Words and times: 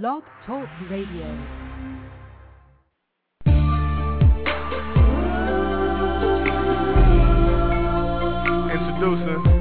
Blog 0.00 0.22
Talk 0.46 0.66
Radio. 0.88 1.26
Introducing 8.72 9.51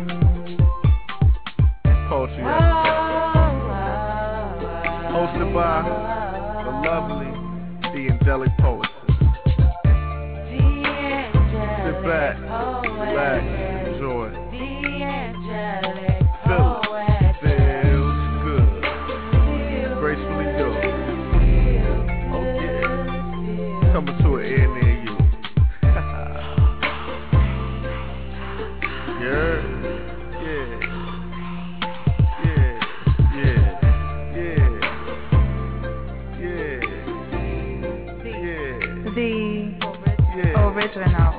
Original. 41.02 41.34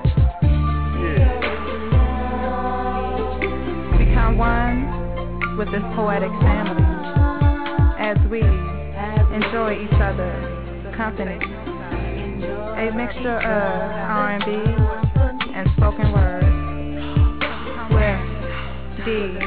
Yeah. 0.99 1.39
Become 3.97 4.37
one 4.37 5.57
with 5.57 5.71
this 5.71 5.83
poetic 5.95 6.33
family 6.43 6.83
as 8.01 8.19
we 8.29 8.41
enjoy 8.43 9.85
each 9.85 10.01
other's 10.01 10.97
company. 10.97 11.39
A 11.39 12.91
mixture 12.93 13.39
of 13.39 13.93
R&B 14.11 14.51
and 15.55 15.69
spoken 15.77 16.11
word 16.11 16.43
with 17.95 18.21
the 19.07 19.39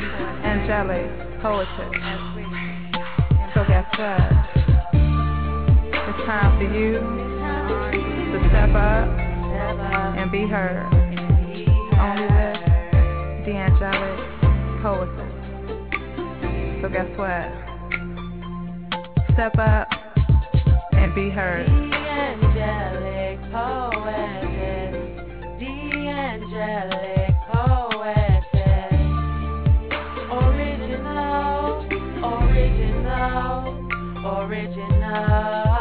angelic 0.45 1.11
poetess. 1.41 1.91
So 3.53 3.65
guess 3.67 3.85
what? 3.99 4.31
It's 6.07 6.21
time 6.25 6.57
for 6.57 6.67
you 6.73 6.99
to 8.31 8.37
step 8.49 8.73
up 8.75 9.24
and 10.25 10.31
be 10.31 10.47
heard. 10.47 10.85
Only 11.99 12.27
the 13.45 13.51
angelic 13.55 14.19
poetess. 14.81 15.33
So 16.81 16.89
guess 16.89 17.09
what? 17.15 17.45
Step 19.33 19.55
up 19.59 19.87
and 20.93 21.13
be 21.13 21.29
heard. 21.29 21.67
angelic 21.69 23.39
poetess, 23.51 24.95
the 25.59 25.75
angelic 26.09 27.35
poetess, 27.53 28.97
original, 30.31 31.85
original, 32.41 33.61
original, 34.25 35.74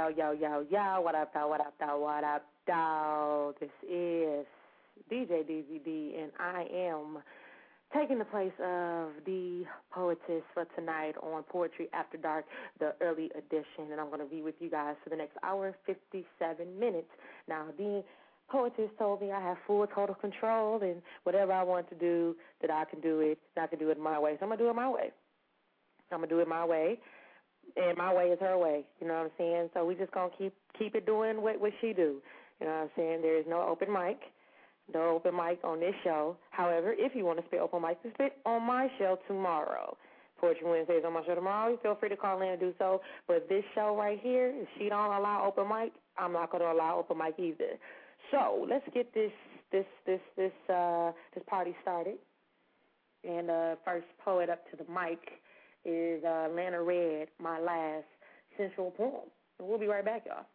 Yo, 0.00 0.08
yo, 0.08 0.32
yo, 0.32 0.64
yo. 0.70 1.00
What 1.02 1.14
up, 1.14 1.34
though? 1.34 1.48
What 1.48 1.60
up, 1.60 1.74
though? 1.78 1.98
What 1.98 2.24
up, 2.24 2.46
though? 2.66 3.54
This 3.60 3.68
is 3.82 4.46
DJ 5.12 5.44
DeezyD, 5.44 6.22
and 6.22 6.32
I 6.40 6.64
am 6.74 7.18
taking 7.94 8.18
the 8.18 8.24
place 8.24 8.52
of 8.64 9.10
the 9.26 9.64
poetess 9.92 10.42
for 10.54 10.64
tonight 10.74 11.16
on 11.22 11.42
Poetry 11.42 11.88
After 11.92 12.16
Dark, 12.16 12.46
the 12.78 12.94
early 13.02 13.30
edition. 13.36 13.92
And 13.92 14.00
I'm 14.00 14.06
going 14.06 14.20
to 14.20 14.24
be 14.24 14.40
with 14.40 14.54
you 14.58 14.70
guys 14.70 14.94
for 15.04 15.10
the 15.10 15.16
next 15.16 15.36
hour 15.42 15.66
and 15.66 15.76
57 15.84 16.80
minutes. 16.80 17.10
Now, 17.46 17.66
the 17.76 18.02
poetess 18.48 18.88
told 18.98 19.20
me 19.20 19.32
I 19.32 19.40
have 19.42 19.58
full 19.66 19.86
total 19.86 20.14
control, 20.14 20.80
and 20.80 21.02
whatever 21.24 21.52
I 21.52 21.62
want 21.62 21.90
to 21.90 21.94
do, 21.94 22.36
that 22.62 22.70
I 22.70 22.86
can 22.86 23.02
do 23.02 23.20
it, 23.20 23.38
and 23.54 23.64
I 23.64 23.66
can 23.66 23.78
do 23.78 23.90
it 23.90 24.00
my 24.00 24.18
way. 24.18 24.36
So 24.38 24.44
I'm 24.44 24.48
going 24.48 24.60
to 24.60 24.64
do 24.64 24.70
it 24.70 24.76
my 24.76 24.88
way. 24.88 25.10
I'm 26.10 26.20
going 26.20 26.30
to 26.30 26.34
do 26.34 26.40
it 26.40 26.48
my 26.48 26.64
way 26.64 26.98
and 27.76 27.96
my 27.96 28.12
way 28.14 28.26
is 28.26 28.38
her 28.40 28.58
way. 28.58 28.84
You 29.00 29.08
know 29.08 29.14
what 29.14 29.24
I'm 29.24 29.30
saying? 29.38 29.70
So 29.74 29.84
we 29.84 29.94
just 29.94 30.12
gonna 30.12 30.30
keep 30.36 30.54
keep 30.78 30.94
it 30.94 31.06
doing 31.06 31.42
what 31.42 31.60
what 31.60 31.72
she 31.80 31.92
do. 31.92 32.20
You 32.60 32.66
know 32.66 32.72
what 32.72 32.82
I'm 32.82 32.90
saying? 32.96 33.22
There 33.22 33.38
is 33.38 33.46
no 33.48 33.62
open 33.62 33.92
mic, 33.92 34.20
no 34.92 35.16
open 35.16 35.34
mic 35.34 35.60
on 35.64 35.80
this 35.80 35.94
show. 36.04 36.36
However, 36.50 36.94
if 36.96 37.14
you 37.14 37.24
want 37.24 37.38
to 37.38 37.44
spit 37.46 37.60
open 37.60 37.82
mic, 37.82 38.02
then 38.02 38.12
spit 38.14 38.36
on 38.44 38.66
my 38.66 38.88
show 38.98 39.18
tomorrow. 39.26 39.96
Poetry 40.40 40.68
Wednesdays 40.68 41.02
on 41.06 41.12
my 41.12 41.24
show 41.26 41.34
tomorrow. 41.34 41.70
You 41.70 41.78
feel 41.82 41.96
free 41.96 42.08
to 42.08 42.16
call 42.16 42.40
in 42.40 42.48
and 42.48 42.60
do 42.60 42.72
so. 42.78 43.02
But 43.28 43.48
this 43.48 43.64
show 43.74 43.94
right 43.96 44.18
here, 44.22 44.52
if 44.54 44.68
she 44.78 44.88
don't 44.88 45.12
allow 45.12 45.44
open 45.46 45.68
mic, 45.68 45.92
I'm 46.18 46.32
not 46.32 46.50
gonna 46.50 46.72
allow 46.72 46.98
open 46.98 47.18
mic 47.18 47.34
either. 47.38 47.78
So 48.30 48.66
let's 48.68 48.84
get 48.94 49.12
this 49.14 49.32
this 49.72 49.86
this 50.06 50.20
this 50.36 50.52
uh 50.68 51.12
this 51.34 51.44
party 51.46 51.74
started. 51.82 52.16
And 53.22 53.50
uh 53.50 53.76
first 53.84 54.06
poet 54.24 54.48
up 54.48 54.70
to 54.70 54.76
the 54.76 54.90
mic 54.90 55.18
is 55.84 56.22
uh, 56.24 56.48
Lana 56.54 56.82
Red, 56.82 57.28
my 57.38 57.58
last 57.58 58.04
sensual 58.56 58.90
poem. 58.90 59.28
And 59.58 59.68
we'll 59.68 59.78
be 59.78 59.86
right 59.86 60.04
back, 60.04 60.26
y'all. 60.26 60.46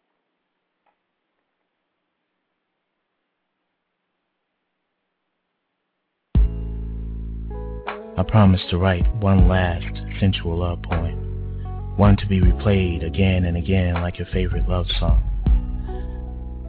I 8.18 8.22
promise 8.22 8.62
to 8.70 8.78
write 8.78 9.04
one 9.16 9.46
last 9.46 9.84
sensual 10.20 10.58
love 10.58 10.82
poem, 10.82 11.94
one 11.96 12.16
to 12.16 12.26
be 12.26 12.40
replayed 12.40 13.04
again 13.06 13.44
and 13.44 13.56
again 13.56 13.94
like 13.94 14.18
your 14.18 14.26
favorite 14.32 14.66
love 14.68 14.86
song. 14.98 15.22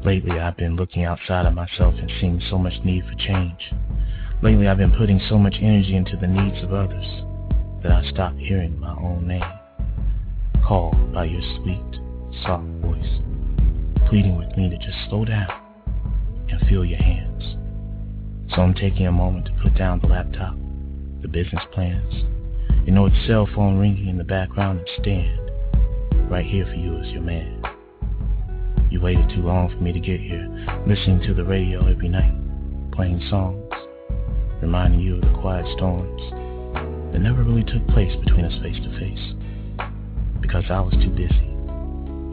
Lately, 0.04 0.40
I've 0.40 0.58
been 0.58 0.76
looking 0.76 1.06
outside 1.06 1.46
of 1.46 1.54
myself 1.54 1.94
and 1.98 2.12
seeing 2.20 2.42
so 2.50 2.58
much 2.58 2.74
need 2.84 3.06
for 3.06 3.16
change. 3.16 3.72
Lately, 4.42 4.68
I've 4.68 4.78
been 4.78 4.92
putting 4.92 5.22
so 5.30 5.38
much 5.38 5.56
energy 5.62 5.96
into 5.96 6.18
the 6.18 6.28
needs 6.28 6.62
of 6.64 6.74
others 6.74 7.06
that 7.88 8.04
I 8.04 8.10
stopped 8.10 8.38
hearing 8.38 8.78
my 8.80 8.94
own 9.00 9.28
name, 9.28 9.42
called 10.68 11.14
by 11.14 11.24
your 11.24 11.42
sweet, 11.56 12.02
soft 12.44 12.68
voice, 12.82 13.22
pleading 14.10 14.38
with 14.38 14.58
me 14.58 14.70
to 14.70 14.78
just 14.78 14.98
slow 15.10 15.24
down 15.24 15.48
and 16.50 16.60
feel 16.68 16.84
your 16.84 17.02
hands. 17.02 17.56
So 18.54 18.62
I'm 18.62 18.74
taking 18.74 19.08
a 19.08 19.12
moment 19.12 19.46
to 19.46 19.54
put 19.64 19.78
down 19.78 20.02
the 20.02 20.08
laptop, 20.08 20.56
the 21.22 21.30
business 21.30 21.64
plans, 21.72 22.14
you 22.86 22.92
know, 22.92 23.06
its 23.06 23.16
cell 23.26 23.48
phone 23.56 23.78
ringing 23.78 24.10
in 24.10 24.18
the 24.18 24.26
background 24.26 24.80
and 24.80 24.90
stand 25.02 26.30
right 26.30 26.46
here 26.46 26.66
for 26.66 26.76
you 26.76 26.98
as 27.00 27.08
your 27.08 27.22
man. 27.22 27.64
You 28.92 29.00
waited 29.00 29.30
too 29.30 29.44
long 29.44 29.70
for 29.70 29.82
me 29.82 29.94
to 29.94 30.00
get 30.00 30.20
here, 30.20 30.46
listening 30.86 31.22
to 31.26 31.34
the 31.34 31.46
radio 31.46 31.88
every 31.88 32.10
night, 32.10 32.36
playing 32.92 33.22
songs, 33.30 33.72
reminding 34.62 35.00
you 35.00 35.16
of 35.16 35.22
the 35.22 35.40
quiet 35.40 35.66
storms 35.78 36.47
that 37.12 37.20
never 37.20 37.44
really 37.44 37.64
took 37.64 37.86
place 37.88 38.16
between 38.24 38.46
us 38.46 38.54
face 38.62 38.78
to 38.84 39.00
face 39.00 39.34
because 40.42 40.66
I 40.70 40.80
was 40.80 40.94
too 40.94 41.10
busy 41.10 41.48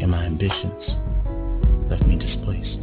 and 0.01 0.11
my 0.11 0.25
ambitions 0.25 0.85
left 1.91 2.07
me 2.07 2.17
displaced, 2.17 2.79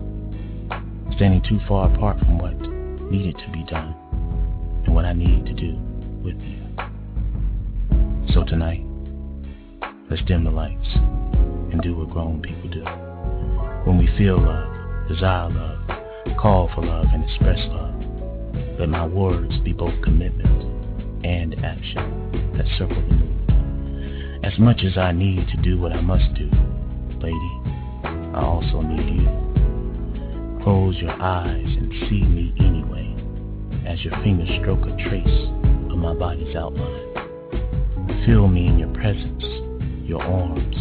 standing 1.15 1.41
too 1.47 1.59
far 1.67 1.93
apart 1.93 2.19
from 2.19 2.37
what 2.37 2.53
needed 3.11 3.37
to 3.37 3.51
be 3.51 3.63
done 3.69 3.95
and 4.85 4.95
what 4.95 5.05
I 5.05 5.13
needed 5.13 5.45
to 5.47 5.53
do 5.53 5.77
with 6.23 6.35
you. 6.39 6.61
So 8.33 8.43
tonight, 8.43 8.85
let's 10.09 10.23
dim 10.23 10.43
the 10.43 10.51
lights 10.51 10.87
and 10.95 11.81
do 11.81 11.95
what 11.95 12.09
grown 12.09 12.41
people 12.41 12.69
do. 12.69 12.83
When 13.85 13.97
we 13.97 14.07
feel 14.17 14.39
love, 14.39 15.07
desire 15.07 15.49
love, 15.49 16.37
call 16.37 16.69
for 16.73 16.85
love, 16.85 17.05
and 17.13 17.23
express 17.23 17.59
love, 17.69 18.79
let 18.79 18.89
my 18.89 19.05
words 19.05 19.57
be 19.59 19.73
both 19.73 20.01
commitment 20.03 20.70
and 21.23 21.55
action 21.63 22.53
that 22.57 22.65
circle 22.77 22.95
the 22.95 23.15
moon. 23.15 24.39
As 24.43 24.57
much 24.59 24.81
as 24.83 24.97
I 24.97 25.11
need 25.11 25.47
to 25.49 25.57
do 25.61 25.79
what 25.79 25.91
I 25.93 26.01
must 26.01 26.33
do, 26.35 26.49
lady, 27.19 27.61
I 28.33 28.41
also 28.43 28.81
need 28.81 29.21
you. 29.21 30.63
Close 30.63 30.95
your 30.97 31.19
eyes 31.21 31.65
and 31.65 31.91
see 32.09 32.21
me 32.21 32.53
anyway. 32.59 33.07
as 33.85 34.03
your 34.03 34.13
fingers 34.23 34.49
stroke 34.61 34.85
a 34.85 35.09
trace 35.09 35.49
of 35.91 35.97
my 35.97 36.13
body's 36.13 36.55
outline. 36.55 38.25
Feel 38.25 38.47
me 38.47 38.67
in 38.67 38.79
your 38.79 38.93
presence, 38.93 39.43
your 40.07 40.21
arms, 40.21 40.75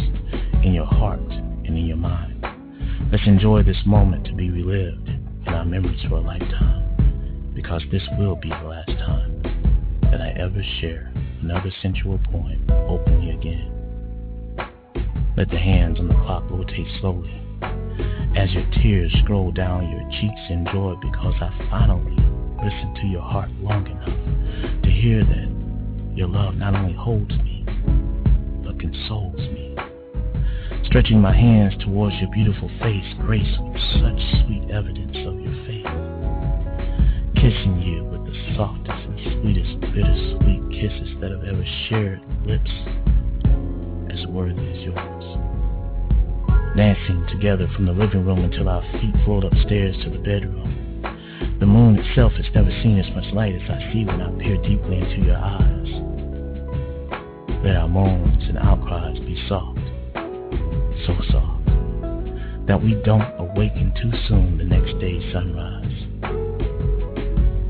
in 0.63 0.73
your 0.73 0.85
heart, 0.85 1.19
and 1.19 1.77
in 1.77 1.85
your 1.85 1.97
mind. 1.97 2.45
Let's 3.11 3.27
enjoy 3.27 3.63
this 3.63 3.81
moment 3.85 4.25
to 4.27 4.33
be 4.33 4.49
relived 4.49 5.09
in 5.09 5.47
our 5.47 5.65
memories 5.65 5.99
for 6.07 6.15
a 6.15 6.21
lifetime, 6.21 7.51
because 7.53 7.81
this 7.91 8.03
will 8.17 8.35
be 8.35 8.49
the 8.49 8.63
last 8.63 8.89
time 8.89 9.41
that 10.11 10.21
I 10.21 10.29
ever 10.39 10.61
share 10.79 11.11
another 11.41 11.71
sensual 11.81 12.19
poem 12.31 12.69
openly 12.87 13.31
again. 13.31 13.71
Let 15.37 15.49
the 15.49 15.57
hands 15.57 15.99
on 15.99 16.07
the 16.07 16.13
clock 16.13 16.43
rotate 16.49 16.87
slowly 16.99 17.41
as 18.35 18.51
your 18.51 18.65
tears 18.81 19.13
scroll 19.23 19.51
down 19.51 19.89
your 19.89 20.09
cheeks 20.11 20.41
in 20.49 20.65
joy 20.71 20.95
because 21.01 21.35
I 21.41 21.49
finally 21.69 22.15
listened 22.63 22.95
to 22.97 23.07
your 23.07 23.21
heart 23.21 23.49
long 23.59 23.87
enough 23.87 24.83
to 24.83 24.89
hear 24.89 25.23
that 25.23 26.15
your 26.15 26.27
love 26.27 26.55
not 26.55 26.75
only 26.75 26.93
holds 26.93 27.31
me, 27.31 27.65
but 28.63 28.79
consoles 28.79 29.39
me. 29.39 29.75
Stretching 30.85 31.21
my 31.21 31.33
hands 31.33 31.73
towards 31.83 32.15
your 32.17 32.29
beautiful 32.31 32.69
face, 32.79 33.05
graced 33.21 33.61
with 33.63 33.81
such 33.99 34.19
sweet 34.45 34.69
evidence 34.71 35.15
of 35.25 35.39
your 35.39 35.55
faith. 35.65 35.87
Kissing 37.35 37.81
you 37.81 38.03
with 38.03 38.25
the 38.25 38.55
softest 38.55 39.10
sweetest 39.23 39.79
bittersweet 39.93 40.63
kisses 40.71 41.15
that 41.21 41.31
I've 41.31 41.47
ever 41.47 41.65
shared 41.89 42.21
lips 42.45 42.71
as 44.11 44.25
worthy 44.27 44.67
as 44.71 44.83
yours 44.83 45.51
dancing 46.75 47.25
together 47.29 47.67
from 47.75 47.85
the 47.85 47.91
living 47.91 48.25
room 48.25 48.43
until 48.43 48.69
our 48.69 48.81
feet 48.93 49.13
float 49.25 49.43
upstairs 49.43 49.95
to 50.03 50.09
the 50.09 50.17
bedroom. 50.17 51.01
The 51.59 51.65
moon 51.65 51.99
itself 51.99 52.31
has 52.33 52.45
never 52.55 52.71
seen 52.81 52.97
as 52.99 53.13
much 53.15 53.33
light 53.33 53.55
as 53.55 53.69
I 53.69 53.91
see 53.91 54.05
when 54.05 54.21
I 54.21 54.31
peer 54.39 54.57
deeply 54.57 54.97
into 54.97 55.25
your 55.25 55.37
eyes. 55.37 55.87
Let 57.63 57.75
our 57.75 57.87
moans 57.87 58.43
and 58.47 58.57
outcries 58.57 59.19
be 59.19 59.37
soft, 59.47 59.79
so 61.05 61.13
soft, 61.29 61.65
that 62.67 62.81
we 62.81 62.95
don't 63.03 63.29
awaken 63.37 63.93
too 64.01 64.11
soon 64.27 64.57
the 64.57 64.63
next 64.63 64.97
day's 64.99 65.21
sunrise. 65.33 65.85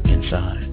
Inside, 0.05 0.70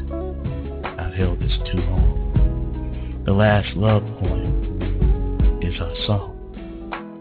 held 1.18 1.40
this 1.40 1.52
too 1.70 1.78
long. 1.78 3.22
The 3.26 3.32
last 3.32 3.76
love 3.76 4.02
poem 4.20 5.58
is 5.60 5.80
our 5.80 5.94
song 6.06 6.38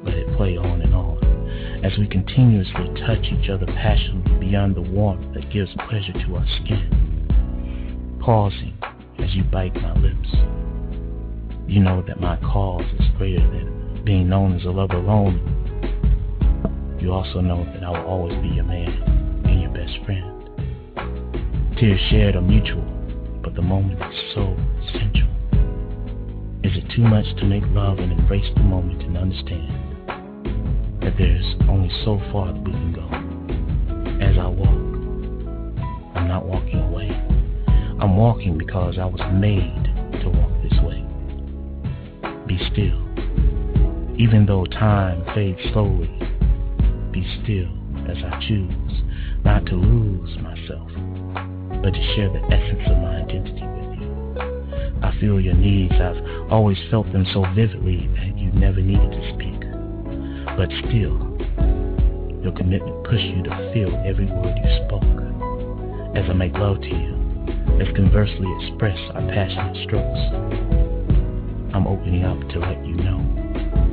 let 0.08 0.16
it 0.16 0.38
play 0.38 0.56
on 0.56 0.82
and 0.82 0.94
on 0.96 1.18
as 1.84 1.98
we 2.00 2.08
continuously 2.08 2.88
touch 3.06 3.26
each 3.26 3.50
other 3.50 3.66
passionately 3.66 4.48
beyond 4.48 4.76
the 4.76 4.82
warmth 4.82 5.34
that 5.34 5.52
gives 5.52 5.70
pleasure 5.90 6.14
to 6.14 6.36
our 6.36 6.46
skin. 6.64 8.18
Pausing 8.22 8.78
as 9.20 9.36
you 9.36 9.44
bite 9.44 9.76
my 9.76 9.94
lips. 9.96 10.30
You 11.68 11.82
know 11.82 12.02
that 12.08 12.22
my 12.22 12.38
cause 12.38 12.86
is 13.00 13.08
greater 13.18 13.46
than 13.50 14.02
being 14.06 14.30
known 14.30 14.56
as 14.56 14.64
a 14.64 14.70
lover 14.70 14.96
alone. 14.96 15.44
You 17.02 17.12
also 17.12 17.42
know 17.42 17.66
that 17.74 17.84
I 17.84 17.90
will 17.90 18.08
always 18.08 18.42
be 18.42 18.48
your 18.48 18.64
man 18.64 18.88
and 19.46 19.62
your 19.62 19.72
best 19.72 19.98
friend. 20.06 20.34
Tears 21.78 22.00
shared 22.10 22.36
are 22.36 22.42
mutual, 22.42 22.87
the 23.57 23.63
moment 23.63 24.00
is 24.00 24.19
so 24.36 24.56
essential. 24.86 25.27
Is 26.63 26.77
it 26.77 26.86
too 26.95 27.01
much 27.01 27.25
to 27.38 27.45
make 27.45 27.63
love 27.69 27.98
and 27.98 28.12
embrace 28.12 28.45
the 28.56 28.62
moment 28.62 29.01
and 29.01 29.18
understand 29.18 29.98
that 31.01 31.18
there's 31.18 31.56
only 31.68 31.89
so 32.06 32.21
far 32.31 32.54
that 32.54 32.63
we 32.63 32.71
can 32.71 32.94
go. 32.94 33.07
As 34.24 34.38
I 34.38 34.45
walk, 34.45 36.15
I'm 36.15 36.27
not 36.27 36.45
walking 36.45 36.80
away. 36.81 37.09
I'm 38.00 38.15
walking 38.15 38.59
because 38.59 39.00
I 39.00 39.06
was 39.06 39.21
made 39.33 40.21
to 40.21 40.30
walk 40.30 40.51
this 40.62 40.80
way. 40.83 41.04
Be 42.45 42.59
still. 42.71 43.01
Even 44.19 44.45
though 44.48 44.65
time 44.65 45.25
fades 45.33 45.59
slowly, 45.74 46.13
be 47.12 47.25
still 47.42 47.74
as 48.07 48.18
I 48.24 48.39
choose 48.48 49.01
not 49.44 49.65
to 49.65 49.75
lose 49.75 50.38
myself, 50.44 50.92
but 51.88 51.94
to 51.94 52.16
share 52.16 52.28
the 52.28 52.44
essence 52.51 52.84
of 52.88 52.98
my 52.98 53.16
identity 53.24 53.63
with 53.63 53.95
you. 53.95 55.00
I 55.01 55.16
feel 55.22 55.39
your 55.39 55.54
needs. 55.54 55.94
I've 55.94 56.51
always 56.51 56.75
felt 56.92 57.10
them 57.13 57.25
so 57.31 57.45
vividly 57.56 58.12
that 58.19 58.38
you 58.38 58.51
never 58.51 58.81
needed 58.81 59.10
to 59.10 59.24
speak. 59.31 59.56
But 60.60 60.68
still, 60.84 61.16
your 62.44 62.51
commitment 62.57 63.07
pushed 63.07 63.24
you 63.24 63.42
to 63.42 63.72
feel 63.72 63.88
every 64.04 64.25
word 64.25 64.51
you 64.60 64.68
spoke. 64.84 65.07
As 66.19 66.30
I 66.30 66.34
make 66.34 66.51
love 66.60 66.81
to 66.81 66.92
you, 66.92 67.16
as 67.80 67.88
conversely 67.95 68.51
express 68.60 69.00
our 69.16 69.24
passionate 69.31 69.88
strokes, 69.88 70.19
I'm 71.72 71.88
opening 71.88 72.25
up 72.25 72.38
to 72.51 72.60
let 72.60 72.86
you 72.86 72.95
know 73.00 73.24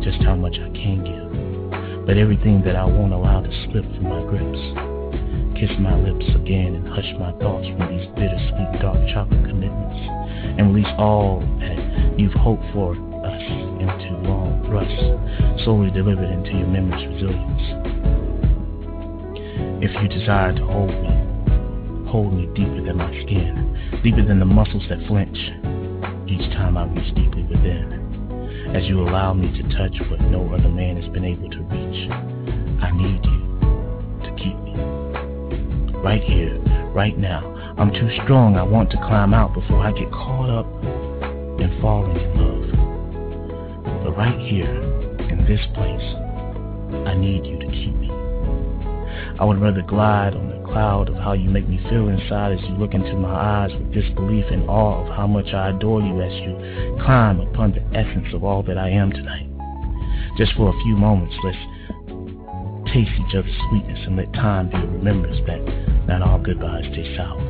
just 0.03 0.21
how 0.25 0.35
much 0.35 0.59
I 0.59 0.67
can 0.75 0.99
give, 1.07 2.07
but 2.07 2.19
everything 2.19 2.61
that 2.65 2.75
I 2.75 2.87
won't 2.87 3.13
allow 3.13 3.43
to 3.43 3.71
slip 3.71 3.85
from 3.85 4.03
my 4.03 4.21
grips. 4.27 4.94
Kiss 5.55 5.71
my 5.79 5.95
lips 5.95 6.27
again 6.35 6.75
and 6.75 6.89
hush 6.89 7.07
my 7.19 7.31
thoughts 7.39 7.67
from 7.69 7.97
these 7.97 8.09
bittersweet 8.19 8.83
dark 8.83 8.99
chocolate 9.15 9.45
commitments, 9.47 9.97
and 10.59 10.75
release 10.75 10.93
all 10.99 11.41
that 11.61 12.19
you've 12.19 12.35
hoped 12.35 12.65
for 12.73 12.93
us 12.93 13.43
into 13.79 14.19
long 14.29 14.61
thrusts, 14.67 15.63
slowly 15.65 15.91
delivered 15.93 16.29
into 16.29 16.59
your 16.59 16.67
memory's 16.67 17.07
resilience. 17.07 17.65
If 19.81 19.95
you 20.03 20.09
desire 20.09 20.53
to 20.53 20.65
hold 20.67 20.91
me, 20.91 22.11
hold 22.11 22.35
me 22.35 22.47
deeper 22.55 22.83
than 22.83 22.97
my 22.97 23.11
skin, 23.23 24.01
deeper 24.03 24.25
than 24.27 24.41
the 24.41 24.45
muscles 24.45 24.83
that 24.91 25.07
flinch, 25.07 25.39
each 26.29 26.51
time 26.53 26.77
I 26.77 26.85
reach 26.87 27.15
deeply 27.15 27.45
within. 27.45 28.75
As 28.75 28.85
you 28.85 29.01
allow 29.01 29.33
me 29.33 29.53
to 29.55 29.63
touch 29.79 29.97
what 30.11 30.21
no 30.23 30.53
other 30.53 30.69
man 30.69 31.01
has 31.01 31.09
been 31.13 31.25
able 31.25 31.49
to 31.49 31.61
reach, 31.71 32.11
I 32.83 32.91
need 32.91 33.25
you 33.25 33.41
to 34.25 34.35
keep. 34.37 34.64
Right 36.05 36.23
here, 36.23 36.61
right 36.93 37.17
now, 37.17 37.75
I'm 37.79 37.91
too 37.91 38.11
strong. 38.23 38.57
I 38.57 38.63
want 38.63 38.91
to 38.91 38.99
climb 38.99 39.33
out 39.33 39.55
before 39.55 39.81
I 39.81 39.91
get 39.91 40.13
caught 40.13 40.53
up 40.53 40.69
in 41.59 41.79
falling 41.81 42.15
in 42.21 42.29
love. 42.37 44.05
But 44.05 44.13
right 44.13 44.39
here, 44.39 44.69
in 45.33 45.49
this 45.49 45.65
place, 45.73 46.05
I 47.09 47.17
need 47.17 47.47
you 47.47 47.57
to 47.59 47.67
keep 47.73 47.97
me. 47.97 48.11
I 49.41 49.47
would 49.49 49.59
rather 49.63 49.81
glide 49.81 50.37
on 50.37 50.51
the 50.51 50.61
cloud 50.69 51.09
of 51.09 51.15
how 51.17 51.33
you 51.33 51.49
make 51.49 51.67
me 51.67 51.81
feel 51.89 52.09
inside 52.09 52.53
as 52.53 52.61
you 52.61 52.77
look 52.77 52.93
into 52.93 53.17
my 53.17 53.65
eyes 53.65 53.73
with 53.73 53.95
disbelief 53.95 54.45
and 54.51 54.69
awe 54.69 55.09
of 55.09 55.17
how 55.17 55.27
much 55.27 55.55
I 55.55 55.71
adore 55.71 56.03
you 56.03 56.21
as 56.21 56.35
you 56.45 57.01
climb 57.03 57.41
upon 57.41 57.73
the 57.73 57.81
essence 57.97 58.29
of 58.35 58.45
all 58.45 58.63
that 58.65 58.77
I 58.77 58.91
am 58.91 59.11
tonight. 59.11 59.49
Just 60.37 60.53
for 60.53 60.69
a 60.69 60.83
few 60.85 60.99
moments, 60.99 61.35
let's 61.43 61.57
taste 62.93 63.11
each 63.25 63.35
other's 63.35 63.57
sweetness 63.71 64.01
and 64.05 64.17
let 64.17 64.31
time 64.35 64.69
be 64.69 64.77
a 64.77 64.87
remembrance 64.87 65.41
that 65.47 65.94
not 66.07 66.23
all 66.23 66.39
goodbyes 66.39 66.85
taste 66.95 67.17
sour. 67.17 67.41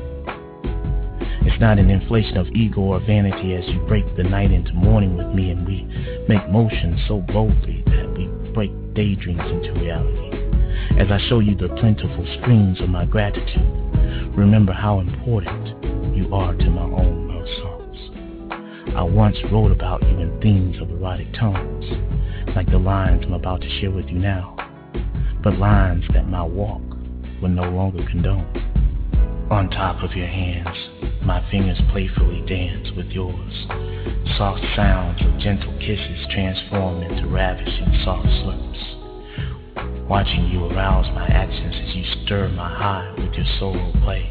It's 1.46 1.60
not 1.60 1.78
an 1.78 1.90
inflation 1.90 2.36
of 2.36 2.48
ego 2.48 2.80
or 2.80 3.00
vanity 3.00 3.54
as 3.54 3.64
you 3.68 3.80
break 3.86 4.04
the 4.16 4.24
night 4.24 4.50
into 4.50 4.72
morning 4.72 5.16
with 5.16 5.28
me 5.28 5.50
and 5.50 5.66
we 5.66 5.82
make 6.28 6.48
motion 6.48 6.98
so 7.06 7.20
boldly 7.20 7.82
that 7.86 8.14
we 8.16 8.26
break 8.52 8.72
daydreams 8.94 9.50
into 9.50 9.72
reality. 9.78 10.34
As 10.98 11.10
I 11.10 11.18
show 11.28 11.40
you 11.40 11.54
the 11.54 11.68
plentiful 11.80 12.26
streams 12.40 12.80
of 12.80 12.88
my 12.88 13.04
gratitude, 13.04 13.60
remember 14.36 14.72
how 14.72 15.00
important 15.00 16.16
you 16.16 16.32
are 16.34 16.54
to 16.54 16.70
my 16.70 16.82
own 16.82 17.28
love 17.28 17.48
songs. 17.58 18.96
I 18.96 19.02
once 19.02 19.36
wrote 19.52 19.72
about 19.72 20.02
you 20.02 20.18
in 20.20 20.40
themes 20.40 20.80
of 20.80 20.90
erotic 20.90 21.32
tones, 21.34 21.84
like 22.56 22.70
the 22.70 22.78
lines 22.78 23.24
I'm 23.26 23.34
about 23.34 23.60
to 23.60 23.80
share 23.80 23.90
with 23.90 24.06
you 24.06 24.18
now, 24.18 24.56
but 25.42 25.58
lines 25.58 26.04
that 26.14 26.28
my 26.28 26.42
walk 26.42 26.93
will 27.40 27.50
no 27.50 27.70
longer 27.70 28.04
condone. 28.10 28.46
On 29.50 29.68
top 29.70 30.02
of 30.02 30.16
your 30.16 30.26
hands, 30.26 30.76
my 31.22 31.44
fingers 31.50 31.80
playfully 31.92 32.42
dance 32.46 32.88
with 32.96 33.06
yours. 33.06 33.66
Soft 34.36 34.62
sounds 34.74 35.20
of 35.22 35.38
gentle 35.38 35.72
kisses 35.78 36.26
transform 36.30 37.02
into 37.02 37.28
ravishing 37.28 38.00
soft 38.04 38.26
slurps. 38.26 40.08
Watching 40.08 40.48
you 40.48 40.64
arouse 40.66 41.06
my 41.14 41.26
actions 41.26 41.74
as 41.88 41.94
you 41.94 42.04
stir 42.24 42.48
my 42.48 42.68
heart 42.74 43.18
with 43.18 43.32
your 43.34 43.46
solo 43.58 43.92
play. 44.02 44.28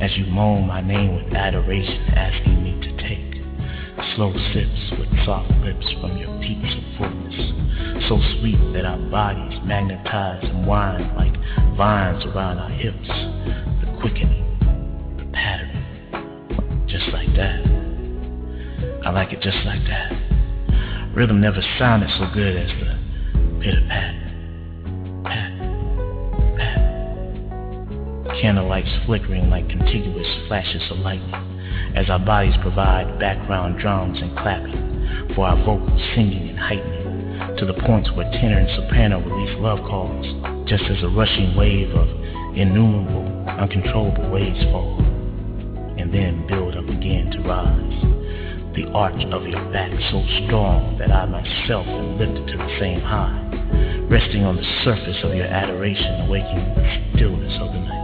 As 0.00 0.16
you 0.16 0.26
moan 0.26 0.66
my 0.66 0.80
name 0.80 1.14
with 1.14 1.34
adoration, 1.34 2.02
asking 2.14 2.64
me 2.64 2.80
to 2.80 2.96
take 2.96 3.43
slow 4.16 4.32
sips 4.52 4.90
with 4.98 5.08
soft 5.24 5.50
lips 5.62 5.86
from 6.00 6.16
your 6.16 6.34
of 6.38 6.84
fullness. 6.98 8.08
So 8.08 8.20
sweet 8.38 8.58
that 8.72 8.84
our 8.84 8.98
bodies 9.10 9.58
magnetize 9.64 10.44
and 10.44 10.66
wind 10.66 11.14
like 11.16 11.34
vines 11.76 12.24
around 12.24 12.58
our 12.58 12.70
hips. 12.70 13.08
The 13.08 13.98
quickening 14.00 14.44
the 15.18 15.24
pattern. 15.32 16.86
Just 16.88 17.08
like 17.08 17.34
that. 17.36 17.60
I 19.04 19.10
like 19.10 19.32
it 19.32 19.40
just 19.40 19.58
like 19.64 19.84
that. 19.86 20.12
Rhythm 21.14 21.40
never 21.40 21.62
sounded 21.78 22.10
so 22.10 22.26
good 22.32 22.56
as 22.56 22.70
the 22.80 22.98
pitter 23.60 23.86
pat, 23.88 24.14
pat, 25.24 25.52
pat. 26.56 26.78
candlelights 28.42 29.06
flickering 29.06 29.48
like 29.48 29.68
contiguous 29.68 30.26
flashes 30.48 30.82
of 30.90 30.98
lightning, 30.98 31.53
as 31.94 32.10
our 32.10 32.18
bodies 32.18 32.54
provide 32.62 33.18
background 33.18 33.78
drums 33.78 34.20
and 34.20 34.36
clapping 34.36 35.32
for 35.34 35.46
our 35.46 35.56
vocals 35.64 36.00
singing 36.14 36.50
and 36.50 36.58
heightening, 36.58 37.56
to 37.56 37.66
the 37.66 37.74
points 37.86 38.10
where 38.12 38.30
tenor 38.32 38.58
and 38.58 38.70
soprano 38.76 39.20
release 39.20 39.56
love 39.60 39.78
calls, 39.80 40.26
just 40.68 40.84
as 40.84 41.02
a 41.02 41.08
rushing 41.08 41.54
wave 41.56 41.90
of 41.90 42.08
innumerable, 42.56 43.48
uncontrollable 43.48 44.30
waves 44.30 44.62
fall, 44.70 44.98
and 45.98 46.12
then 46.12 46.46
build 46.46 46.76
up 46.76 46.88
again 46.88 47.30
to 47.30 47.40
rise. 47.42 48.14
The 48.74 48.90
arch 48.90 49.22
of 49.30 49.46
your 49.46 49.64
back 49.72 49.90
so 50.10 50.24
strong 50.46 50.98
that 50.98 51.12
I 51.12 51.26
myself 51.26 51.86
am 51.86 52.18
lifted 52.18 52.46
to 52.48 52.56
the 52.58 52.76
same 52.80 53.00
high, 53.00 53.38
resting 54.10 54.42
on 54.42 54.56
the 54.56 54.66
surface 54.84 55.22
of 55.22 55.34
your 55.34 55.46
adoration, 55.46 56.26
awakening 56.26 56.74
the 56.74 57.12
stillness 57.14 57.54
of 57.60 57.72
the 57.72 57.80
night. 57.80 58.03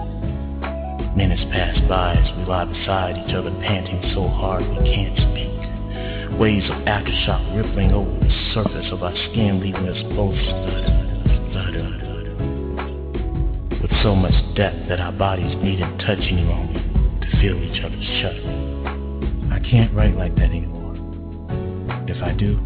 Minutes 1.17 1.43
pass 1.51 1.77
by 1.89 2.15
as 2.15 2.37
we 2.37 2.45
lie 2.45 2.65
beside 2.65 3.17
each 3.19 3.35
other, 3.35 3.51
panting 3.63 4.13
so 4.15 4.29
hard 4.29 4.63
we 4.63 4.77
can't 4.85 5.17
speak. 5.17 6.39
Waves 6.39 6.71
of 6.71 6.77
aftershock 6.87 7.57
rippling 7.57 7.93
over 7.93 8.11
the 8.11 8.53
surface 8.55 8.87
of 8.93 9.03
our 9.03 9.15
skin, 9.31 9.61
leaving 9.61 9.89
us 9.89 10.01
both 10.15 10.39
with 13.81 13.91
so 14.03 14.15
much 14.15 14.33
depth 14.57 14.89
that 14.89 15.01
our 15.01 15.13
bodies 15.13 15.55
needn't 15.63 16.01
touch 16.01 16.19
any 16.21 16.43
longer 16.43 16.81
to 16.81 17.41
feel 17.41 17.57
each 17.63 17.83
other's 17.85 18.05
shuddering. 18.23 19.51
I 19.53 19.59
can't 19.61 19.93
write 19.93 20.17
like 20.17 20.35
that 20.37 20.51
anymore. 20.51 20.95
If 22.09 22.23
I 22.23 22.33
do, 22.33 22.57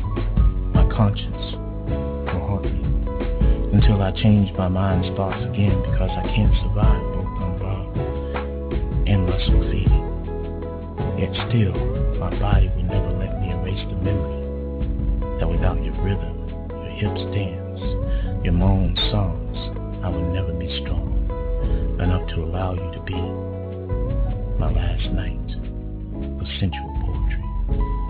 my 0.74 0.88
conscience 0.94 1.56
will 2.30 2.46
haunt 2.46 2.64
me 2.64 3.78
until 3.78 4.02
I 4.02 4.12
change 4.12 4.56
my 4.56 4.68
mind's 4.68 5.08
thoughts 5.16 5.42
again 5.50 5.82
because 5.82 6.10
I 6.10 6.22
can't 6.34 6.54
survive 6.62 7.13
and 9.06 9.26
lustful 9.26 9.62
feeding. 9.70 10.04
Yet 11.18 11.32
still, 11.48 11.74
my 12.18 12.30
body 12.38 12.68
will 12.74 12.84
never 12.84 13.10
let 13.18 13.40
me 13.40 13.50
erase 13.50 13.84
the 13.88 13.96
memory 14.02 15.38
that 15.40 15.48
without 15.48 15.82
your 15.82 15.94
rhythm, 16.02 16.34
your 16.70 16.94
hips 16.98 17.22
dance, 17.34 17.80
your 18.44 18.52
moan 18.52 18.96
songs, 19.10 19.56
I 20.04 20.08
will 20.08 20.32
never 20.32 20.52
be 20.52 20.68
strong 20.82 21.14
enough 22.00 22.28
to 22.30 22.42
allow 22.42 22.74
you 22.74 22.90
to 22.92 23.00
be 23.06 23.14
my 24.58 24.70
last 24.70 25.10
night 25.12 25.48
of 26.40 26.46
sensual 26.60 26.92
poetry. 27.00 28.03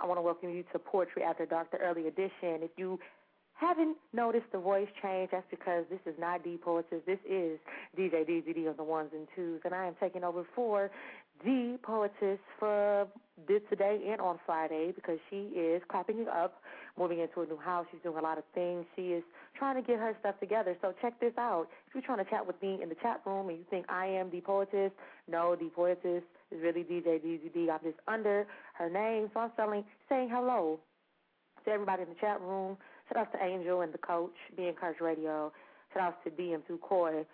I 0.00 0.06
want 0.06 0.16
to 0.16 0.22
welcome 0.22 0.48
you 0.48 0.64
to 0.72 0.78
Poetry 0.78 1.22
After 1.22 1.44
Dark, 1.44 1.70
the 1.70 1.78
early 1.78 2.06
edition. 2.06 2.64
If 2.64 2.70
you 2.78 2.98
haven't 3.52 3.98
noticed 4.14 4.46
the 4.50 4.58
voice 4.58 4.88
change, 5.02 5.28
that's 5.30 5.44
because 5.50 5.84
this 5.90 6.00
is 6.06 6.18
not 6.18 6.42
D 6.42 6.56
Poetess. 6.56 7.02
This 7.06 7.18
is 7.28 7.58
DJ 7.98 8.26
DeezyD 8.26 8.66
on 8.66 8.76
the 8.78 8.82
ones 8.82 9.10
and 9.12 9.28
twos, 9.36 9.60
and 9.66 9.74
I 9.74 9.86
am 9.86 9.94
taking 10.00 10.24
over 10.24 10.46
for 10.54 10.90
D 11.44 11.76
Poetess 11.82 12.38
for 12.58 13.06
this 13.46 13.60
today 13.68 14.00
and 14.10 14.22
on 14.22 14.38
Friday 14.46 14.92
because 14.94 15.18
she 15.28 15.50
is 15.54 15.82
clapping 15.90 16.16
you 16.16 16.28
up, 16.28 16.62
moving 16.98 17.20
into 17.20 17.42
a 17.42 17.46
new 17.46 17.58
house. 17.58 17.84
She's 17.90 18.00
doing 18.02 18.16
a 18.16 18.22
lot 18.22 18.38
of 18.38 18.44
things. 18.54 18.86
She 18.96 19.08
is 19.08 19.22
trying 19.54 19.76
to 19.76 19.86
get 19.86 19.98
her 19.98 20.16
stuff 20.20 20.40
together. 20.40 20.78
So 20.80 20.94
check 21.02 21.20
this 21.20 21.34
out. 21.36 21.68
If 21.88 21.94
you're 21.94 22.02
trying 22.02 22.24
to 22.24 22.30
chat 22.30 22.46
with 22.46 22.60
me 22.62 22.78
in 22.82 22.88
the 22.88 22.96
chat 23.02 23.20
room 23.26 23.50
and 23.50 23.58
you 23.58 23.64
think 23.68 23.84
I 23.90 24.06
am 24.06 24.30
D 24.30 24.40
Poetess, 24.40 24.92
no, 25.28 25.54
D 25.54 25.68
Poetess 25.74 26.22
is 26.50 26.60
really 26.62 26.82
DJ 26.82 27.20
DeezyD. 27.20 27.70
I'm 27.70 27.80
just 27.82 27.98
under 28.08 28.46
her 28.74 28.90
name, 28.90 29.30
so 29.32 29.40
I'm 29.40 29.52
selling, 29.56 29.84
saying 30.08 30.30
hello 30.32 30.80
to 31.64 31.70
everybody 31.70 32.02
in 32.02 32.08
the 32.08 32.14
chat 32.20 32.40
room. 32.40 32.76
Shout 33.08 33.26
out 33.26 33.32
to 33.32 33.44
Angel 33.44 33.80
and 33.82 33.92
the 33.92 33.98
coach, 33.98 34.34
Be 34.56 34.68
Encouraged 34.68 35.00
Radio. 35.00 35.52
Shout 35.92 36.02
out 36.02 36.24
to 36.24 36.30
DM2 36.30 36.80
Coy, 36.80 37.24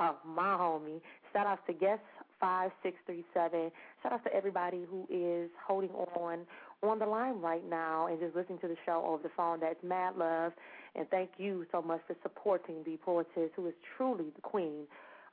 uh, 0.00 0.12
my 0.24 0.56
homie. 0.56 1.00
Shout 1.32 1.46
out 1.46 1.66
to 1.66 1.72
guest 1.72 2.02
5637. 2.40 3.70
Shout 4.02 4.12
out 4.12 4.24
to 4.24 4.34
everybody 4.34 4.84
who 4.88 5.06
is 5.10 5.50
holding 5.66 5.90
on 5.90 6.40
on 6.82 6.98
the 6.98 7.06
line 7.06 7.40
right 7.40 7.68
now 7.68 8.06
and 8.06 8.20
just 8.20 8.36
listening 8.36 8.58
to 8.58 8.68
the 8.68 8.76
show 8.84 9.02
over 9.06 9.22
the 9.22 9.30
phone. 9.36 9.60
That's 9.60 9.82
mad 9.82 10.16
love. 10.16 10.52
And 10.94 11.08
thank 11.10 11.30
you 11.38 11.66
so 11.72 11.82
much 11.82 12.00
for 12.06 12.16
supporting 12.22 12.76
the 12.84 12.98
poetess 12.98 13.50
who 13.56 13.66
is 13.66 13.74
truly 13.96 14.26
the 14.34 14.42
queen 14.42 14.84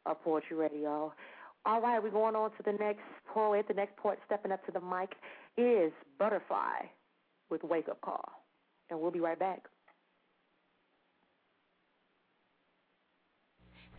of 0.06 0.22
Poetry 0.24 0.58
Radio. 0.58 1.14
All 1.66 1.82
right, 1.82 2.04
we're 2.04 2.12
going 2.12 2.36
on 2.36 2.52
to 2.52 2.64
the 2.66 2.74
next 2.74 3.04
poet. 3.34 3.66
The 3.68 3.74
next 3.74 3.96
poet 3.96 4.20
stepping 4.26 4.52
up 4.52 4.66
to 4.66 4.72
the 4.72 4.82
mic 4.82 5.14
is 5.58 5.94
Butterfly 6.20 6.88
with 7.50 7.64
Wake 7.64 7.88
Up 7.88 8.02
Call. 8.02 8.26
And 8.90 9.00
we'll 9.00 9.12
be 9.12 9.22
right 9.22 9.40
back. 9.40 9.64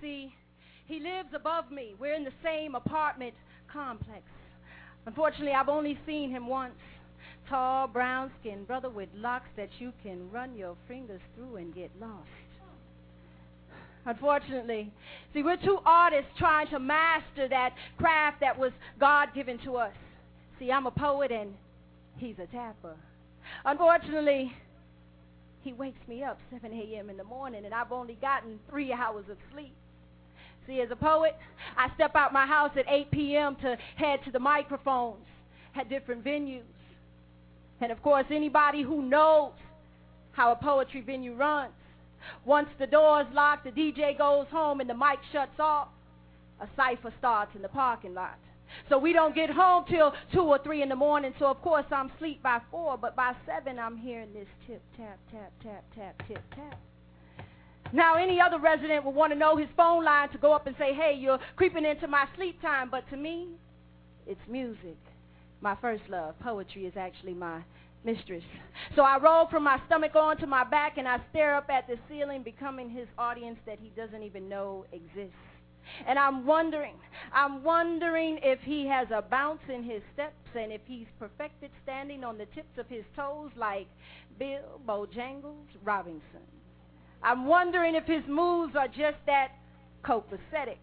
See, 0.03 0.35
he 0.87 1.01
lives 1.01 1.31
above 1.35 1.71
me. 1.71 1.95
We're 1.99 2.15
in 2.15 2.25
the 2.25 2.33
same 2.43 2.75
apartment 2.75 3.33
complex. 3.73 4.23
Unfortunately, 5.07 5.53
I've 5.53 5.71
only 5.71 5.99
seen 6.07 6.31
him 6.31 6.47
once. 6.47 6.75
Tall, 7.49 7.89
brown 7.89 8.31
skinned 8.41 8.67
brother 8.67 8.91
with 8.91 9.09
locks 9.15 9.49
that 9.57 9.71
you 9.79 9.93
can 10.03 10.31
run 10.31 10.55
your 10.55 10.77
fingers 10.87 11.21
through 11.35 11.57
and 11.57 11.75
get 11.75 11.91
lost. 11.99 12.29
Unfortunately, 14.07 14.93
see, 15.33 15.43
we're 15.43 15.57
two 15.57 15.79
artists 15.85 16.31
trying 16.39 16.69
to 16.69 16.79
master 16.79 17.49
that 17.49 17.75
craft 17.97 18.41
that 18.41 18.59
was 18.59 18.73
God 19.01 19.29
given 19.35 19.59
to 19.65 19.77
us. 19.77 19.93
See, 20.59 20.71
I'm 20.71 20.87
a 20.87 20.91
poet 20.91 21.33
and 21.33 21.55
he's 22.19 22.37
a 22.39 22.47
tapper. 22.47 22.97
Unfortunately, 23.65 24.53
he 25.63 25.73
wakes 25.73 26.07
me 26.07 26.23
up 26.23 26.39
7 26.53 26.71
a.m. 26.73 27.09
in 27.09 27.17
the 27.17 27.25
morning 27.25 27.65
and 27.65 27.73
I've 27.73 27.93
only 27.93 28.19
gotten 28.21 28.59
three 28.69 28.93
hours 28.93 29.25
of 29.31 29.39
sleep. 29.53 29.75
See, 30.67 30.81
as 30.81 30.91
a 30.91 30.97
poet, 30.97 31.37
I 31.77 31.89
step 31.95 32.15
out 32.15 32.33
my 32.33 32.47
house 32.47 32.73
at 32.79 32.85
8 32.89 33.11
p.m. 33.11 33.57
to 33.57 33.77
head 33.97 34.21
to 34.25 34.31
the 34.31 34.39
microphones 34.39 35.25
at 35.75 35.89
different 35.89 36.25
venues. 36.25 36.63
And 37.81 37.91
of 37.91 38.03
course, 38.03 38.27
anybody 38.31 38.83
who 38.83 39.03
knows 39.03 39.53
how 40.33 40.53
a 40.53 40.57
poetry 40.57 41.01
venue 41.01 41.35
runs, 41.35 41.73
once 42.45 42.69
the 42.79 42.87
door's 42.87 43.27
locked, 43.33 43.65
the 43.65 43.71
DJ 43.71 44.17
goes 44.17 44.47
home 44.51 44.81
and 44.81 44.89
the 44.89 44.95
mic 44.95 45.19
shuts 45.33 45.59
off, 45.59 45.89
a 46.61 46.69
cipher 46.77 47.13
starts 47.19 47.53
in 47.55 47.63
the 47.63 47.69
parking 47.69 48.15
lot. 48.15 48.39
So 48.89 48.99
we 48.99 49.13
don't 49.13 49.35
get 49.35 49.51
home 49.51 49.85
till 49.89 50.13
2 50.33 50.41
or 50.41 50.59
3 50.63 50.83
in 50.83 50.89
the 50.89 50.97
morning. 50.97 51.33
So, 51.39 51.47
of 51.47 51.61
course, 51.63 51.85
I'm 51.91 52.11
asleep 52.11 52.43
by 52.43 52.61
4, 52.71 52.99
but 52.99 53.15
by 53.15 53.35
7, 53.47 53.79
I'm 53.79 53.97
hearing 53.97 54.33
this 54.33 54.49
tip, 54.67 54.83
tap, 54.97 55.19
tap, 55.31 55.53
tap, 55.63 55.85
tap, 55.95 56.23
tip, 56.27 56.43
tap. 56.55 56.79
Now, 57.93 58.17
any 58.17 58.41
other 58.41 58.59
resident 58.59 59.05
would 59.05 59.15
want 59.15 59.33
to 59.33 59.39
know 59.39 59.57
his 59.57 59.69
phone 59.77 60.05
line 60.05 60.29
to 60.31 60.39
go 60.39 60.53
up 60.53 60.67
and 60.67 60.75
say, 60.79 60.93
hey, 60.95 61.17
you're 61.19 61.39
creeping 61.57 61.85
into 61.85 62.09
my 62.09 62.27
sleep 62.35 62.61
time. 62.61 62.89
But 62.91 63.09
to 63.11 63.17
me, 63.17 63.49
it's 64.27 64.41
music. 64.49 64.97
My 65.61 65.77
first 65.81 66.03
love, 66.09 66.35
poetry, 66.41 66.87
is 66.87 66.95
actually 66.97 67.35
my 67.35 67.63
mistress. 68.05 68.45
So 68.95 69.03
I 69.03 69.19
roll 69.19 69.47
from 69.49 69.65
my 69.65 69.81
stomach 69.87 70.15
onto 70.15 70.47
my 70.47 70.65
back 70.65 70.99
and 70.99 71.09
I 71.09 71.19
stare 71.31 71.55
up 71.55 71.69
at 71.71 71.87
the 71.87 71.97
ceiling, 72.09 72.43
becoming 72.43 72.91
his 72.91 73.09
audience 73.19 73.59
that 73.67 73.79
he 73.81 73.91
doesn't 73.97 74.23
even 74.23 74.49
know 74.49 74.85
exists. 74.93 75.35
And 76.07 76.19
I'm 76.19 76.47
wondering, 76.47 76.95
I'm 77.33 77.63
wondering 77.63 78.39
if 78.43 78.61
he 78.61 78.87
has 78.87 79.09
a 79.11 79.23
bounce 79.23 79.61
in 79.69 79.83
his 79.83 80.03
steps 80.15 80.35
and 80.59 80.73
if 80.73 80.81
he's 80.87 81.07
perfected 81.19 81.71
standing 81.83 82.25
on 82.25 82.39
the 82.39 82.47
tips 82.47 82.79
of 82.79 82.89
his 82.89 83.05
toes 83.15 83.51
like 83.57 83.87
Bill 84.39 84.81
Bojangles 84.87 85.67
Robinson. 85.83 86.41
I'm 87.23 87.47
wondering 87.47 87.95
if 87.95 88.05
his 88.05 88.23
moves 88.29 88.77
are 88.77 88.89
just 88.89 89.19
that 89.27 89.53
copacetic. 90.05 90.79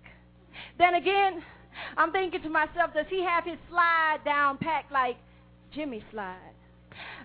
Then 0.78 0.96
again, 0.96 1.44
I'm 1.98 2.12
thinking 2.12 2.42
to 2.42 2.50
myself, 2.50 2.94
does 2.94 3.06
he 3.10 3.24
have 3.24 3.46
his 3.46 3.58
slide 3.70 4.20
down 4.26 4.58
packed 4.58 4.92
like 4.92 5.18
Jimmy 5.74 6.04
Slyde? 6.12 6.51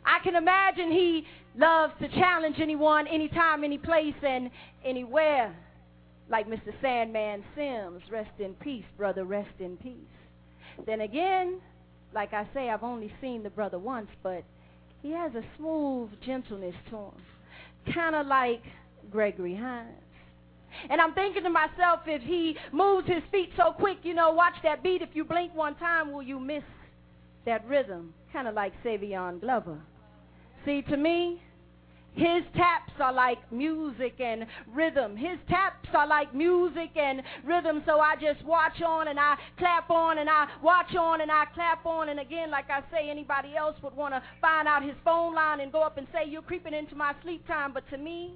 I 0.05 0.22
can 0.22 0.37
imagine 0.37 0.90
he 0.90 1.26
loves 1.57 1.92
to 2.00 2.09
challenge 2.09 2.57
anyone, 2.61 3.07
anytime, 3.07 3.64
any 3.64 3.79
place, 3.79 4.14
and 4.22 4.50
anywhere. 4.85 5.55
Like 6.29 6.48
Mr. 6.48 6.72
Sandman 6.81 7.44
Sims, 7.55 8.02
rest 8.11 8.31
in 8.38 8.55
peace, 8.55 8.85
brother, 8.96 9.24
rest 9.24 9.61
in 9.61 9.76
peace. 9.76 9.94
Then 10.85 11.00
again, 11.02 11.61
like 12.14 12.33
I 12.33 12.46
say, 12.52 12.70
I've 12.70 12.83
only 12.83 13.12
seen 13.20 13.42
the 13.42 13.50
brother 13.50 13.79
once, 13.79 14.09
but 14.22 14.42
he 15.02 15.12
has 15.12 15.33
a 15.35 15.42
smooth 15.57 16.11
gentleness 16.24 16.74
to 16.90 16.96
him, 16.96 17.94
kind 17.94 18.16
of 18.16 18.26
like 18.26 18.62
Gregory 19.11 19.55
Hines. 19.55 20.02
And 20.90 21.00
I'm 21.00 21.14
thinking 21.14 21.42
to 21.44 21.50
myself, 21.50 22.00
if 22.07 22.22
he 22.22 22.57
moves 22.72 23.07
his 23.07 23.22
feet 23.31 23.50
so 23.57 23.72
quick, 23.72 23.98
you 24.02 24.14
know, 24.14 24.33
watch 24.33 24.55
that 24.62 24.83
beat. 24.83 25.00
If 25.00 25.11
you 25.14 25.24
blink 25.24 25.55
one 25.55 25.74
time, 25.76 26.12
will 26.12 26.22
you 26.22 26.38
miss 26.38 26.62
that 27.46 27.66
rhythm? 27.66 28.12
Kind 28.32 28.46
of 28.46 28.54
like 28.54 28.72
Savion 28.85 29.40
Glover. 29.40 29.78
See, 30.64 30.82
to 30.82 30.96
me, 30.96 31.40
His 32.16 32.44
taps 32.56 32.92
are 32.98 33.12
like 33.12 33.38
music 33.52 34.14
and 34.20 34.46
rhythm. 34.72 35.16
His 35.16 35.38
taps 35.50 35.88
are 35.92 36.06
like 36.06 36.35
music 36.35 36.96
and 36.96 37.22
rhythm. 37.44 37.82
So 37.85 38.00
I 38.00 38.16
just 38.16 38.42
watch 38.42 38.80
on 38.80 39.09
and 39.09 39.20
I 39.20 39.37
clap 39.59 39.90
on 39.90 40.16
and 40.16 40.28
I 40.30 40.48
watch 40.62 40.94
on 40.98 41.20
and 41.20 41.30
I 41.30 41.44
clap 41.54 41.85
on. 41.85 42.09
And 42.09 42.18
again, 42.18 42.50
like 42.50 42.70
I 42.70 42.80
say, 42.90 43.11
anybody 43.11 43.54
else 43.54 43.76
would 43.82 43.94
want 43.94 44.14
to 44.14 44.22
find 44.40 44.66
out 44.66 44.82
his 44.82 44.94
phone 45.04 45.35
line 45.35 45.61
and 45.61 45.70
go 45.70 45.82
up 45.82 45.98
and 45.98 46.06
say, 46.11 46.26
You're 46.26 46.40
creeping 46.40 46.72
into 46.72 46.94
my 46.94 47.14
sleep 47.22 47.46
time. 47.46 47.74
But 47.74 47.87
to 47.90 47.98
me, 47.98 48.32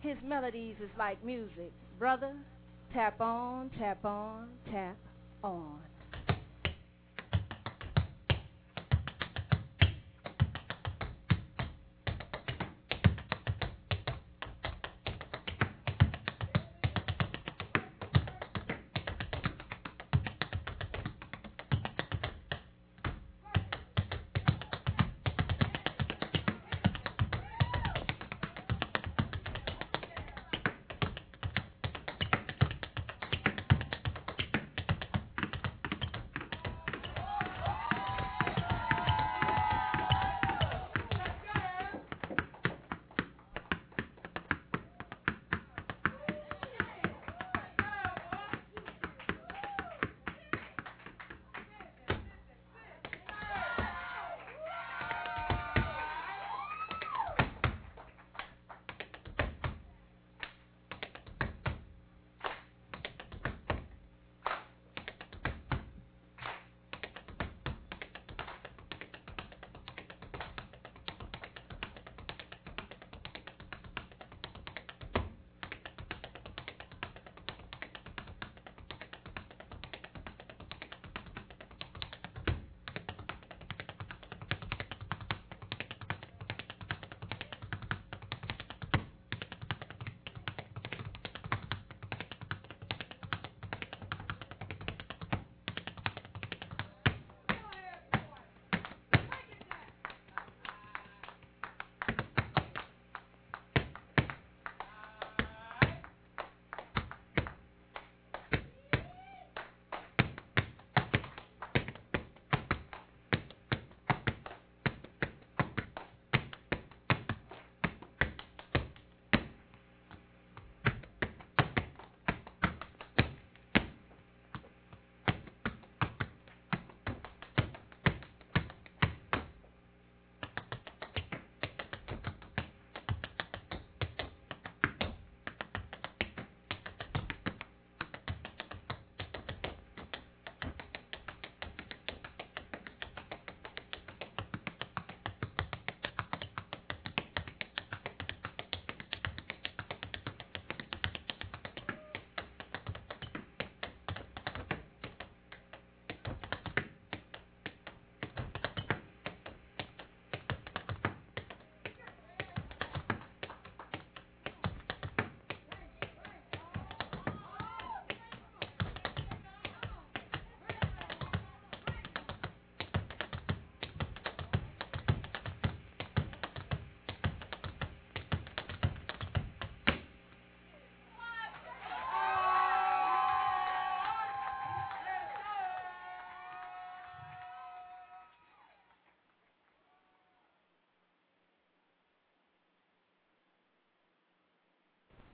his 0.00 0.16
melodies 0.24 0.74
is 0.82 0.90
like 0.98 1.24
music. 1.24 1.72
Brother, 2.00 2.34
tap 2.92 3.20
on, 3.20 3.70
tap 3.78 4.04
on, 4.04 4.48
tap 4.68 4.96
on. 5.44 5.78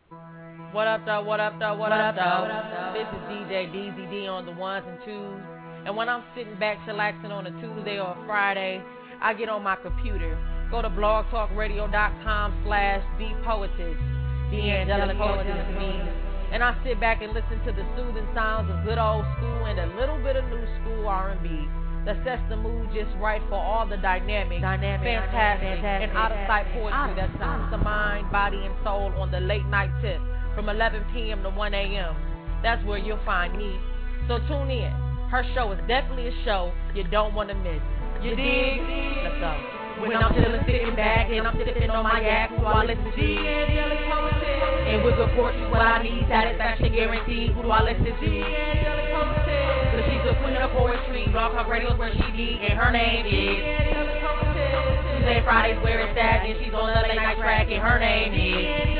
What 0.08 0.86
up, 0.86 1.04
though? 1.04 1.22
What 1.22 1.40
up, 1.40 1.58
though? 1.58 1.76
What, 1.76 1.92
up, 1.92 2.16
though? 2.16 2.96
This 2.96 3.08
is 3.12 3.22
DJ 3.28 3.68
DeezyD 3.68 4.28
on 4.28 4.46
the 4.46 4.52
ones 4.52 4.86
and 4.88 4.98
twos. 5.04 5.40
And 5.84 5.96
when 5.96 6.08
I'm 6.08 6.24
sitting 6.34 6.58
back 6.58 6.78
chillaxing 6.86 7.30
on 7.30 7.46
a 7.46 7.50
Tuesday 7.60 8.00
or 8.00 8.16
a 8.16 8.24
Friday, 8.26 8.82
I 9.20 9.34
get 9.34 9.48
on 9.48 9.62
my 9.62 9.76
computer. 9.76 10.38
Go 10.70 10.80
to 10.80 10.88
blogtalkradio.com 10.88 12.62
slash 12.64 13.04
the 13.18 13.28
poetess. 13.44 13.96
The 14.50 14.60
angelic 14.80 15.18
poetess 15.18 15.68
me. 15.76 15.92
And 16.52 16.64
I 16.64 16.72
sit 16.84 16.98
back 17.00 17.20
and 17.20 17.34
listen 17.34 17.60
to 17.66 17.72
the 17.72 17.84
soothing 17.96 18.26
sounds 18.34 18.70
of 18.70 18.84
good 18.84 18.96
old 18.96 19.24
school 19.36 19.66
and 19.66 19.78
a 19.78 19.86
little 20.00 20.16
bit 20.24 20.36
of 20.36 20.44
new 20.48 20.64
school 20.80 21.06
R&B 21.06 21.68
that 22.08 22.16
sets 22.24 22.40
the 22.48 22.56
mood 22.56 22.88
just 22.96 23.12
right 23.20 23.42
for 23.52 23.60
all 23.60 23.86
the 23.86 23.98
dynamic, 23.98 24.62
dynamic 24.62 25.04
fantastic, 25.04 25.76
fantastic, 25.76 26.08
and 26.08 26.16
out 26.16 26.32
of 26.32 26.40
sight 26.48 26.64
poetry 26.72 27.12
that 27.20 27.28
soothes 27.36 27.68
the 27.68 27.76
mind, 27.76 28.32
body, 28.32 28.56
and 28.64 28.72
soul 28.80 29.12
on 29.20 29.30
the 29.30 29.38
late 29.40 29.66
night 29.68 29.92
tip 30.00 30.16
from 30.56 30.70
11 30.70 31.04
p.m. 31.12 31.42
to 31.42 31.50
1 31.50 31.74
a.m. 31.74 32.16
That's 32.62 32.82
where 32.88 32.96
you'll 32.96 33.20
find 33.28 33.52
me. 33.58 33.76
So 34.24 34.40
tune 34.48 34.72
in. 34.72 34.88
Her 35.28 35.44
show 35.54 35.70
is 35.72 35.78
definitely 35.84 36.28
a 36.32 36.44
show 36.48 36.72
you 36.94 37.04
don't 37.12 37.34
want 37.34 37.50
to 37.50 37.54
miss. 37.54 37.84
You 38.24 38.32
dig? 38.34 38.80
Let's 39.28 39.36
go. 39.44 39.52
When 40.00 40.16
I'm 40.16 40.32
chillin', 40.32 40.64
sitting 40.64 40.96
back, 40.96 41.28
and 41.28 41.46
I'm 41.46 41.60
sipping 41.60 41.90
on 41.90 42.04
my 42.04 42.22
yak, 42.22 42.48
who 42.48 42.56
do 42.56 42.64
I 42.64 42.84
listen 42.86 43.04
to? 43.04 43.28
Angelic 43.36 44.00
Poetess. 44.08 44.88
And 44.88 45.04
with 45.04 45.16
good 45.16 45.28
fortune, 45.36 45.70
what 45.70 45.82
I 45.82 46.02
need, 46.02 46.24
satisfaction 46.24 46.88
guaranteed. 46.94 47.52
Who 47.52 47.62
do 47.62 47.70
I 47.70 47.82
listen 47.84 48.16
to? 48.16 48.67
She's 50.08 50.24
the 50.24 50.34
queen 50.40 50.56
of 50.56 50.70
poetry, 50.72 51.28
Blog 51.30 51.52
Talk 51.52 51.68
Radio's 51.68 51.98
where 51.98 52.12
she 52.12 52.32
be, 52.32 52.58
and 52.64 52.78
her 52.78 52.90
name 52.90 53.26
is 53.26 53.60
Tuesday, 55.20 55.42
Fridays, 55.44 55.82
where 55.84 56.00
it's 56.00 56.18
at, 56.18 56.46
and 56.46 56.58
she's 56.64 56.72
on 56.72 56.88
the 56.88 56.94
late 57.06 57.16
night 57.16 57.36
track, 57.38 57.68
and 57.70 57.82
her 57.82 57.98
name 57.98 58.32
is. 58.32 58.96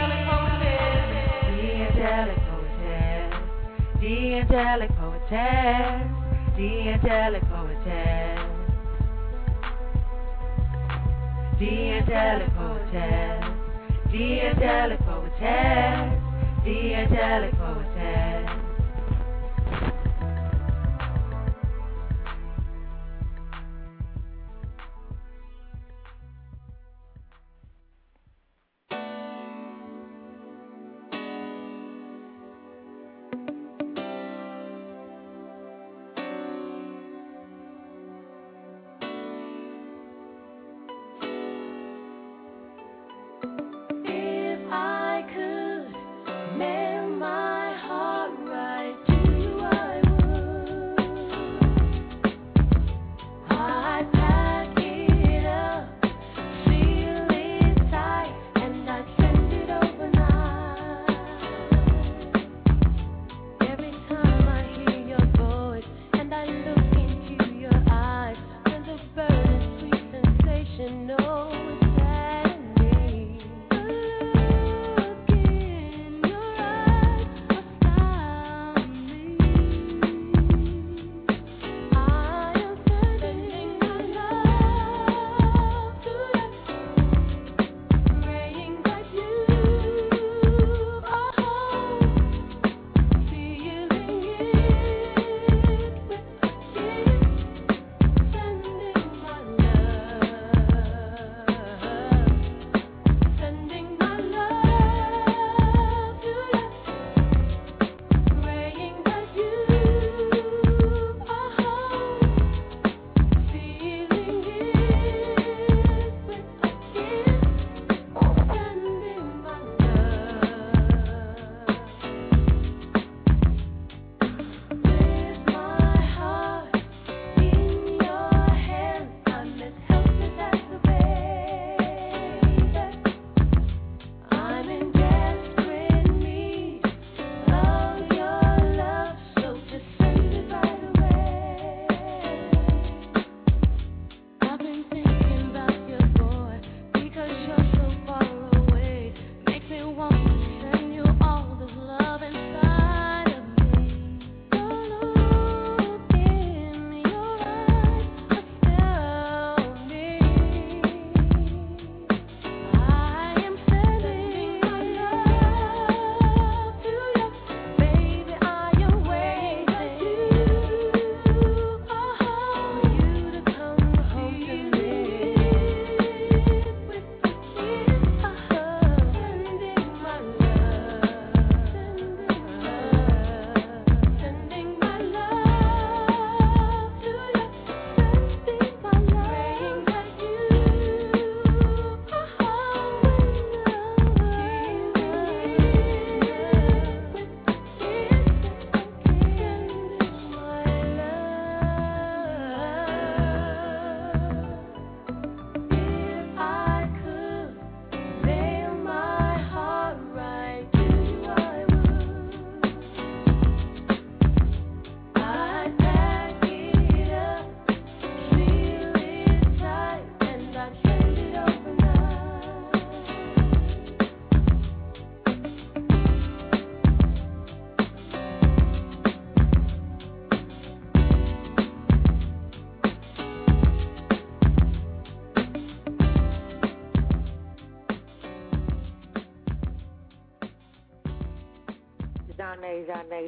The 1.57 1.73
Angelic 1.89 2.41
Poetess. 2.45 3.35
The 4.01 4.35
Angelic 4.45 4.91
Poetess. 5.01 6.05
The 6.57 6.71
Angelic 6.93 7.43
Poetess. 7.49 8.59
The 11.59 11.67
angelic 11.67 12.55
poetess, 12.55 13.43
the 14.13 14.41
angelic 14.43 15.01
poetess, 15.01 16.23
the 16.65 16.95
angelic 16.95 17.53
poetess. 17.59 17.68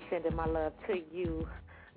Sending 0.08 0.36
my 0.36 0.46
love 0.46 0.72
to 0.86 1.00
you. 1.12 1.48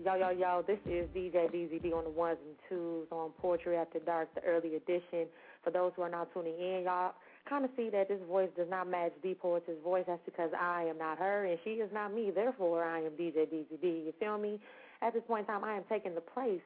Yo, 0.04 0.16
yo, 0.16 0.32
yo, 0.32 0.64
this 0.66 0.80
is 0.88 1.08
DJ 1.16 1.46
DeezyD 1.54 1.94
on 1.94 2.04
the 2.06 2.10
ones 2.10 2.40
and 2.44 2.56
twos 2.68 3.06
on 3.12 3.30
Poetry 3.40 3.78
After 3.78 4.00
Dark, 4.00 4.34
the 4.34 4.42
early 4.42 4.76
edition. 4.76 5.28
For 5.64 5.70
those 5.70 5.92
who 5.96 6.02
are 6.02 6.10
now 6.10 6.26
tuning 6.34 6.56
in, 6.60 6.86
y'all 6.86 7.14
kind 7.48 7.64
of 7.64 7.70
see 7.78 7.92
that 7.92 8.10
this 8.10 8.20
voice 8.28 8.50
does 8.58 8.68
not 8.68 8.90
match 8.90 9.12
D 9.22 9.36
Poet's 9.40 9.70
voice. 9.84 10.06
That's 10.08 10.22
because 10.26 10.50
I 10.60 10.86
am 10.90 10.98
not 10.98 11.20
her 11.20 11.46
and 11.46 11.60
she 11.64 11.72
is 11.72 11.90
not 11.94 12.12
me. 12.12 12.32
Therefore, 12.34 12.84
I 12.84 13.02
am 13.02 13.12
DJ 13.12 13.46
DeezyD. 13.46 13.84
You 13.84 14.14
feel 14.20 14.40
me? 14.40 14.60
At 15.04 15.14
this 15.14 15.22
point 15.28 15.42
in 15.42 15.54
time, 15.54 15.64
I 15.64 15.76
am 15.76 15.84
taking 15.88 16.16
the 16.16 16.22
place 16.22 16.62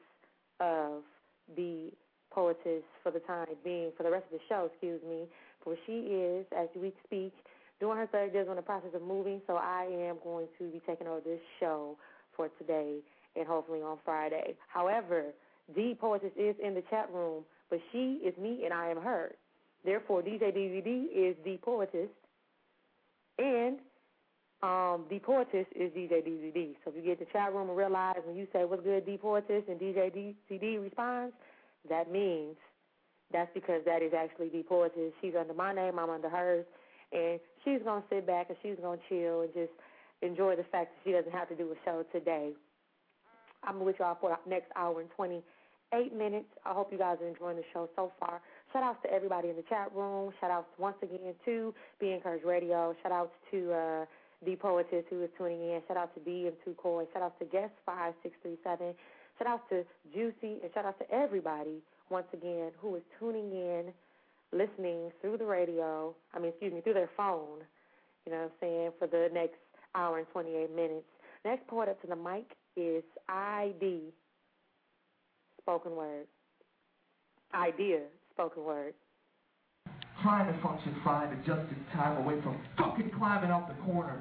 of 0.60 1.02
the 1.54 1.90
poetess 2.30 2.82
for 3.02 3.12
the 3.12 3.20
time 3.20 3.48
being, 3.62 3.92
for 3.98 4.02
the 4.02 4.10
rest 4.10 4.24
of 4.32 4.38
the 4.38 4.44
show, 4.48 4.70
excuse 4.72 5.02
me. 5.06 5.24
For 5.62 5.76
she 5.86 5.92
is, 5.92 6.46
as 6.56 6.68
we 6.74 6.94
speak, 7.04 7.34
doing 7.80 7.96
her 7.96 8.06
third 8.06 8.32
years 8.32 8.48
in 8.48 8.56
the 8.56 8.62
process 8.62 8.90
of 8.94 9.02
moving, 9.02 9.40
so 9.46 9.56
I 9.56 9.86
am 9.90 10.16
going 10.22 10.46
to 10.58 10.64
be 10.70 10.80
taking 10.86 11.06
over 11.06 11.20
this 11.20 11.40
show 11.60 11.96
for 12.36 12.48
today 12.58 12.98
and 13.36 13.46
hopefully 13.46 13.80
on 13.80 13.98
Friday. 14.04 14.54
However, 14.68 15.26
the 15.74 15.94
poetess 16.00 16.32
is 16.36 16.56
in 16.62 16.74
the 16.74 16.82
chat 16.90 17.08
room, 17.12 17.44
but 17.70 17.78
she 17.92 18.20
is 18.24 18.36
me 18.38 18.62
and 18.64 18.72
I 18.72 18.88
am 18.88 19.00
her. 19.00 19.32
Therefore, 19.84 20.22
DJ 20.22 20.56
DeezyD 20.56 21.06
is 21.14 21.36
the 21.44 21.58
poetess, 21.62 22.08
and 23.38 23.78
um, 24.62 25.04
the 25.08 25.20
poetess 25.20 25.66
is 25.76 25.92
DJ 25.92 26.26
DeezyD. 26.26 26.74
So 26.84 26.90
if 26.90 26.96
you 26.96 27.02
get 27.02 27.20
the 27.20 27.26
chat 27.32 27.54
room 27.54 27.68
and 27.68 27.78
realize 27.78 28.16
when 28.24 28.36
you 28.36 28.48
say 28.52 28.64
what's 28.64 28.82
good, 28.82 29.06
the 29.06 29.16
poetess, 29.18 29.62
and 29.68 29.78
DJ 29.78 30.34
DeezyD 30.50 30.82
responds, 30.82 31.34
that 31.88 32.10
means 32.10 32.56
that's 33.32 33.50
because 33.54 33.82
that 33.84 34.02
is 34.02 34.12
actually 34.16 34.48
the 34.48 34.62
poetess. 34.62 35.12
She's 35.20 35.34
under 35.38 35.54
my 35.54 35.72
name, 35.72 35.98
I'm 35.98 36.10
under 36.10 36.28
hers, 36.28 36.64
and 37.12 37.40
she's 37.64 37.80
gonna 37.84 38.04
sit 38.10 38.26
back 38.26 38.48
and 38.48 38.58
she's 38.62 38.76
gonna 38.82 39.00
chill 39.08 39.42
and 39.42 39.52
just 39.54 39.72
enjoy 40.22 40.56
the 40.56 40.64
fact 40.64 40.92
that 40.92 41.00
she 41.04 41.12
doesn't 41.12 41.32
have 41.32 41.48
to 41.48 41.56
do 41.56 41.70
a 41.72 41.76
show 41.84 42.04
today. 42.12 42.52
I'm 43.64 43.80
with 43.80 43.96
y'all 43.98 44.16
for 44.20 44.30
the 44.44 44.50
next 44.50 44.70
hour 44.76 45.00
and 45.00 45.10
28 45.16 46.14
minutes. 46.14 46.46
I 46.64 46.72
hope 46.72 46.92
you 46.92 46.98
guys 46.98 47.18
are 47.20 47.28
enjoying 47.28 47.56
the 47.56 47.64
show 47.72 47.88
so 47.96 48.12
far. 48.20 48.40
Shout 48.72 48.82
outs 48.82 49.00
to 49.04 49.12
everybody 49.12 49.48
in 49.48 49.56
the 49.56 49.64
chat 49.68 49.90
room. 49.94 50.32
Shout 50.40 50.50
outs 50.50 50.68
once 50.78 50.96
again 51.02 51.34
to 51.44 51.74
Be 52.00 52.12
Encouraged 52.12 52.44
Radio. 52.44 52.94
Shout 53.02 53.12
outs 53.12 53.32
to 53.50 53.72
uh, 53.72 54.04
the 54.44 54.56
poetess 54.56 55.04
who 55.10 55.22
is 55.22 55.30
tuning 55.36 55.60
in. 55.60 55.80
Shout 55.88 55.96
out 55.96 56.14
to 56.14 56.20
B 56.20 56.46
and 56.46 56.56
Two 56.64 56.74
Coy. 56.74 57.04
Shout 57.12 57.22
out 57.22 57.38
to 57.40 57.44
Guest 57.46 57.72
Five 57.84 58.14
Six 58.22 58.34
Three 58.42 58.58
Seven. 58.62 58.94
Shout 59.38 59.48
out 59.48 59.68
to 59.70 59.84
Juicy 60.12 60.58
and 60.62 60.70
shout 60.74 60.84
out 60.84 60.98
to 60.98 61.10
everybody 61.14 61.80
once 62.10 62.26
again 62.32 62.70
who 62.80 62.96
is 62.96 63.02
tuning 63.18 63.52
in, 63.52 63.92
listening 64.52 65.10
through 65.20 65.38
the 65.38 65.44
radio. 65.44 66.14
I 66.34 66.38
mean, 66.38 66.50
excuse 66.50 66.72
me, 66.72 66.80
through 66.80 66.94
their 66.94 67.10
phone. 67.16 67.60
You 68.26 68.32
know 68.32 68.38
what 68.38 68.44
I'm 68.44 68.50
saying 68.60 68.90
for 68.98 69.06
the 69.06 69.28
next 69.32 69.56
hour 69.94 70.18
and 70.18 70.26
28 70.28 70.74
minutes. 70.74 71.06
Next 71.44 71.66
poet 71.66 71.88
up 71.88 72.00
to 72.02 72.06
the 72.06 72.16
mic 72.16 72.56
is 72.76 73.02
ID, 73.28 74.12
spoken 75.60 75.96
word. 75.96 76.26
Idea, 77.54 78.00
spoken 78.32 78.64
word. 78.64 78.94
Trying 80.22 80.52
to 80.52 80.62
function 80.62 80.94
fine, 81.04 81.32
adjusting 81.32 81.84
time 81.92 82.18
away 82.18 82.40
from 82.42 82.58
fucking 82.76 83.10
climbing 83.16 83.50
off 83.50 83.68
the 83.68 83.82
corner. 83.84 84.20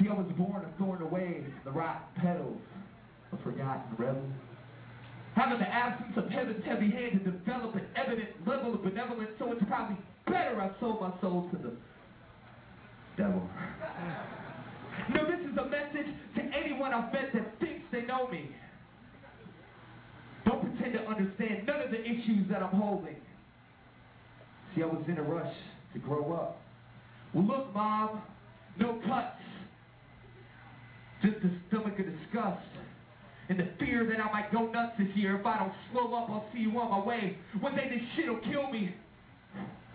See, 0.00 0.08
I 0.08 0.14
was 0.14 0.26
born 0.36 0.64
a 0.64 0.78
thorn 0.78 1.02
away, 1.02 1.44
the 1.64 1.70
rock 1.70 2.14
petals, 2.16 2.58
a 3.32 3.42
forgotten 3.42 3.96
rebel. 3.96 4.22
Having 5.36 5.58
the 5.58 5.68
absence 5.68 6.16
of 6.16 6.30
heaven's 6.30 6.64
heavy 6.64 6.90
hand 6.90 7.20
to 7.22 7.30
develop 7.30 7.74
an 7.74 7.86
evident 7.94 8.30
level 8.46 8.72
of 8.72 8.82
benevolence, 8.82 9.30
so 9.38 9.52
it's 9.52 9.62
probably 9.68 9.96
better 10.26 10.58
I 10.62 10.70
sold 10.80 11.02
my 11.02 11.12
soul 11.20 11.50
to 11.52 11.58
the 11.58 11.76
devil. 13.18 13.46
No, 15.14 15.26
this 15.26 15.40
is 15.40 15.56
a 15.58 15.68
message 15.68 16.10
to 16.36 16.42
anyone 16.56 16.94
I've 16.94 17.12
met 17.12 17.34
that 17.34 17.60
thinks 17.60 17.84
they 17.92 18.00
know 18.02 18.28
me. 18.28 18.48
Don't 20.46 20.62
pretend 20.62 20.94
to 20.94 21.00
understand 21.06 21.66
none 21.66 21.82
of 21.82 21.90
the 21.90 22.00
issues 22.00 22.48
that 22.50 22.62
I'm 22.62 22.74
holding. 22.74 23.16
See, 24.74 24.82
I 24.82 24.86
was 24.86 25.04
in 25.06 25.18
a 25.18 25.22
rush 25.22 25.54
to 25.92 25.98
grow 25.98 26.32
up. 26.32 26.62
Well, 27.34 27.44
look, 27.44 27.74
Mom, 27.74 28.22
no 28.78 29.00
cuts. 29.06 29.36
Just 31.22 31.44
a 31.44 31.50
stomach 31.68 31.98
of 31.98 32.06
disgust. 32.06 32.62
And 33.48 33.58
the 33.60 33.68
fear 33.78 34.04
that 34.06 34.18
I 34.20 34.32
might 34.32 34.52
go 34.52 34.66
nuts 34.66 34.94
this 34.98 35.08
year. 35.14 35.38
If 35.38 35.46
I 35.46 35.58
don't 35.58 35.72
slow 35.92 36.14
up, 36.14 36.28
I'll 36.30 36.46
see 36.52 36.60
you 36.60 36.70
on 36.78 36.90
my 36.90 37.06
way. 37.06 37.38
One 37.60 37.76
day 37.76 37.88
this 37.88 38.02
shit'll 38.16 38.40
kill 38.40 38.70
me. 38.70 38.94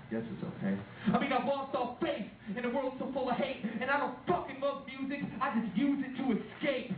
Guess 0.09 0.23
it's 0.33 0.43
okay. 0.43 0.77
I 1.13 1.19
mean, 1.19 1.31
I've 1.31 1.45
lost 1.45 1.75
all 1.75 1.97
faith 2.01 2.27
in 2.57 2.65
a 2.65 2.69
world 2.69 2.93
so 2.99 3.09
full 3.13 3.29
of 3.29 3.37
hate. 3.37 3.63
And 3.81 3.89
I 3.89 3.97
don't 3.99 4.15
fucking 4.27 4.59
love 4.61 4.83
music. 4.87 5.19
I 5.41 5.59
just 5.59 5.75
use 5.77 6.03
it 6.05 6.17
to 6.17 6.31
escape. 6.31 6.95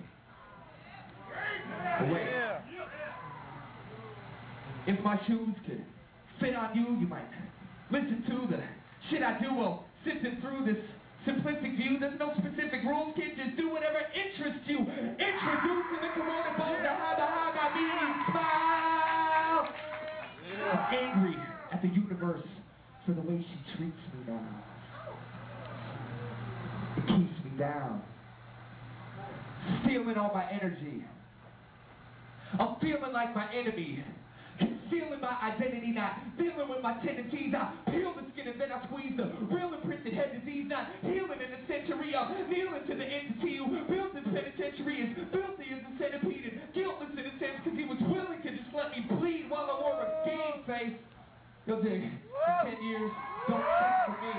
But 2.00 2.10
wait. 2.10 2.28
If 4.86 5.04
my 5.04 5.20
shoes 5.28 5.56
could 5.66 5.84
fit 6.40 6.56
on 6.56 6.76
you, 6.76 7.00
you 7.00 7.08
might 7.08 7.24
listen 7.90 8.24
to 8.28 8.56
the 8.56 8.62
shit 9.10 9.24
I 9.24 9.40
do 9.40 9.54
while 9.54 9.86
sifting 10.06 10.42
through 10.42 10.66
this 10.66 10.82
simplistic 11.28 11.78
view. 11.78 12.00
There's 12.00 12.20
no 12.20 12.34
specific 12.38 12.84
rules, 12.84 13.14
kid. 13.16 13.36
Just 13.38 13.58
do 13.58 13.70
whatever 13.70 14.00
interests 14.14 14.68
you. 14.68 14.80
Introducing 14.80 16.00
the 16.02 16.12
Corona 16.16 16.52
Boulder. 16.58 16.94
Haga 16.94 17.28
haga 17.28 17.76
meaning 17.76 18.14
smile. 18.32 19.68
I'm 20.72 20.94
angry 20.94 21.36
at 21.72 21.82
the 21.82 21.88
universe 21.90 22.46
for 23.06 23.14
the 23.14 23.22
way 23.22 23.40
she 23.40 23.78
treats 23.78 23.98
me 24.14 24.34
now. 24.34 24.64
It 26.98 27.08
keeps 27.08 27.44
me 27.44 27.52
down. 27.58 28.02
Stealing 29.84 30.18
all 30.18 30.32
my 30.34 30.50
energy. 30.52 31.04
I'm 32.60 32.76
feeling 32.80 33.12
like 33.14 33.36
my 33.36 33.52
enemy. 33.54 34.04
Feeling 34.94 35.26
my 35.26 35.34
identity, 35.42 35.90
not 35.90 36.22
feeling 36.38 36.70
with 36.70 36.86
my 36.86 36.94
tendencies. 37.02 37.50
I 37.50 37.74
peel 37.90 38.14
the 38.14 38.30
skin 38.30 38.46
and 38.54 38.62
then 38.62 38.70
I 38.70 38.78
squeeze 38.86 39.18
the 39.18 39.26
real 39.50 39.74
imprinted 39.74 40.14
head 40.14 40.38
disease, 40.38 40.70
not 40.70 40.86
healing 41.02 41.42
in 41.42 41.50
the 41.50 41.62
century. 41.66 42.14
I'm 42.14 42.30
kneeling 42.46 42.86
to 42.86 42.94
the 42.94 43.02
entity 43.02 43.58
who 43.58 43.74
built 43.90 44.14
this 44.14 44.22
penitentiary 44.30 45.02
as 45.02 45.18
filthy 45.34 45.74
as 45.74 45.82
a 45.82 45.92
centipede 45.98 46.46
and 46.46 46.62
guiltless 46.78 47.10
in 47.10 47.26
a 47.26 47.34
sense 47.42 47.58
because 47.66 47.74
he 47.74 47.90
was 47.90 47.98
willing 48.06 48.38
to 48.46 48.50
just 48.54 48.70
let 48.78 48.94
me 48.94 49.02
bleed 49.10 49.50
while 49.50 49.66
I 49.66 49.76
wore 49.82 49.98
a 49.98 50.10
game 50.30 50.62
face. 50.70 51.02
Yo, 51.66 51.82
dig. 51.82 52.06
In 52.06 52.70
10 52.70 52.86
years, 52.86 53.10
don't 53.50 53.66
check 53.82 54.06
for 54.06 54.22
me. 54.22 54.38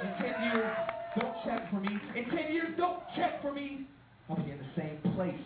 In 0.00 0.10
10 0.16 0.32
years, 0.48 0.72
don't 1.20 1.36
check 1.44 1.62
for 1.68 1.80
me. 1.84 1.92
In 2.16 2.24
10 2.24 2.52
years, 2.56 2.72
don't 2.80 3.04
check 3.20 3.42
for 3.44 3.52
me. 3.52 3.84
I'll 4.32 4.40
be 4.40 4.48
in 4.48 4.56
the 4.64 4.72
same 4.80 4.96
place. 5.12 5.44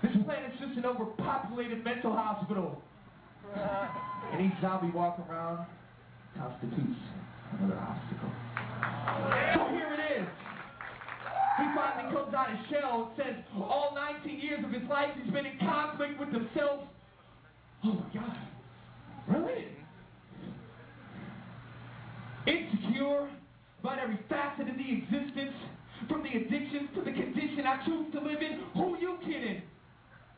This 0.00 0.16
planet's 0.24 0.56
just 0.56 0.78
an 0.80 0.86
overpopulated 0.86 1.84
mental 1.84 2.16
hospital. 2.16 2.80
And 3.54 4.40
each 4.44 4.60
zombie 4.60 4.90
walking 4.94 5.24
around 5.30 5.66
constitutes 6.36 6.98
another 7.58 7.78
obstacle. 7.78 8.30
So 9.54 9.68
here 9.70 9.94
it 9.94 10.22
is. 10.22 10.28
He 11.58 11.64
finally 11.74 12.12
comes 12.12 12.34
out 12.34 12.50
of 12.50 12.58
shell 12.68 13.14
and 13.16 13.24
says 13.24 13.44
all 13.54 13.94
19 13.94 14.40
years 14.40 14.64
of 14.64 14.72
his 14.72 14.82
life 14.88 15.10
he's 15.22 15.32
been 15.32 15.46
in 15.46 15.58
conflict 15.58 16.18
with 16.18 16.30
himself. 16.30 16.80
Oh 17.84 17.92
my 17.92 18.20
God. 18.20 18.36
Really? 19.28 19.68
Insecure 22.46 23.28
about 23.80 23.98
every 23.98 24.18
facet 24.28 24.68
of 24.68 24.76
the 24.76 24.92
existence, 24.92 25.54
from 26.08 26.22
the 26.22 26.30
addictions 26.30 26.88
to 26.94 27.00
the 27.02 27.12
condition 27.12 27.66
I 27.66 27.84
choose 27.86 28.12
to 28.12 28.20
live 28.20 28.42
in. 28.42 28.60
Who 28.74 28.98
you 28.98 29.18
kidding? 29.24 29.62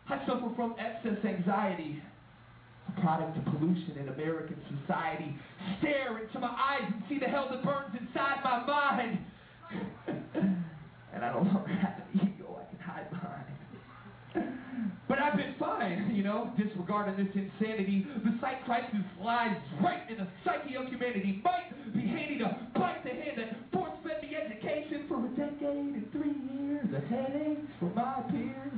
I 0.09 0.19
suffer 0.27 0.51
from 0.55 0.75
excess 0.79 1.25
anxiety, 1.25 2.03
product 3.01 3.37
of 3.39 3.45
pollution 3.45 3.97
in 4.01 4.09
American 4.09 4.57
society. 4.81 5.37
Stare 5.81 6.19
into 6.19 6.39
my 6.39 6.49
eyes 6.49 6.85
and 6.87 7.03
see 7.09 7.19
the 7.19 7.27
hell 7.27 7.49
that 7.51 7.63
burns 7.65 7.95
inside 7.99 8.39
my 8.45 8.65
mind. 8.67 9.19
and 11.13 11.25
I 11.25 11.33
no 11.33 11.43
longer 11.43 11.73
have 11.75 12.03
an 12.13 12.21
ego 12.21 12.61
I 12.61 12.65
can 12.71 12.81
hide 12.81 13.11
behind. 13.11 13.45
But 15.09 15.19
I've 15.19 15.37
been 15.37 15.55
fine, 15.59 16.13
you 16.15 16.23
know, 16.23 16.53
disregarding 16.59 17.17
this 17.17 17.33
insanity. 17.35 18.07
The 18.25 18.37
psych 18.41 18.65
crisis 18.65 19.01
lies 19.23 19.57
right 19.83 20.03
in 20.11 20.19
the 20.19 20.27
psyche 20.45 20.77
of 20.77 20.89
humanity. 20.89 21.41
Might 21.45 21.73
be 21.95 22.01
handy 22.01 22.39
to 22.39 22.57
bite 22.75 23.03
the 23.05 23.11
hand 23.11 23.39
that 23.39 23.57
force-fed 23.73 24.23
me 24.23 24.37
education 24.37 25.07
for 25.09 25.25
a 25.25 25.29
decade 25.31 25.95
and 25.95 26.13
three 26.13 26.35
years 26.53 26.87
of 26.93 27.05
headaches 27.05 27.71
for 27.81 27.87
my 27.95 28.21
peers. 28.31 28.73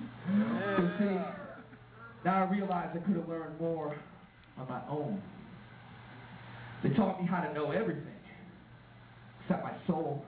See, 0.99 1.48
now 2.25 2.45
I 2.45 2.51
realize 2.51 2.89
I 2.95 2.99
could 2.99 3.17
have 3.17 3.29
learned 3.29 3.61
more 3.61 3.97
on 4.59 4.69
my 4.69 4.81
own. 4.89 5.23
They 6.83 6.91
taught 6.91 7.21
me 7.21 7.27
how 7.27 7.41
to 7.41 7.53
know 7.53 7.71
everything, 7.71 8.05
except 9.43 9.65
my 9.65 9.73
soul, 9.87 10.25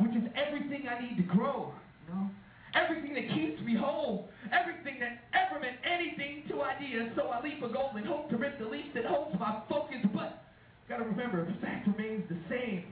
which 0.00 0.14
is 0.16 0.28
everything 0.34 0.86
I 0.88 1.00
need 1.00 1.16
to 1.16 1.22
grow, 1.22 1.72
you 2.06 2.14
know? 2.14 2.30
Everything 2.74 3.14
that 3.14 3.26
keeps 3.34 3.60
me 3.62 3.74
whole, 3.74 4.28
everything 4.52 5.00
that 5.00 5.24
ever 5.34 5.58
meant 5.58 5.76
anything 5.82 6.44
to 6.48 6.62
ideas, 6.62 7.10
so 7.16 7.26
I 7.26 7.42
leap 7.42 7.62
a 7.62 7.68
goal 7.68 7.90
and 7.96 8.06
hope 8.06 8.30
to 8.30 8.36
rip 8.36 8.60
the 8.60 8.66
leaf 8.66 8.94
that 8.94 9.04
holds 9.04 9.36
my 9.40 9.60
focus, 9.68 9.98
but 10.14 10.44
gotta 10.88 11.02
remember, 11.02 11.44
the 11.44 11.60
fact 11.60 11.88
remains 11.88 12.28
the 12.28 12.38
same. 12.48 12.84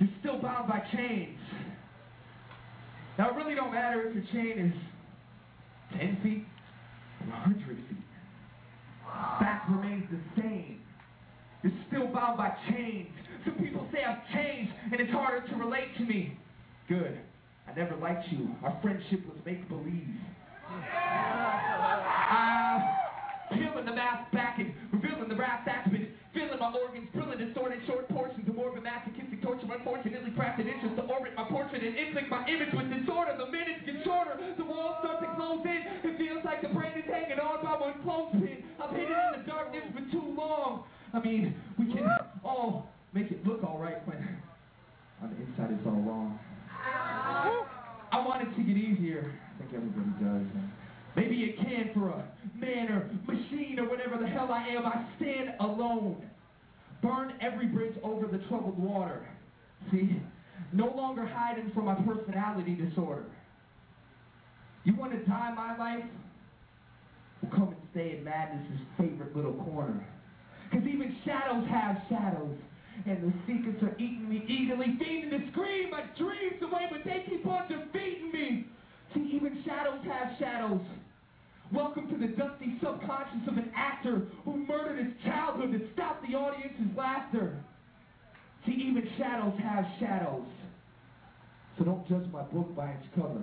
You're 0.00 0.10
still 0.20 0.38
bound 0.42 0.68
by 0.68 0.82
chains. 0.92 1.38
Now, 3.18 3.30
it 3.30 3.36
really 3.36 3.54
don't 3.54 3.72
matter 3.72 4.02
if 4.02 4.14
your 4.14 4.24
chain 4.32 4.58
is 4.58 4.72
10 5.92 6.18
feet 6.22 6.44
or 7.22 7.30
100 7.30 7.76
feet. 7.88 7.96
Fact 9.38 9.70
remains 9.70 10.04
the 10.10 10.40
same. 10.40 10.80
You're 11.62 11.72
still 11.88 12.06
bound 12.08 12.36
by 12.38 12.52
chains. 12.70 13.08
Some 13.44 13.54
people 13.54 13.86
say 13.92 14.04
I've 14.04 14.26
changed 14.34 14.72
and 14.92 15.00
it's 15.00 15.12
harder 15.12 15.46
to 15.48 15.54
relate 15.56 15.96
to 15.98 16.04
me. 16.04 16.38
Good. 16.88 17.18
I 17.68 17.74
never 17.74 17.96
liked 17.96 18.26
you. 18.30 18.54
Our 18.62 18.78
friendship 18.82 19.26
was 19.26 19.36
make 19.44 19.68
believe. 19.68 20.14
Uh, 22.30 22.80
peeling 23.52 23.86
the 23.86 23.94
mask 23.94 24.32
back 24.32 24.58
and 24.58 24.72
revealing 24.92 25.28
the 25.28 25.34
brass 25.34 25.66
been 25.90 26.08
filling 26.34 26.58
my 26.58 26.72
organs, 26.72 27.08
drilling 27.12 27.38
distorted 27.38 27.80
short 27.86 28.08
portions 28.10 28.46
of 28.48 28.54
morbid 28.54 28.82
masochistic 28.82 29.15
torture, 29.46 29.70
unfortunately 29.70 30.34
crafted 30.34 30.66
interest 30.66 30.98
to 30.98 31.06
orbit 31.06 31.30
my 31.38 31.44
portrait 31.46 31.78
and 31.78 31.94
inflict 31.94 32.28
my 32.28 32.42
image 32.50 32.74
with 32.74 32.90
disorder. 32.90 33.38
The 33.38 33.46
minutes 33.46 33.86
get 33.86 34.02
shorter, 34.02 34.34
the 34.58 34.64
walls 34.66 34.98
start 34.98 35.22
to 35.22 35.30
close 35.38 35.62
in. 35.62 35.86
It 36.02 36.18
feels 36.18 36.42
like 36.44 36.62
the 36.62 36.74
brain 36.74 36.98
is 36.98 37.06
hanging 37.06 37.38
on 37.38 37.62
by 37.62 37.78
one 37.78 38.02
clothespin. 38.02 38.66
I've 38.82 38.90
hidden 38.90 39.14
in 39.14 39.32
the 39.38 39.46
darkness 39.46 39.86
for 39.94 40.02
too 40.10 40.34
long. 40.34 40.82
I 41.14 41.20
mean, 41.20 41.54
we 41.78 41.86
can 41.86 42.10
all 42.44 42.90
make 43.14 43.30
it 43.30 43.46
look 43.46 43.62
alright 43.62 44.02
when 44.06 44.18
on 45.22 45.30
the 45.30 45.38
inside 45.46 45.70
it's 45.78 45.86
all 45.86 46.02
wrong. 46.02 46.38
I 48.12 48.18
want 48.26 48.42
it 48.42 48.50
to 48.56 48.62
get 48.62 48.76
easier. 48.76 49.32
I 49.54 49.62
think 49.62 49.74
everybody 49.74 50.10
does. 50.22 50.46
Maybe 51.14 51.44
it 51.44 51.56
can 51.56 51.90
for 51.94 52.10
a 52.10 52.24
man 52.58 52.90
or 52.90 53.08
machine 53.26 53.78
or 53.78 53.88
whatever 53.88 54.18
the 54.18 54.26
hell 54.26 54.50
I 54.50 54.66
am. 54.68 54.84
I 54.84 55.06
stand 55.16 55.54
alone. 55.60 56.16
Burn 57.02 57.32
every 57.40 57.66
bridge 57.66 57.94
over 58.02 58.26
the 58.26 58.38
troubled 58.48 58.78
water. 58.78 59.26
See? 59.90 60.20
No 60.72 60.92
longer 60.96 61.26
hiding 61.26 61.70
from 61.74 61.84
my 61.86 61.94
personality 61.94 62.74
disorder. 62.74 63.24
You 64.84 64.94
want 64.94 65.12
to 65.12 65.18
die 65.18 65.52
my 65.54 65.76
life? 65.76 66.04
Well, 67.42 67.52
come 67.52 67.68
and 67.68 67.76
stay 67.90 68.16
in 68.18 68.24
madness's 68.24 68.80
favorite 68.98 69.34
little 69.34 69.54
corner. 69.64 70.04
Because 70.70 70.86
even 70.86 71.14
shadows 71.24 71.66
have 71.68 71.98
shadows. 72.08 72.56
And 73.04 73.22
the 73.22 73.32
secrets 73.46 73.82
are 73.82 73.94
eating 73.96 74.28
me 74.28 74.44
eagerly, 74.48 74.96
feeding 74.98 75.30
to 75.30 75.50
scream 75.52 75.90
my 75.90 76.02
dreams 76.16 76.62
away, 76.62 76.88
but 76.90 77.04
they 77.04 77.24
keep 77.28 77.46
on 77.46 77.68
defeating 77.68 78.32
me. 78.32 78.66
See, 79.14 79.30
even 79.34 79.62
shadows 79.64 80.00
have 80.04 80.32
shadows. 80.38 80.80
Welcome 81.72 82.08
to 82.08 82.16
the 82.16 82.28
dusty 82.28 82.78
subconscious 82.80 83.46
of 83.48 83.58
an 83.58 83.70
actor 83.74 84.22
who 84.44 84.56
murdered 84.66 85.04
his 85.04 85.12
childhood 85.24 85.72
to 85.72 85.80
stop 85.92 86.22
the 86.26 86.34
audience's 86.34 86.96
laughter. 86.96 87.62
See, 88.66 88.72
even 88.72 89.08
shadows 89.16 89.54
have 89.62 89.84
shadows. 90.00 90.46
So 91.78 91.84
don't 91.84 92.08
judge 92.08 92.26
my 92.32 92.42
book 92.42 92.74
by 92.74 92.88
its 92.90 93.06
cover. 93.14 93.42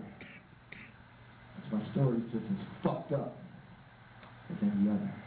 Because 1.55 1.71
my 1.71 1.91
story's 1.91 2.23
just 2.31 2.43
as 2.45 2.67
fucked 2.83 3.13
up 3.13 3.37
as 4.51 4.57
any 4.61 4.89
other. 4.89 5.22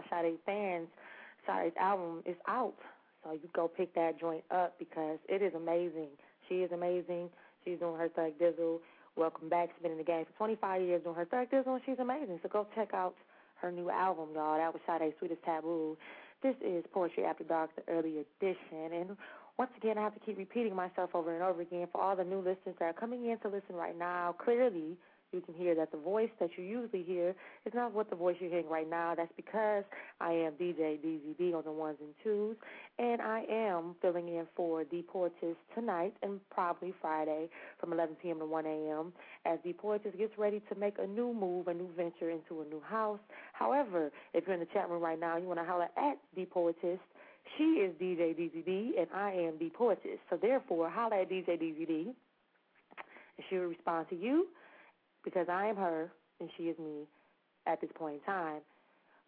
My 0.00 0.22
Sade 0.22 0.38
fans, 0.46 0.88
Sade's 1.46 1.76
album 1.78 2.22
is 2.26 2.36
out. 2.48 2.74
So 3.24 3.32
you 3.32 3.48
go 3.54 3.68
pick 3.68 3.94
that 3.94 4.18
joint 4.18 4.44
up 4.50 4.78
because 4.78 5.18
it 5.28 5.42
is 5.42 5.52
amazing. 5.54 6.08
She 6.48 6.56
is 6.56 6.72
amazing. 6.72 7.28
She's 7.64 7.78
doing 7.78 7.98
her 7.98 8.08
thug 8.08 8.32
dizzle. 8.40 8.78
Welcome 9.16 9.48
back. 9.48 9.70
She's 9.74 9.82
been 9.82 9.92
in 9.92 9.98
the 9.98 10.04
game 10.04 10.24
for 10.24 10.32
25 10.38 10.82
years 10.82 11.02
doing 11.02 11.16
her 11.16 11.26
thug 11.26 11.50
dizzle, 11.50 11.74
and 11.74 11.82
she's 11.84 11.98
amazing. 11.98 12.40
So 12.42 12.48
go 12.48 12.66
check 12.74 12.94
out 12.94 13.14
her 13.60 13.70
new 13.70 13.90
album, 13.90 14.28
y'all. 14.34 14.56
That 14.56 14.72
was 14.72 14.80
Sade's 14.86 15.14
Sweetest 15.18 15.42
Taboo. 15.44 15.96
This 16.42 16.54
is 16.64 16.84
Poetry 16.92 17.24
After 17.24 17.44
Dark, 17.44 17.70
the 17.76 17.92
early 17.92 18.24
edition. 18.24 18.94
And 18.94 19.16
once 19.58 19.70
again, 19.76 19.98
I 19.98 20.02
have 20.02 20.14
to 20.14 20.20
keep 20.20 20.38
repeating 20.38 20.74
myself 20.74 21.10
over 21.12 21.34
and 21.34 21.42
over 21.42 21.60
again 21.60 21.86
for 21.92 22.00
all 22.00 22.16
the 22.16 22.24
new 22.24 22.38
listeners 22.38 22.76
that 22.78 22.84
are 22.84 22.92
coming 22.94 23.26
in 23.26 23.38
to 23.40 23.48
listen 23.48 23.74
right 23.74 23.98
now. 23.98 24.34
Clearly, 24.42 24.96
you 25.32 25.40
can 25.40 25.54
hear 25.54 25.74
that 25.76 25.92
the 25.92 25.98
voice 25.98 26.30
that 26.40 26.50
you 26.56 26.64
usually 26.64 27.02
hear 27.02 27.34
is 27.64 27.72
not 27.74 27.94
what 27.94 28.10
the 28.10 28.16
voice 28.16 28.36
you're 28.40 28.50
hearing 28.50 28.68
right 28.68 28.88
now. 28.88 29.14
That's 29.16 29.32
because 29.36 29.84
I 30.20 30.32
am 30.32 30.52
DJ 30.54 30.98
DeezyD 30.98 31.54
on 31.54 31.62
the 31.64 31.72
ones 31.72 31.98
and 32.00 32.10
twos, 32.22 32.56
and 32.98 33.22
I 33.22 33.44
am 33.50 33.94
filling 34.02 34.28
in 34.28 34.46
for 34.56 34.84
the 34.90 35.02
Poetess 35.02 35.56
tonight 35.74 36.14
and 36.22 36.40
probably 36.50 36.92
Friday 37.00 37.48
from 37.78 37.92
11 37.92 38.16
p.m. 38.22 38.40
to 38.40 38.46
1 38.46 38.66
a.m. 38.66 39.12
as 39.46 39.58
the 39.64 39.72
Poetess 39.72 40.12
gets 40.18 40.36
ready 40.36 40.60
to 40.68 40.78
make 40.78 40.96
a 40.98 41.06
new 41.06 41.32
move, 41.32 41.68
a 41.68 41.74
new 41.74 41.88
venture 41.96 42.30
into 42.30 42.62
a 42.62 42.64
new 42.64 42.80
house. 42.80 43.20
However, 43.52 44.10
if 44.34 44.44
you're 44.46 44.54
in 44.54 44.60
the 44.60 44.66
chat 44.66 44.90
room 44.90 45.02
right 45.02 45.20
now, 45.20 45.36
you 45.36 45.46
want 45.46 45.60
to 45.60 45.64
holler 45.64 45.88
at 45.96 46.18
the 46.34 46.44
Poetess. 46.46 46.98
She 47.56 47.64
is 47.64 47.94
DJ 48.00 48.34
DeezyD, 48.34 49.00
and 49.00 49.06
I 49.14 49.32
am 49.32 49.54
the 49.58 49.70
Poetess. 49.70 50.18
So 50.28 50.36
therefore, 50.40 50.90
holler 50.90 51.20
at 51.20 51.30
DJ 51.30 51.50
DeezyD, 51.50 52.06
and 52.06 53.46
she 53.48 53.56
will 53.56 53.66
respond 53.66 54.08
to 54.10 54.16
you 54.16 54.48
because 55.24 55.46
I 55.48 55.66
am 55.66 55.76
her 55.76 56.10
and 56.40 56.48
she 56.56 56.64
is 56.64 56.78
me 56.78 57.06
at 57.66 57.80
this 57.80 57.90
point 57.94 58.16
in 58.16 58.20
time. 58.20 58.60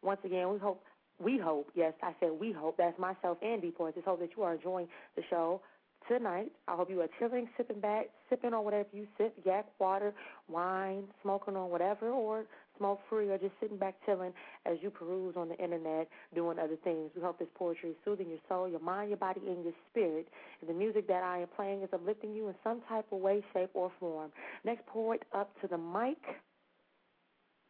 Once 0.03 0.21
again, 0.25 0.53
we 0.53 0.59
hope, 0.59 0.83
we 1.19 1.39
hope, 1.39 1.69
yes, 1.75 1.93
I 2.03 2.15
said 2.21 2.31
we 2.41 2.53
hope, 2.53 2.77
that's 2.77 2.99
myself 2.99 3.39
and 3.43 3.63
D-Points, 3.63 3.97
just 3.97 4.07
hope 4.07 4.21
that 4.21 4.31
you 4.37 4.43
are 4.43 4.55
enjoying 4.55 4.89
the 5.17 5.23
show 5.31 5.61
tonight. 6.09 6.51
I 6.67 6.75
hope 6.75 6.91
you 6.91 7.01
are 7.01 7.09
chilling, 7.19 7.49
sipping 7.57 7.81
back, 7.81 8.07
sipping 8.29 8.53
on 8.55 8.65
whatever 8.65 8.89
you 8.93 9.07
sip, 9.17 9.35
yak, 9.45 9.67
water, 9.79 10.13
wine, 10.49 11.05
smoking 11.23 11.57
on 11.57 11.71
whatever, 11.71 12.11
or 12.11 12.47
smoke 12.79 13.01
free, 13.09 13.29
or 13.29 13.39
just 13.39 13.55
sitting 13.61 13.77
back 13.77 13.95
chilling 14.07 14.33
as 14.67 14.79
you 14.81 14.91
peruse 14.91 15.35
on 15.37 15.49
the 15.49 15.57
internet 15.57 16.09
doing 16.35 16.59
other 16.59 16.77
things. 16.83 17.11
We 17.15 17.23
hope 17.23 17.39
this 17.39 17.49
poetry 17.55 17.91
is 17.91 17.97
soothing 18.05 18.29
your 18.29 18.39
soul, 18.49 18.69
your 18.69 18.81
mind, 18.81 19.11
your 19.11 19.19
body, 19.19 19.41
and 19.47 19.65
your 19.65 19.75
spirit. 19.91 20.29
And 20.61 20.69
the 20.69 20.75
music 20.75 21.07
that 21.09 21.23
I 21.23 21.39
am 21.39 21.49
playing 21.55 21.83
is 21.83 21.89
uplifting 21.93 22.35
you 22.35 22.49
in 22.49 22.55
some 22.65 22.81
type 22.89 23.07
of 23.13 23.21
way, 23.21 23.43
shape, 23.53 23.71
or 23.75 23.91
form. 24.01 24.31
Next 24.65 24.87
poet 24.87 25.23
up 25.35 25.51
to 25.61 25.69
the 25.69 25.79
mic 25.79 26.19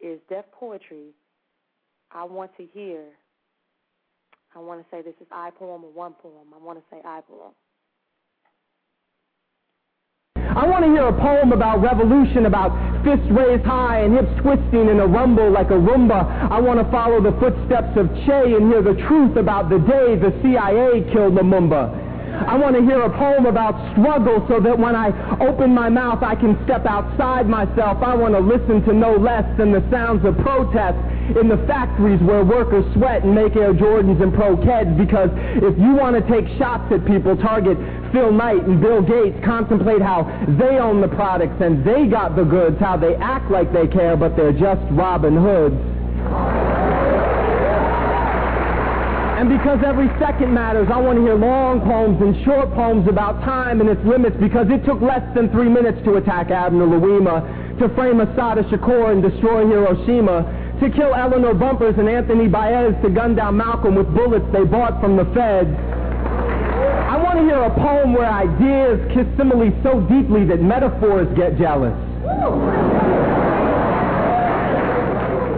is 0.01 0.19
Deaf 0.29 0.45
Poetry. 0.53 1.11
I 2.11 2.25
want 2.25 2.51
to 2.57 2.67
hear. 2.73 3.05
I 4.55 4.59
want 4.59 4.81
to 4.81 4.87
say 4.91 5.03
this 5.03 5.15
is 5.21 5.27
I 5.33 5.51
poem 5.51 5.85
or 5.85 5.93
one 5.93 6.13
poem. 6.15 6.49
I 6.55 6.63
want 6.63 6.79
to 6.79 6.85
say 6.91 7.01
I 7.05 7.21
poem. 7.27 7.53
I 10.63 10.65
want 10.65 10.85
to 10.85 10.93
hear 10.95 11.03
a 11.03 11.13
poem 11.13 11.51
about 11.51 11.83
revolution, 11.83 12.47
about 12.47 12.71
fists 13.03 13.27
raised 13.35 13.67
high 13.67 14.07
and 14.07 14.15
hips 14.15 14.31
twisting 14.47 14.87
in 14.87 15.01
a 15.03 15.07
rumble 15.11 15.51
like 15.51 15.75
a 15.75 15.81
Roomba. 15.81 16.23
I 16.23 16.61
want 16.61 16.79
to 16.79 16.87
follow 16.87 17.19
the 17.19 17.35
footsteps 17.43 17.99
of 17.99 18.07
Che 18.23 18.55
and 18.55 18.71
hear 18.71 18.79
the 18.79 18.95
truth 19.11 19.35
about 19.35 19.71
the 19.71 19.83
day 19.83 20.15
the 20.15 20.31
CIA 20.39 21.03
killed 21.11 21.35
Lumumba. 21.35 21.91
I 22.47 22.55
want 22.55 22.77
to 22.77 22.83
hear 22.83 23.03
a 23.03 23.11
poem 23.11 23.47
about 23.47 23.75
struggle 23.91 24.47
so 24.47 24.61
that 24.61 24.79
when 24.79 24.95
I 24.95 25.11
open 25.43 25.75
my 25.75 25.89
mouth 25.89 26.23
I 26.23 26.37
can 26.37 26.55
step 26.63 26.87
outside 26.87 27.49
myself. 27.49 27.99
I 27.99 28.15
want 28.15 28.35
to 28.35 28.41
listen 28.41 28.87
to 28.87 28.95
no 28.95 29.19
less 29.19 29.45
than 29.59 29.73
the 29.73 29.83
sounds 29.91 30.25
of 30.25 30.39
protest 30.47 30.95
in 31.43 31.51
the 31.51 31.59
factories 31.67 32.23
where 32.23 32.45
workers 32.45 32.87
sweat 32.95 33.25
and 33.25 33.35
make 33.35 33.57
Air 33.57 33.75
Jordans 33.75 34.23
and 34.23 34.33
Pro 34.33 34.55
Keds 34.57 34.95
because 34.95 35.31
if 35.59 35.75
you 35.75 35.99
want 35.99 36.15
to 36.15 36.23
take 36.31 36.47
shots 36.55 36.87
at 36.95 37.05
people, 37.05 37.37
target 37.37 37.79
Phil 38.13 38.31
Knight 38.31 38.63
and 38.65 38.81
Bill 38.81 39.01
Gates 39.01 39.39
contemplate 39.45 40.03
how 40.03 40.25
they 40.61 40.79
own 40.79 41.01
the 41.01 41.09
products 41.09 41.57
and 41.61 41.85
they 41.85 42.07
got 42.07 42.37
the 42.37 42.45
goods, 42.45 42.79
how 42.79 42.97
they 42.97 43.17
act 43.17 43.51
like 43.51 43.73
they 43.73 43.87
care, 43.87 44.17
but 44.17 44.37
they're 44.37 44.53
just 44.53 44.83
Robin 44.93 45.35
Hoods. 45.35 45.81
And 49.43 49.49
because 49.49 49.81
every 49.85 50.07
second 50.21 50.55
matters, 50.55 50.87
I 50.93 51.01
want 51.01 51.19
to 51.19 51.23
hear 51.23 51.35
long 51.35 51.81
poems 51.81 52.21
and 52.23 52.45
short 52.45 52.73
poems 52.75 53.09
about 53.09 53.43
time 53.43 53.81
and 53.81 53.91
its 53.91 54.05
limits 54.05 54.37
because 54.39 54.69
it 54.71 54.85
took 54.85 55.01
less 55.01 55.25
than 55.35 55.51
three 55.51 55.69
minutes 55.69 55.99
to 56.05 56.15
attack 56.15 56.53
Abner 56.53 56.87
Louima, 56.87 57.79
to 57.81 57.89
frame 57.97 58.21
Assata 58.21 58.63
Shakur 58.71 59.11
and 59.11 59.21
destroy 59.21 59.67
Hiroshima, 59.67 60.79
to 60.79 60.91
kill 60.91 61.15
Eleanor 61.15 61.55
Bumpurs 61.55 61.99
and 61.99 62.09
Anthony 62.09 62.47
Baez, 62.47 62.95
to 63.03 63.11
gun 63.11 63.35
down 63.35 63.57
Malcolm 63.57 63.97
with 63.97 64.07
bullets 64.15 64.47
they 64.53 64.63
bought 64.63 65.01
from 65.01 65.17
the 65.17 65.25
feds. 65.35 65.75
I 67.33 67.35
want 67.35 67.49
to 67.49 67.55
hear 67.55 67.65
a 67.65 67.75
poem 67.81 68.13
where 68.13 68.29
ideas 68.29 69.01
kiss 69.15 69.25
similes 69.39 69.73
so 69.83 70.03
deeply 70.03 70.45
that 70.53 70.61
metaphors 70.61 71.27
get 71.35 71.57
jealous. 71.57 71.97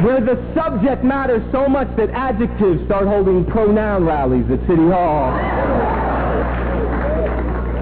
Where 0.07 0.21
the 0.21 0.39
subject 0.55 1.03
matters 1.03 1.43
so 1.51 1.67
much 1.67 1.89
that 1.97 2.11
adjectives 2.11 2.85
start 2.87 3.09
holding 3.09 3.45
pronoun 3.47 4.05
rallies 4.05 4.49
at 4.53 4.61
City 4.69 4.87
Hall. 4.87 5.35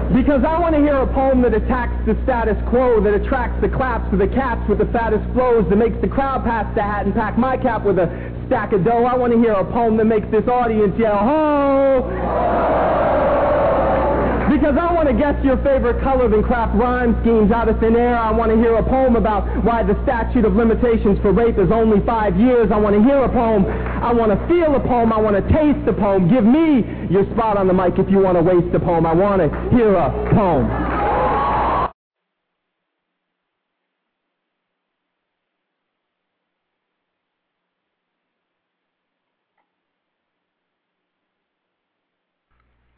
Because 0.09 0.43
I 0.43 0.57
want 0.57 0.73
to 0.73 0.81
hear 0.81 0.97
a 0.97 1.13
poem 1.13 1.43
that 1.43 1.53
attacks 1.53 1.93
the 2.07 2.17
status 2.23 2.57
quo, 2.69 2.99
that 2.99 3.13
attracts 3.13 3.61
the 3.61 3.69
claps 3.69 4.11
of 4.11 4.17
the 4.17 4.27
caps 4.27 4.67
with 4.67 4.79
the 4.79 4.89
fattest 4.89 5.23
flows, 5.33 5.69
that 5.69 5.75
makes 5.75 6.01
the 6.01 6.07
crowd 6.07 6.43
pass 6.43 6.65
the 6.73 6.81
hat 6.81 7.05
and 7.05 7.13
pack 7.13 7.37
my 7.37 7.57
cap 7.57 7.83
with 7.83 7.99
a 7.99 8.32
stack 8.53 8.71
of 8.71 8.83
dough. 8.83 9.03
I 9.03 9.17
want 9.17 9.33
to 9.33 9.39
hear 9.39 9.53
a 9.53 9.65
poem 9.65 9.97
that 9.97 10.05
makes 10.05 10.29
this 10.29 10.47
audience 10.47 10.93
yell, 10.99 11.17
ho! 11.17 12.05
Because 14.45 14.77
I 14.77 14.93
want 14.93 15.09
to 15.09 15.17
guess 15.17 15.33
your 15.43 15.57
favorite 15.65 15.97
color 16.03 16.29
and 16.31 16.45
craft 16.45 16.77
rhyme 16.77 17.17
schemes 17.21 17.49
out 17.49 17.67
of 17.67 17.79
thin 17.79 17.95
air. 17.95 18.15
I 18.15 18.29
want 18.29 18.51
to 18.51 18.57
hear 18.57 18.75
a 18.75 18.83
poem 18.83 19.15
about 19.15 19.49
why 19.65 19.81
the 19.81 19.97
statute 20.03 20.45
of 20.45 20.53
limitations 20.53 21.17
for 21.25 21.33
rape 21.33 21.57
is 21.57 21.71
only 21.71 22.05
five 22.05 22.37
years. 22.37 22.69
I 22.69 22.77
want 22.77 22.93
to 22.95 23.01
hear 23.01 23.23
a 23.23 23.29
poem. 23.29 23.65
I 23.65 24.13
want 24.13 24.29
to 24.29 24.37
feel 24.45 24.75
a 24.75 24.79
poem. 24.79 25.11
I 25.11 25.17
want 25.17 25.33
to 25.33 25.41
taste 25.49 25.89
a 25.89 25.93
poem. 25.93 26.29
Give 26.29 26.45
me 26.45 26.85
your 27.09 27.25
spot 27.33 27.57
on 27.57 27.65
the 27.65 27.73
mic 27.73 27.97
if 27.97 28.05
you 28.05 28.19
want 28.19 28.37
to 28.37 28.43
waste 28.45 28.69
a 28.75 28.79
poem. 28.79 29.07
I 29.07 29.15
want 29.15 29.41
to 29.41 29.49
hear 29.73 29.95
a 29.95 30.13
poem. 30.29 30.69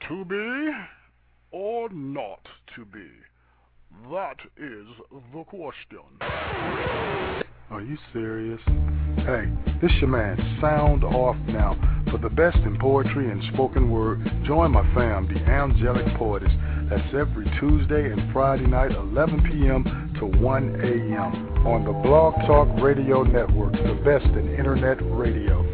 To 0.09 0.23
be 0.23 0.71
or 1.49 1.89
not 1.89 2.47
to 2.75 2.85
be? 2.85 3.07
That 4.11 4.35
is 4.55 4.85
the 5.33 5.43
question. 5.45 5.99
Are 6.21 7.81
you 7.81 7.97
serious? 8.13 8.59
Hey, 9.25 9.51
this 9.81 9.91
your 9.99 10.09
man, 10.09 10.37
Sound 10.61 11.03
Off 11.03 11.35
Now. 11.47 11.75
For 12.11 12.19
the 12.19 12.29
best 12.29 12.57
in 12.57 12.77
poetry 12.79 13.31
and 13.31 13.41
spoken 13.53 13.89
word, 13.89 14.29
join 14.45 14.73
my 14.73 14.83
fam, 14.93 15.27
the 15.27 15.39
Angelic 15.39 16.05
Poetess. 16.17 16.51
That's 16.87 17.15
every 17.15 17.45
Tuesday 17.59 18.11
and 18.11 18.31
Friday 18.31 18.67
night, 18.67 18.91
11 18.91 19.41
p.m. 19.49 20.13
to 20.19 20.27
1 20.27 20.81
a.m. 20.81 21.65
on 21.65 21.83
the 21.83 21.93
Blog 22.07 22.35
Talk 22.45 22.67
Radio 22.79 23.23
Network, 23.23 23.73
the 23.73 23.99
best 24.05 24.27
in 24.37 24.53
internet 24.55 24.97
radio. 25.01 25.65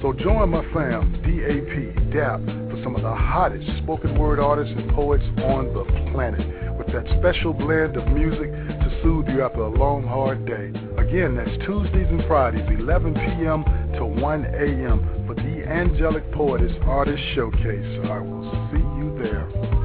So 0.00 0.12
join 0.12 0.50
my 0.50 0.62
fam, 0.72 1.12
DAP, 1.22 2.12
DAP, 2.12 2.59
some 2.82 2.96
of 2.96 3.02
the 3.02 3.14
hottest 3.14 3.66
spoken 3.82 4.18
word 4.18 4.40
artists 4.40 4.74
and 4.76 4.90
poets 4.92 5.24
on 5.44 5.72
the 5.74 5.84
planet 6.12 6.40
with 6.78 6.86
that 6.88 7.04
special 7.18 7.52
blend 7.52 7.96
of 7.96 8.06
music 8.08 8.50
to 8.50 9.00
soothe 9.02 9.28
you 9.28 9.42
after 9.42 9.60
a 9.60 9.68
long, 9.68 10.02
hard 10.02 10.46
day. 10.46 10.72
Again, 10.96 11.36
that's 11.36 11.56
Tuesdays 11.66 12.08
and 12.08 12.24
Fridays, 12.26 12.66
11 12.78 13.14
p.m. 13.14 13.64
to 13.94 14.04
1 14.04 14.44
a.m. 14.46 15.24
for 15.26 15.34
the 15.34 15.64
Angelic 15.66 16.30
Poetess 16.32 16.72
Artist 16.82 17.22
Showcase. 17.34 18.06
I 18.08 18.18
will 18.18 18.68
see 18.72 18.78
you 18.78 19.18
there. 19.22 19.79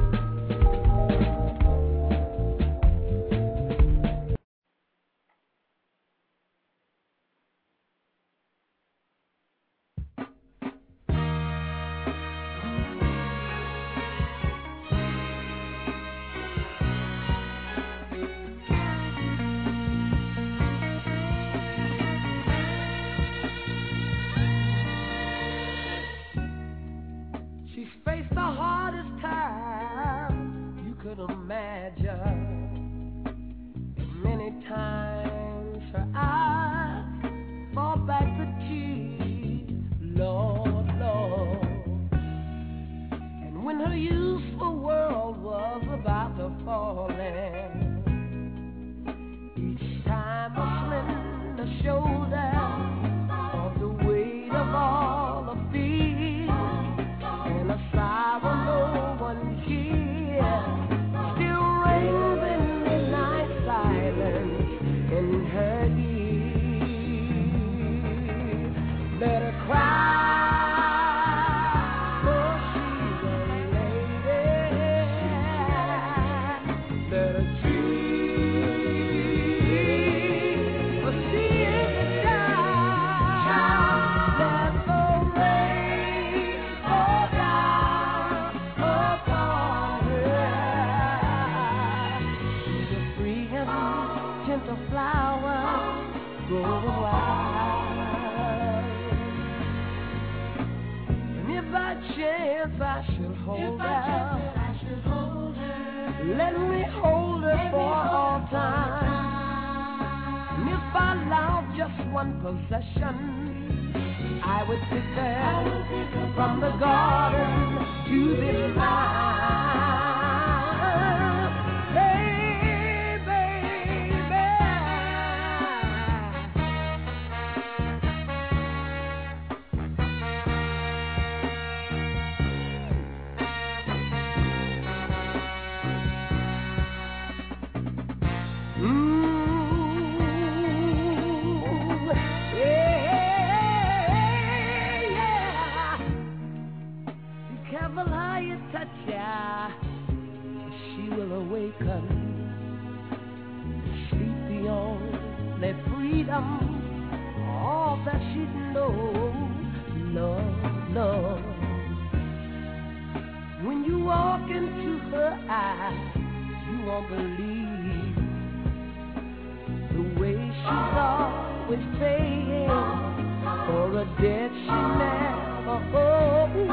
for 173.86 174.00
a 174.00 174.04
debt 174.20 174.50
she 174.52 174.80
never 174.98 175.78
owed, 175.94 176.70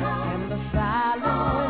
and 0.00 0.52
the 0.52 0.60
silence. 0.72 1.63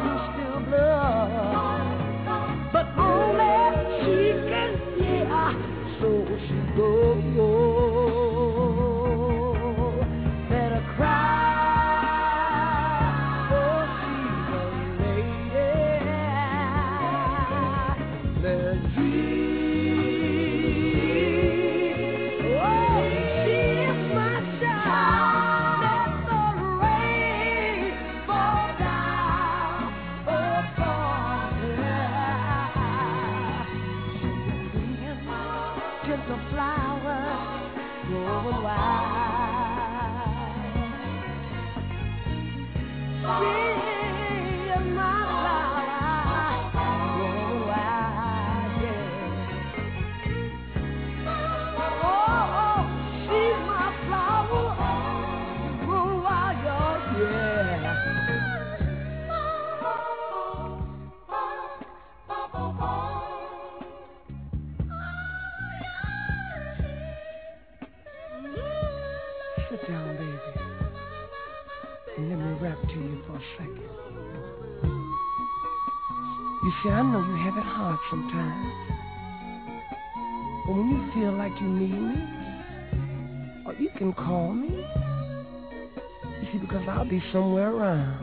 Somewhere 87.33 87.75
around. 87.75 88.21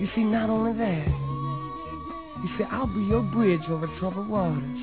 You 0.00 0.08
see, 0.16 0.24
not 0.24 0.50
only 0.50 0.72
that, 0.78 1.06
you 2.42 2.48
see, 2.58 2.64
I'll 2.70 2.86
be 2.86 3.02
your 3.02 3.22
bridge 3.22 3.62
over 3.68 3.86
troubled 4.00 4.28
waters. 4.28 4.80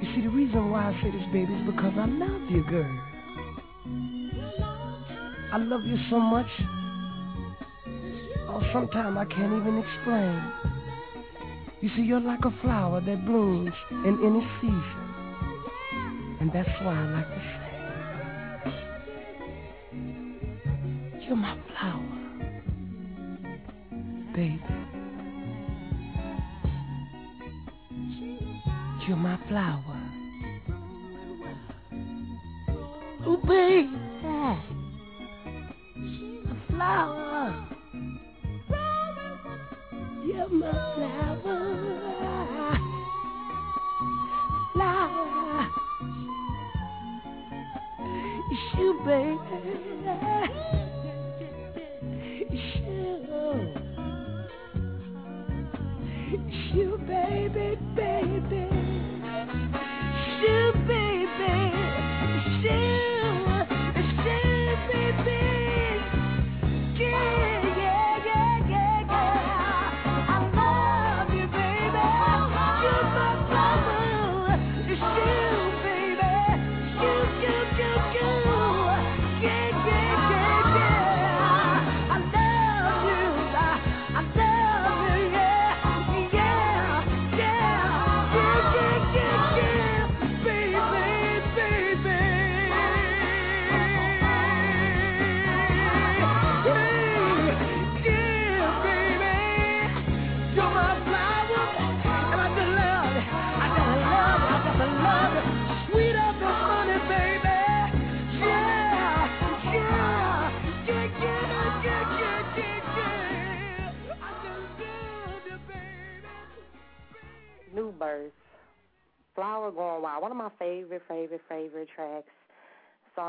You 0.00 0.14
see, 0.14 0.22
the 0.22 0.30
reason 0.30 0.70
why 0.70 0.90
I 0.90 1.02
say 1.02 1.10
this, 1.10 1.26
baby, 1.32 1.52
is 1.52 1.66
because 1.66 1.92
I 1.96 2.06
love 2.06 2.50
you, 2.50 2.62
girl. 2.70 3.00
I 5.52 5.56
love 5.58 5.84
you 5.84 5.98
so 6.08 6.20
much. 6.20 6.46
Oh, 8.60 8.72
sometimes 8.72 9.16
I 9.16 9.24
can't 9.24 9.52
even 9.52 9.78
explain. 9.78 10.52
You 11.80 11.88
see, 11.96 12.02
you're 12.02 12.20
like 12.20 12.44
a 12.44 12.50
flower 12.60 13.00
that 13.00 13.24
blooms 13.24 13.72
in 13.90 14.18
any 14.22 14.46
season. 14.60 15.10
And 16.40 16.52
that's 16.52 16.68
why 16.82 16.94
I 16.94 17.04
like 17.10 17.28
to 17.28 17.40
say, 17.40 17.70
You're 21.26 21.36
my 21.36 21.56
flower, 21.68 22.18
baby. 24.34 24.60
You're 29.06 29.16
my 29.16 29.38
flower. 29.48 29.96
Oh, 33.26 33.36
baby. 33.46 33.99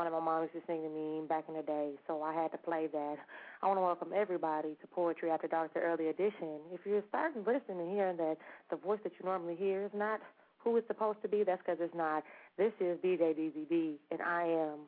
Song 0.02 0.10
that 0.10 0.18
my 0.18 0.24
mom 0.24 0.42
used 0.42 0.54
to 0.54 0.60
sing 0.66 0.82
to 0.82 0.88
me 0.88 1.26
back 1.28 1.44
in 1.48 1.54
the 1.54 1.62
day, 1.62 1.92
so 2.06 2.22
I 2.22 2.32
had 2.34 2.50
to 2.52 2.58
play 2.58 2.88
that. 2.92 3.16
I 3.62 3.66
want 3.66 3.78
to 3.78 3.82
welcome 3.82 4.10
everybody 4.14 4.76
to 4.80 4.86
Poetry 4.88 5.30
After 5.30 5.46
Dark, 5.46 5.74
the 5.74 5.80
early 5.80 6.08
edition. 6.08 6.58
If 6.72 6.80
you're 6.84 7.02
starting 7.08 7.44
listening 7.44 7.86
and 7.86 7.92
hearing 7.92 8.16
that 8.16 8.36
the 8.70 8.76
voice 8.76 8.98
that 9.04 9.12
you 9.18 9.24
normally 9.24 9.54
hear 9.54 9.84
is 9.84 9.90
not 9.94 10.20
who 10.58 10.76
it's 10.76 10.86
supposed 10.88 11.22
to 11.22 11.28
be, 11.28 11.44
that's 11.44 11.60
because 11.64 11.78
it's 11.80 11.94
not. 11.94 12.24
This 12.58 12.72
is 12.80 12.98
DJ 12.98 13.34
DeezyD, 13.34 13.94
and 14.10 14.22
I 14.22 14.44
am 14.44 14.78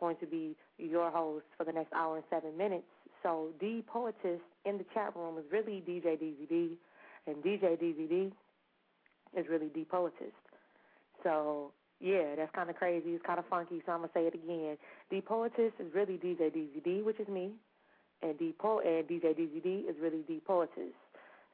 going 0.00 0.16
to 0.16 0.26
be 0.26 0.56
your 0.78 1.10
host 1.10 1.44
for 1.56 1.64
the 1.64 1.72
next 1.72 1.92
hour 1.92 2.16
and 2.16 2.24
seven 2.30 2.56
minutes. 2.56 2.86
So, 3.22 3.50
D 3.60 3.84
Poetess 3.86 4.40
in 4.64 4.78
the 4.78 4.84
chat 4.94 5.14
room 5.14 5.38
is 5.38 5.44
really 5.52 5.84
DJ 5.86 6.18
DeezyD, 6.18 6.70
and 7.26 7.36
DJ 7.44 7.80
DeezyD 7.80 8.32
is 9.36 9.46
really 9.48 9.68
D 9.68 9.86
Poetess. 9.88 10.34
So, 11.22 11.72
yeah, 12.00 12.34
that's 12.36 12.54
kind 12.54 12.70
of 12.70 12.76
crazy. 12.76 13.10
It's 13.10 13.26
kind 13.26 13.38
of 13.38 13.46
funky, 13.48 13.82
so 13.86 13.92
I'm 13.92 14.02
to 14.02 14.10
say 14.14 14.22
it 14.26 14.34
again. 14.34 14.76
D 15.10 15.20
Poetess 15.20 15.72
is 15.78 15.94
really 15.94 16.18
DJ 16.18 16.50
DeezyD, 16.54 17.04
which 17.04 17.20
is 17.20 17.28
me, 17.28 17.52
and 18.22 18.38
D 18.38 18.54
po- 18.58 18.80
and 18.80 19.06
DJ 19.08 19.34
DeezyD 19.38 19.88
is 19.88 19.96
really 20.00 20.22
D 20.28 20.40
Poetess. 20.46 20.94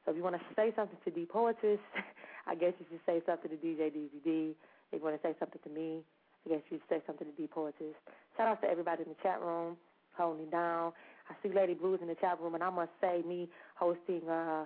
So 0.05 0.11
if 0.11 0.17
you 0.17 0.23
want 0.23 0.35
to 0.35 0.41
say 0.55 0.73
something 0.75 0.97
to 1.05 1.11
D 1.11 1.25
Poetess, 1.25 1.79
I 2.47 2.55
guess 2.55 2.73
you 2.79 2.85
should 2.89 3.01
say 3.05 3.21
something 3.25 3.51
to 3.51 3.57
DJ 3.57 3.91
DeezyD. 3.91 4.51
If 4.91 4.99
you 4.99 5.03
want 5.03 5.21
to 5.21 5.27
say 5.27 5.35
something 5.39 5.61
to 5.63 5.69
me, 5.69 6.01
I 6.45 6.49
guess 6.49 6.61
you 6.69 6.77
should 6.77 6.89
say 6.89 7.01
something 7.07 7.27
to 7.27 7.33
D 7.33 7.47
Poetess. 7.47 7.95
Shout 8.37 8.47
out 8.47 8.61
to 8.61 8.67
everybody 8.67 9.03
in 9.03 9.09
the 9.09 9.15
chat 9.23 9.41
room 9.41 9.77
holding 10.17 10.49
down. 10.49 10.93
I 11.29 11.35
see 11.43 11.53
Lady 11.53 11.73
Blues 11.73 11.99
in 12.01 12.07
the 12.07 12.15
chat 12.15 12.39
room, 12.41 12.55
and 12.55 12.63
I 12.63 12.69
must 12.69 12.91
say, 13.01 13.21
me 13.27 13.49
hosting 13.75 14.27
uh, 14.29 14.65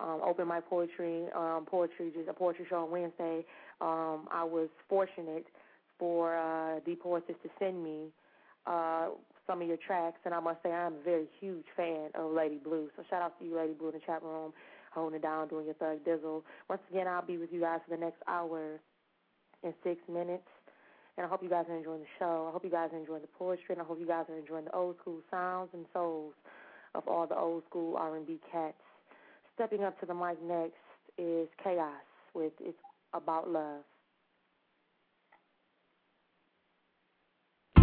um, 0.00 0.20
open 0.24 0.48
mic 0.48 0.68
poetry, 0.68 1.24
um, 1.36 1.66
poetry, 1.66 2.10
just 2.14 2.28
a 2.28 2.32
poetry 2.32 2.66
show 2.68 2.84
on 2.84 2.90
Wednesday. 2.90 3.44
Um, 3.80 4.28
I 4.30 4.44
was 4.44 4.68
fortunate 4.88 5.46
for 5.98 6.36
uh, 6.36 6.80
D 6.84 6.96
Poetess 6.96 7.36
to 7.42 7.50
send 7.58 7.82
me 7.82 8.08
uh, 8.66 9.08
some 9.46 9.62
of 9.62 9.68
your 9.68 9.76
tracks, 9.76 10.18
and 10.24 10.34
I 10.34 10.40
must 10.40 10.62
say 10.62 10.72
I'm 10.72 10.94
a 10.94 11.04
very 11.04 11.26
huge 11.40 11.66
fan 11.76 12.10
of 12.14 12.32
Lady 12.32 12.56
Blue. 12.56 12.88
So 12.96 13.04
shout 13.08 13.22
out 13.22 13.38
to 13.38 13.44
you, 13.44 13.56
Lady 13.56 13.74
Blue, 13.74 13.88
in 13.88 13.94
the 13.94 14.00
chat 14.00 14.22
room, 14.22 14.52
holding 14.92 15.16
it 15.16 15.22
down, 15.22 15.48
doing 15.48 15.66
your 15.66 15.74
thug 15.74 15.98
dizzle. 16.04 16.42
Once 16.68 16.82
again, 16.90 17.06
I'll 17.06 17.24
be 17.24 17.38
with 17.38 17.52
you 17.52 17.60
guys 17.60 17.80
for 17.86 17.94
the 17.94 18.00
next 18.00 18.22
hour 18.26 18.80
and 19.62 19.74
six 19.84 20.00
minutes. 20.10 20.48
And 21.16 21.24
I 21.24 21.28
hope 21.28 21.42
you 21.42 21.48
guys 21.48 21.66
are 21.68 21.76
enjoying 21.76 22.00
the 22.00 22.06
show. 22.18 22.46
I 22.48 22.52
hope 22.52 22.64
you 22.64 22.70
guys 22.70 22.90
are 22.92 22.98
enjoying 22.98 23.22
the 23.22 23.28
poetry, 23.38 23.70
and 23.70 23.80
I 23.80 23.84
hope 23.84 24.00
you 24.00 24.06
guys 24.06 24.24
are 24.28 24.36
enjoying 24.36 24.64
the 24.64 24.74
old 24.74 24.96
school 25.00 25.20
sounds 25.30 25.68
and 25.72 25.84
souls 25.92 26.34
of 26.94 27.06
all 27.06 27.26
the 27.26 27.36
old 27.36 27.62
school 27.68 27.96
R&B 27.96 28.40
cats. 28.50 28.74
Stepping 29.54 29.84
up 29.84 29.98
to 30.00 30.06
the 30.06 30.12
mic 30.12 30.42
next 30.42 30.74
is 31.16 31.46
Chaos 31.62 31.92
with 32.34 32.52
"It's 32.58 32.76
About 33.12 33.48
Love." 33.48 33.84
It 37.76 37.80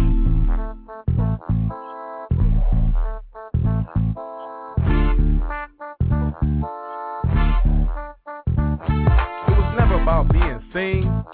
was 9.56 9.74
never 9.78 10.02
about 10.02 10.30
being 10.30 10.60
seen. 10.74 11.24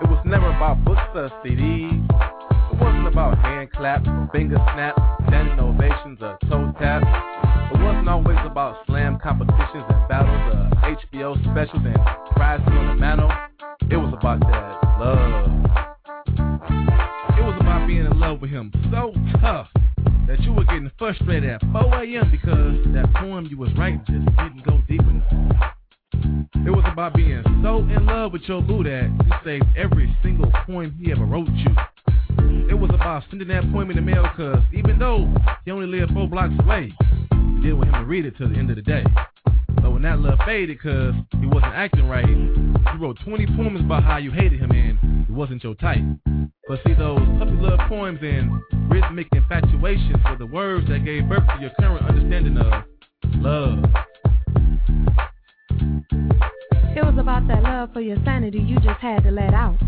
It 0.00 0.08
was 0.08 0.22
never 0.24 0.46
about 0.46 0.84
books 0.84 1.00
or 1.16 1.28
CDs. 1.44 2.06
It 2.70 2.80
wasn't 2.80 3.08
about 3.08 3.36
hand 3.38 3.72
claps, 3.72 4.06
finger 4.30 4.58
snaps, 4.74 5.02
standing 5.26 5.58
ovations, 5.58 6.22
or 6.22 6.38
toe 6.48 6.72
taps. 6.78 7.31
It 7.72 7.80
wasn't 7.80 8.08
always 8.08 8.36
about 8.44 8.84
slam 8.86 9.18
competitions 9.18 9.84
and 9.88 10.08
battles, 10.08 10.54
or 10.54 10.94
HBO 10.94 11.34
specials 11.50 11.82
and 11.84 11.96
prizes 12.36 12.66
on 12.68 12.86
the 12.88 12.94
mantle. 12.96 13.32
It 13.90 13.96
was 13.96 14.12
about 14.12 14.40
that 14.40 14.82
love. 15.00 15.48
It 17.38 17.42
was 17.42 17.56
about 17.60 17.86
being 17.86 18.04
in 18.04 18.20
love 18.20 18.42
with 18.42 18.50
him 18.50 18.70
so 18.90 19.14
tough 19.40 19.68
that 20.26 20.40
you 20.40 20.52
were 20.52 20.64
getting 20.64 20.90
frustrated 20.98 21.48
at 21.48 21.62
4 21.72 22.04
a.m. 22.04 22.30
because 22.30 22.76
that 22.92 23.10
poem 23.14 23.48
you 23.50 23.56
was 23.56 23.70
writing 23.78 24.02
just 24.06 24.26
didn't 24.36 24.64
go 24.66 24.80
deep 24.86 25.00
enough. 25.00 25.74
It 26.66 26.70
was 26.70 26.84
about 26.92 27.14
being 27.14 27.42
so 27.62 27.78
in 27.78 28.04
love 28.04 28.32
with 28.32 28.42
your 28.42 28.60
boo 28.60 28.84
that 28.84 29.10
you 29.24 29.32
saved 29.44 29.64
every 29.78 30.14
single 30.22 30.52
poem 30.66 30.94
he 31.02 31.10
ever 31.10 31.24
wrote 31.24 31.48
you. 31.48 31.74
It 32.68 32.78
was 32.78 32.90
about 32.92 33.24
sending 33.30 33.48
that 33.48 33.62
poem 33.72 33.90
in 33.90 33.96
the 33.96 34.02
mail 34.02 34.22
because 34.22 34.62
even 34.72 34.98
though 34.98 35.26
he 35.64 35.70
only 35.70 35.86
lived 35.86 36.12
four 36.12 36.28
blocks 36.28 36.54
away, 36.60 36.92
didn't 37.62 37.78
want 37.78 37.90
him 37.90 38.02
to 38.02 38.04
read 38.04 38.26
it 38.26 38.34
till 38.36 38.48
the 38.48 38.56
end 38.56 38.70
of 38.70 38.76
the 38.76 38.82
day. 38.82 39.04
But 39.80 39.92
when 39.92 40.02
that 40.02 40.18
love 40.18 40.38
faded 40.44 40.78
because 40.78 41.14
he 41.40 41.46
wasn't 41.46 41.74
acting 41.74 42.08
right, 42.08 42.28
you 42.28 42.98
wrote 43.00 43.18
20 43.24 43.46
poems 43.56 43.80
about 43.80 44.02
how 44.02 44.16
you 44.16 44.32
hated 44.32 44.58
him 44.58 44.72
and 44.72 45.26
it 45.28 45.32
wasn't 45.32 45.62
your 45.62 45.74
type. 45.76 46.02
But 46.68 46.80
see, 46.84 46.94
those 46.94 47.20
puppy 47.38 47.52
love 47.52 47.78
poems 47.88 48.18
and 48.20 48.60
rhythmic 48.90 49.28
infatuations 49.32 50.18
were 50.28 50.36
the 50.36 50.46
words 50.46 50.88
that 50.88 51.04
gave 51.04 51.28
birth 51.28 51.44
to 51.54 51.60
your 51.60 51.70
current 51.78 52.04
understanding 52.04 52.58
of 52.58 52.84
love. 53.36 53.78
It 56.94 57.04
was 57.04 57.14
about 57.18 57.46
that 57.46 57.62
love 57.62 57.92
for 57.92 58.00
your 58.00 58.16
sanity 58.24 58.58
you 58.58 58.76
just 58.80 59.00
had 59.00 59.22
to 59.22 59.30
let 59.30 59.54
out. 59.54 59.78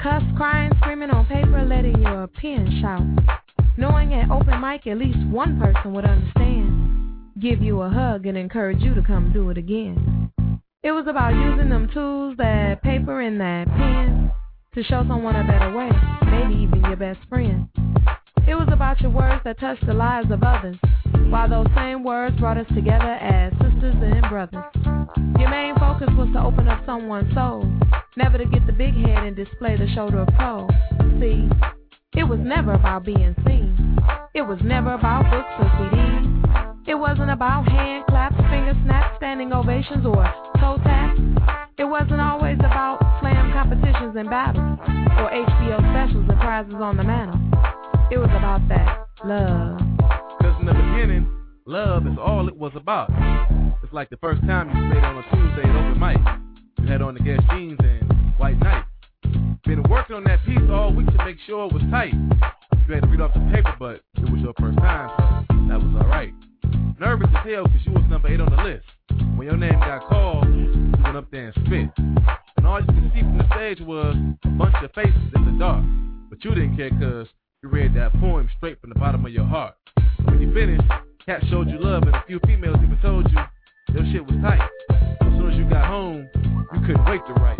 Cuss, 0.00 0.22
crying, 0.36 0.72
screaming 0.80 1.10
on 1.10 1.26
paper, 1.26 1.64
letting 1.64 2.00
your 2.02 2.28
pen 2.28 2.80
shout. 2.80 3.02
Knowing 3.76 4.14
at 4.14 4.30
open 4.30 4.60
mic 4.60 4.86
at 4.86 4.96
least 4.96 5.18
one 5.26 5.58
person 5.60 5.92
would 5.92 6.04
understand. 6.04 6.79
Give 7.40 7.62
you 7.62 7.80
a 7.80 7.88
hug 7.88 8.26
and 8.26 8.36
encourage 8.36 8.82
you 8.82 8.92
to 8.92 9.02
come 9.02 9.32
do 9.32 9.48
it 9.48 9.56
again. 9.56 10.30
It 10.82 10.92
was 10.92 11.06
about 11.08 11.32
using 11.32 11.70
them 11.70 11.88
tools, 11.92 12.36
that 12.36 12.82
paper 12.82 13.22
and 13.22 13.40
that 13.40 13.66
pen, 13.68 14.30
to 14.74 14.82
show 14.82 15.02
someone 15.08 15.36
a 15.36 15.44
better 15.44 15.74
way, 15.74 15.88
maybe 16.30 16.62
even 16.62 16.82
your 16.84 16.96
best 16.96 17.20
friend. 17.30 17.66
It 18.46 18.54
was 18.54 18.68
about 18.70 19.00
your 19.00 19.10
words 19.10 19.40
that 19.44 19.58
touched 19.58 19.86
the 19.86 19.94
lives 19.94 20.30
of 20.30 20.42
others, 20.42 20.76
while 21.30 21.48
those 21.48 21.66
same 21.74 22.04
words 22.04 22.38
brought 22.38 22.58
us 22.58 22.66
together 22.74 23.14
as 23.14 23.52
sisters 23.52 23.96
and 24.02 24.28
brothers. 24.28 24.64
Your 25.38 25.48
main 25.48 25.74
focus 25.76 26.10
was 26.18 26.28
to 26.34 26.42
open 26.42 26.68
up 26.68 26.84
someone's 26.84 27.32
soul, 27.32 27.64
never 28.18 28.36
to 28.36 28.44
get 28.44 28.66
the 28.66 28.72
big 28.72 28.92
head 28.92 29.24
and 29.24 29.34
display 29.34 29.78
the 29.78 29.88
shoulder 29.94 30.20
of 30.20 30.28
pole. 30.38 30.68
See, 31.18 31.48
it 32.18 32.24
was 32.24 32.40
never 32.42 32.74
about 32.74 33.06
being 33.06 33.34
seen. 33.46 33.96
It 34.34 34.42
was 34.42 34.58
never 34.62 34.92
about 34.92 35.24
books 35.30 35.48
or 35.58 35.70
CDs. 35.80 36.19
It 36.86 36.94
wasn't 36.94 37.30
about 37.30 37.68
hand 37.68 38.04
claps, 38.08 38.36
finger 38.50 38.74
snaps, 38.84 39.16
standing 39.18 39.52
ovations, 39.52 40.06
or 40.06 40.24
toe 40.58 40.78
taps. 40.82 41.20
It 41.78 41.84
wasn't 41.84 42.20
always 42.20 42.58
about 42.58 42.98
slam 43.20 43.52
competitions 43.52 44.16
and 44.16 44.28
battles, 44.28 44.78
or 45.18 45.30
HBO 45.30 45.78
specials 45.92 46.26
and 46.28 46.40
prizes 46.40 46.74
on 46.74 46.96
the 46.96 47.04
mantle. 47.04 47.38
It 48.10 48.18
was 48.18 48.30
about 48.30 48.66
that 48.68 49.06
love. 49.24 49.78
Cause 50.40 50.56
in 50.58 50.66
the 50.66 50.72
beginning, 50.72 51.30
love 51.66 52.06
is 52.06 52.16
all 52.18 52.48
it 52.48 52.56
was 52.56 52.72
about. 52.74 53.10
It's 53.82 53.92
like 53.92 54.08
the 54.10 54.16
first 54.16 54.40
time 54.42 54.68
you 54.68 54.92
played 54.92 55.04
on 55.04 55.18
a 55.18 55.22
Tuesday 55.30 55.68
at 55.68 55.76
open 55.76 56.00
mic. 56.00 56.18
You 56.80 56.86
had 56.86 57.02
on 57.02 57.14
the 57.14 57.20
Guess 57.20 57.40
jeans 57.50 57.78
and 57.80 58.32
white 58.38 58.58
night. 58.60 58.84
Been 59.64 59.82
working 59.88 60.16
on 60.16 60.24
that 60.24 60.44
piece 60.46 60.58
all 60.70 60.92
week 60.94 61.06
to 61.06 61.24
make 61.24 61.36
sure 61.46 61.66
it 61.66 61.72
was 61.72 61.82
tight. 61.90 62.14
You 62.14 62.94
had 62.94 63.02
to 63.02 63.08
read 63.08 63.20
off 63.20 63.34
the 63.34 63.40
paper, 63.54 63.74
but 63.78 64.00
it 64.16 64.30
was 64.30 64.40
your 64.40 64.54
first 64.58 64.78
time, 64.78 65.10
so 65.48 65.68
that 65.68 65.78
was 65.78 66.02
alright. 66.02 66.32
Nervous 66.98 67.28
as 67.36 67.46
hell 67.48 67.64
cause 67.64 67.80
you 67.84 67.92
was 67.92 68.04
number 68.10 68.28
eight 68.28 68.40
on 68.40 68.50
the 68.50 68.62
list. 68.62 68.84
When 69.36 69.46
your 69.46 69.56
name 69.56 69.78
got 69.80 70.06
called, 70.06 70.46
you 70.48 70.92
went 71.02 71.16
up 71.16 71.30
there 71.30 71.48
and 71.48 71.66
spit. 71.66 71.88
And 72.56 72.66
all 72.66 72.80
you 72.80 72.86
could 72.86 73.10
see 73.14 73.20
from 73.20 73.38
the 73.38 73.48
stage 73.54 73.80
was 73.80 74.14
a 74.44 74.48
bunch 74.48 74.74
of 74.82 74.92
faces 74.92 75.32
in 75.34 75.44
the 75.46 75.58
dark. 75.58 75.84
But 76.28 76.44
you 76.44 76.54
didn't 76.54 76.76
care 76.76 76.90
cause 76.90 77.26
you 77.62 77.68
read 77.68 77.94
that 77.94 78.12
poem 78.20 78.48
straight 78.58 78.80
from 78.80 78.90
the 78.90 78.98
bottom 78.98 79.24
of 79.24 79.32
your 79.32 79.44
heart. 79.44 79.74
When 80.24 80.40
you 80.40 80.52
finished, 80.52 80.84
Cat 81.26 81.42
showed 81.50 81.68
you 81.68 81.78
love 81.78 82.02
and 82.02 82.14
a 82.14 82.24
few 82.26 82.40
females 82.46 82.76
even 82.82 82.98
told 83.00 83.30
you 83.30 83.38
your 83.94 84.04
shit 84.12 84.24
was 84.24 84.36
tight. 84.42 84.60
As 84.90 85.32
soon 85.38 85.50
as 85.50 85.56
you 85.56 85.68
got 85.68 85.86
home, 85.86 86.28
you 86.34 86.80
couldn't 86.86 87.04
wait 87.06 87.20
to 87.26 87.32
write. 87.34 87.58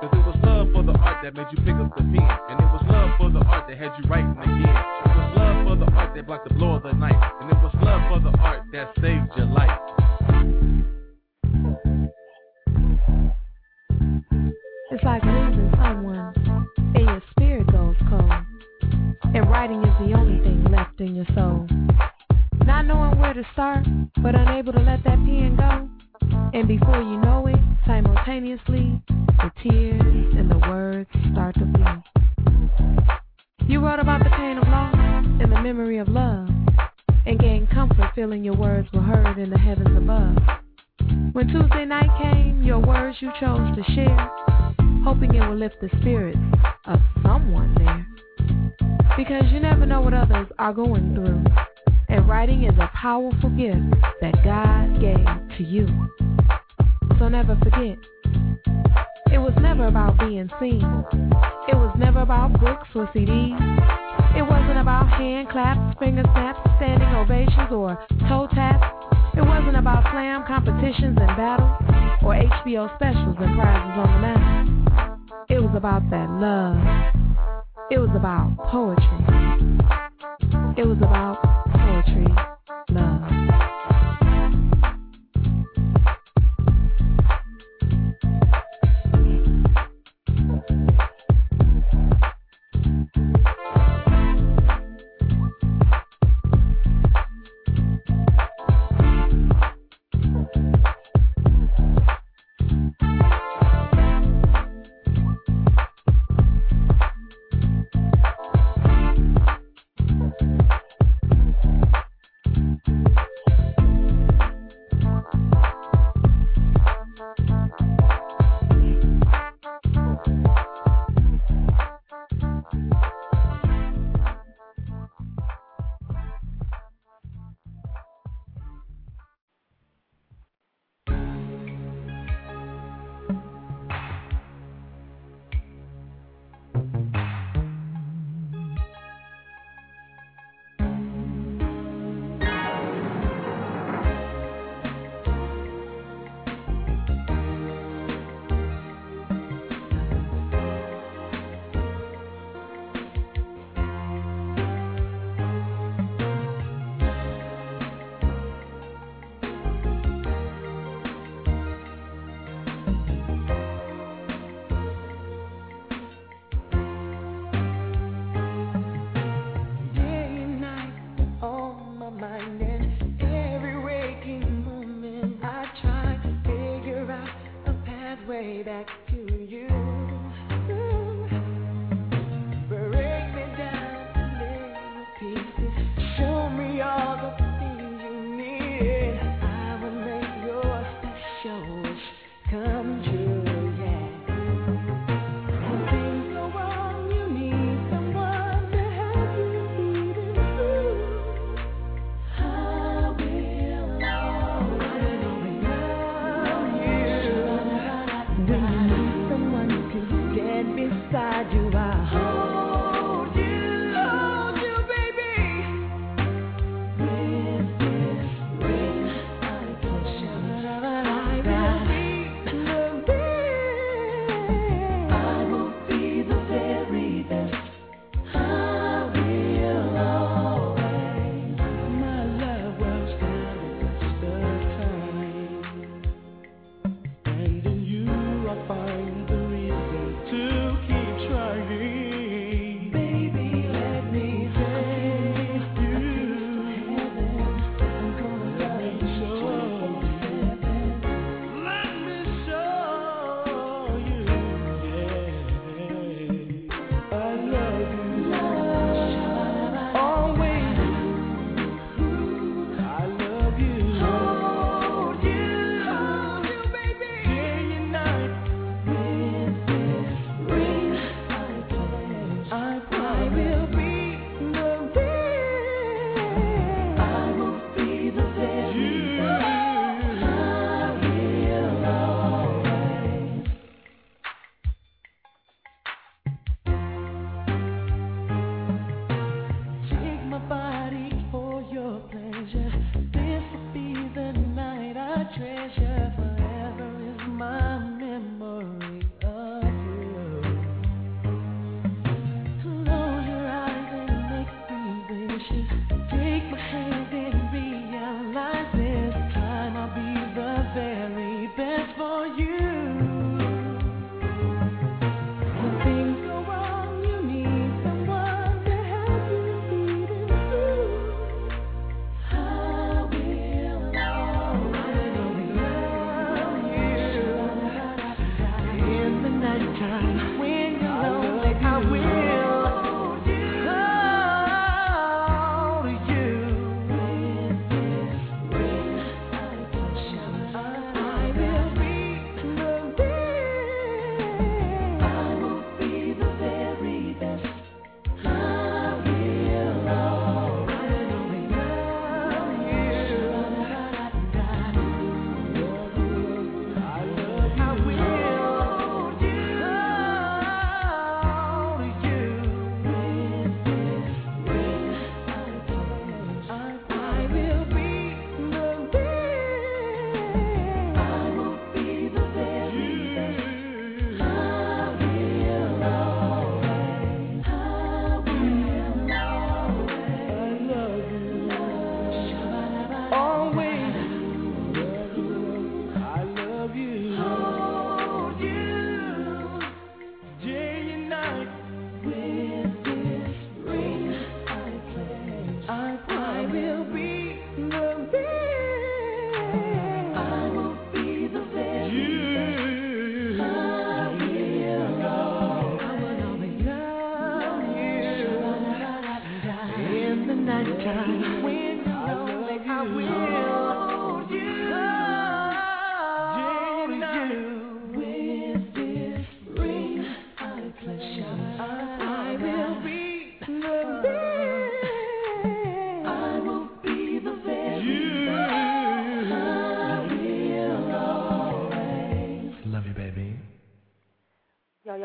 Cause 0.00 0.10
it 0.12 0.26
was 0.26 0.36
love 0.42 0.68
for 0.72 0.82
the 0.82 0.98
art 0.98 1.22
that 1.22 1.34
made 1.34 1.46
you 1.52 1.58
pick 1.64 1.74
up 1.74 1.94
the 1.96 2.02
pen. 2.02 2.30
And 2.48 2.60
it 2.60 2.70
was 2.72 2.82
love 2.88 3.10
for 3.18 3.30
the 3.30 3.44
art 3.46 3.68
that 3.68 3.78
had 3.78 3.92
you 3.98 4.08
writing 4.08 4.36
again. 4.38 5.39
That 6.20 6.26
blocked 6.26 6.48
the 6.48 6.54
blow 6.54 6.74
of 6.74 6.82
the 6.82 6.92
night. 6.92 7.14
And 7.40 7.50
it 7.50 7.56
was 7.62 7.74
love 7.82 8.02
for 8.08 8.20
the 8.20 8.36
art 8.38 8.62
that 8.72 8.92
saved 8.96 9.30
your 9.36 9.46
life. 9.46 9.80
It's 14.90 15.04
like 15.04 15.22
losing 15.24 15.72
someone 15.76 16.34
and 16.94 17.04
your 17.06 17.22
spirit 17.30 17.66
goes 17.72 17.96
cold. 18.08 18.32
And 19.34 19.48
writing 19.48 19.82
is 19.82 20.08
the 20.08 20.14
only 20.14 20.42
thing 20.42 20.64
left 20.70 21.00
in 21.00 21.14
your 21.14 21.26
soul. 21.34 21.66
Not 22.66 22.86
knowing 22.86 23.18
where 23.18 23.32
to 23.32 23.44
start, 23.52 23.86
but 24.22 24.34
unable 24.34 24.72
to 24.72 24.80
let 24.80 25.02
that 25.04 25.16
pen 25.24 25.56
go. 25.56 25.88
And 26.52 26.68
before 26.68 27.00
you 27.00 27.18
know 27.18 27.46
it, 27.46 27.58
simultaneously, 27.86 29.00
the 29.08 29.50
tears 29.62 30.34
and 30.36 30.50
the 30.50 30.58
words 30.68 31.08
start 31.32 31.54
to 31.54 31.72
flow. 31.72 32.02
You 33.66 33.80
wrote 33.80 34.00
about 34.00 34.24
the 34.24 34.30
pain 34.30 34.58
of 34.58 34.64
loss 34.64 35.19
and 35.40 35.50
the 35.50 35.60
memory 35.62 35.96
of 35.96 36.08
love, 36.08 36.48
and 37.24 37.38
gain 37.38 37.66
comfort 37.72 38.10
feeling 38.14 38.44
your 38.44 38.56
words 38.56 38.86
were 38.92 39.00
heard 39.00 39.38
in 39.38 39.48
the 39.48 39.58
heavens 39.58 39.96
above. 39.96 40.36
When 41.32 41.48
Tuesday 41.48 41.86
night 41.86 42.10
came, 42.20 42.62
your 42.62 42.78
words 42.78 43.16
you 43.20 43.30
chose 43.40 43.74
to 43.74 43.82
share, 43.94 44.30
hoping 45.02 45.34
it 45.34 45.40
will 45.40 45.56
lift 45.56 45.76
the 45.80 45.88
spirits 46.00 46.38
of 46.84 47.00
someone 47.22 47.74
there. 47.78 48.06
Because 49.16 49.44
you 49.50 49.60
never 49.60 49.86
know 49.86 50.02
what 50.02 50.12
others 50.12 50.46
are 50.58 50.74
going 50.74 51.14
through. 51.14 51.42
And 52.10 52.28
writing 52.28 52.64
is 52.64 52.76
a 52.78 52.90
powerful 52.94 53.50
gift 53.50 53.94
that 54.20 54.34
God 54.44 55.00
gave 55.00 55.56
to 55.56 55.64
you. 55.64 55.88
So 57.18 57.28
never 57.28 57.56
forget, 57.56 57.96
it 59.32 59.38
was 59.38 59.54
never 59.60 59.86
about 59.86 60.18
being 60.18 60.50
seen. 60.60 60.82
It 61.68 61.76
was 61.76 61.94
never 61.98 62.20
about 62.20 62.60
books 62.60 62.88
or 62.94 63.06
CDs. 63.14 64.09
It 64.40 64.48
wasn't 64.48 64.78
about 64.78 65.06
hand 65.06 65.50
claps, 65.50 65.98
finger 65.98 66.22
snaps, 66.32 66.60
standing 66.76 67.08
ovations, 67.14 67.70
or 67.70 67.92
toe 68.26 68.48
taps. 68.54 68.88
It 69.36 69.42
wasn't 69.42 69.76
about 69.76 70.02
slam 70.10 70.44
competitions 70.46 71.18
and 71.20 71.36
battles, 71.36 71.76
or 72.24 72.32
HBO 72.32 72.88
specials 72.96 73.36
and 73.38 73.54
prizes 73.54 73.98
on 74.00 74.08
the 74.08 74.20
mantle. 74.24 75.44
It 75.50 75.60
was 75.60 75.74
about 75.76 76.08
that 76.08 76.30
love. 76.40 76.80
It 77.90 77.98
was 77.98 78.08
about 78.16 78.56
poetry. 78.72 79.20
It 80.78 80.86
was 80.88 80.96
about 80.96 81.36
poetry, 81.76 82.24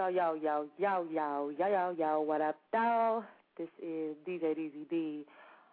Yo, 0.05 0.11
yo, 0.11 0.33
yo, 0.35 0.67
yo, 0.77 1.07
yo, 1.11 1.51
yo, 1.57 1.67
yo, 1.67 1.95
yo, 1.97 2.21
what 2.21 2.39
up, 2.39 2.57
though? 2.71 3.23
This 3.57 3.69
is 3.81 4.15
DJ 4.27 4.53
DeezyD 4.55 5.23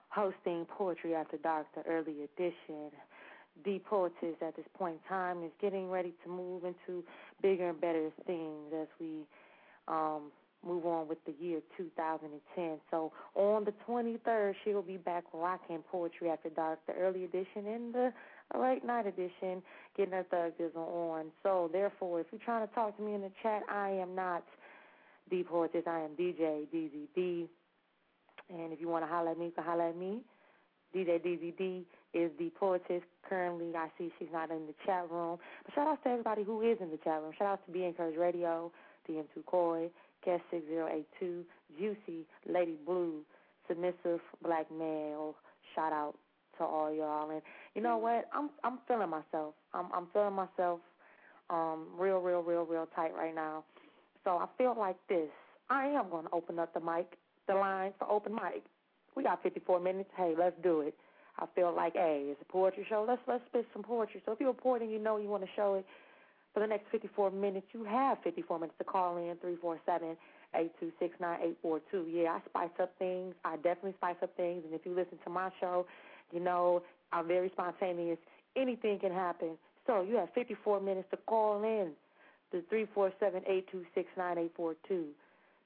hosting 0.09 0.64
Poetry 0.64 1.14
After 1.14 1.37
Dark, 1.37 1.66
the 1.74 1.83
early 1.83 2.22
edition. 2.22 2.91
The 3.62 3.78
Poetess 3.80 4.37
at 4.41 4.57
this 4.57 4.64
point 4.78 4.95
in 4.95 5.09
time 5.09 5.43
is 5.45 5.51
getting 5.61 5.91
ready 5.91 6.14
to 6.24 6.30
move 6.30 6.64
into 6.64 7.05
bigger 7.43 7.68
and 7.68 7.78
better 7.78 8.09
things 8.26 8.72
as 8.80 8.89
we 8.99 9.26
um, 9.87 10.33
move 10.66 10.87
on 10.87 11.09
with 11.09 11.18
the 11.26 11.35
year 11.39 11.61
2010. 11.76 12.78
So 12.91 13.12
on 13.35 13.66
the 13.66 13.74
23rd, 13.87 14.55
she 14.64 14.72
will 14.72 14.80
be 14.80 14.97
back 14.97 15.24
rocking 15.35 15.80
Poetry 15.91 16.30
After 16.30 16.49
Dark, 16.49 16.78
the 16.87 16.95
early 16.95 17.24
edition 17.24 17.66
and 17.66 17.95
the 17.95 18.12
late 18.61 18.84
night 18.84 19.07
edition, 19.07 19.62
getting 19.96 20.12
her 20.12 20.24
thug 20.30 20.53
dizzle 20.59 20.76
on. 20.76 21.26
So 21.42 21.70
therefore, 21.72 22.20
if 22.20 22.26
you're 22.30 22.40
trying 22.44 22.66
to 22.66 22.74
talk 22.74 22.96
to 22.96 23.03
me 23.03 23.14
in 23.14 23.20
the 23.20 23.32
chat, 23.42 23.62
I 23.70 23.90
am 23.90 24.14
not 24.14 24.44
the 25.30 25.42
Poetess. 25.44 25.84
I 25.86 26.00
am 26.00 26.11
DJ 26.11 26.66
DeezyD. 26.74 27.48
And 28.50 28.72
if 28.72 28.80
you 28.80 28.88
want 28.88 29.05
to 29.05 29.09
holler 29.09 29.30
at 29.30 29.38
me, 29.38 29.46
you 29.46 29.53
can 29.53 29.64
holler 29.64 29.88
at 29.88 29.96
me. 29.96 30.20
DJ 30.94 31.20
DeezyD 31.24 31.84
is 32.12 32.30
the 32.38 32.50
poetess. 32.59 33.03
Currently, 33.28 33.74
I 33.74 33.88
see 33.96 34.12
she's 34.18 34.28
not 34.32 34.50
in 34.50 34.66
the 34.66 34.74
chat 34.84 35.11
room. 35.11 35.38
But 35.64 35.74
shout 35.74 35.88
out 35.88 36.03
to 36.05 36.11
everybody 36.11 36.42
who 36.42 36.61
is 36.61 36.76
in 36.80 36.90
the 36.90 36.98
chat 36.98 37.22
room. 37.22 37.32
Shout 37.38 37.48
out 37.48 37.66
to 37.66 37.72
Be 37.72 37.84
Encouraged 37.84 38.18
Radio, 38.18 38.70
DM2 39.09 39.46
Coy, 39.46 39.88
Guest 40.24 40.42
6082, 40.50 41.44
Juicy, 41.78 42.26
Lady 42.46 42.76
Blue, 42.84 43.20
Submissive 43.68 44.20
Black 44.42 44.70
Male. 44.70 45.34
Shout 45.74 45.92
out 45.92 46.14
to 46.59 46.64
all 46.64 46.92
y'all. 46.92 47.30
And 47.30 47.42
you 47.74 47.82
know 47.82 47.98
what? 47.98 48.28
I'm 48.32 48.50
I'm 48.64 48.78
feeling 48.88 49.11
myself. 49.11 49.55
I'm 49.74 49.86
I'm 49.94 50.07
feeling 50.12 50.34
myself 50.34 50.80
um 51.50 51.86
real, 51.98 52.18
real, 52.18 52.42
real, 52.42 52.64
real 52.64 52.88
tight 52.94 53.14
right 53.14 53.34
now. 53.34 53.64
So 54.24 54.32
I 54.38 54.46
feel 54.57 54.74
like 54.78 54.96
this. 55.09 55.30
I 55.70 55.86
am 55.86 56.11
going 56.11 56.26
to 56.26 56.32
open 56.32 56.59
up 56.59 56.74
the 56.74 56.80
mic, 56.80 57.16
the 57.48 57.55
line 57.55 57.92
for 57.98 58.11
open 58.11 58.34
mic. 58.34 58.62
We 59.16 59.22
got 59.22 59.42
54 59.42 59.80
minutes. 59.80 60.11
Hey, 60.16 60.34
let's 60.38 60.57
do 60.62 60.80
it. 60.80 60.94
I 61.38 61.46
feel 61.55 61.74
like, 61.74 61.94
hey, 61.94 62.26
it's 62.26 62.40
a 62.42 62.53
poetry 62.53 62.86
show. 62.88 63.05
Let's 63.07 63.22
let's 63.26 63.42
spit 63.46 63.66
some 63.72 63.82
poetry. 63.82 64.22
So 64.26 64.32
if 64.32 64.40
you're 64.40 64.50
a 64.50 64.55
poet 64.55 64.82
and 64.82 64.90
you 64.90 64.98
know 64.98 65.16
you 65.16 65.28
want 65.28 65.42
to 65.42 65.48
show 65.57 65.74
it 65.74 65.86
for 66.53 66.61
the 66.61 66.66
next 66.66 66.90
54 66.92 67.30
minutes, 67.30 67.66
you 67.72 67.84
have 67.84 68.18
54 68.22 68.59
minutes 68.59 68.76
to 68.78 68.84
call 68.84 69.16
in 69.16 69.36
347 69.40 70.16
826 70.55 71.20
9842. 71.20 72.11
Yeah, 72.12 72.36
I 72.36 72.40
spice 72.48 72.76
up 72.80 72.92
things. 72.98 73.34
I 73.44 73.57
definitely 73.57 73.94
spice 73.96 74.20
up 74.22 74.36
things. 74.36 74.62
And 74.64 74.74
if 74.74 74.84
you 74.84 74.94
listen 74.94 75.18
to 75.24 75.30
my 75.30 75.50
show, 75.61 75.86
you 76.33 76.41
know 76.41 76.83
I'm 77.12 77.28
very 77.28 77.51
spontaneous. 77.51 78.18
Anything 78.57 78.99
can 78.99 79.12
happen. 79.12 79.57
So 79.87 80.03
you 80.03 80.16
have 80.16 80.28
54 80.35 80.80
minutes 80.80 81.09
to 81.11 81.16
call 81.26 81.62
in 81.62 81.93
to 82.53 82.62
347 82.68 83.43
826 83.47 84.09
9842 84.16 85.07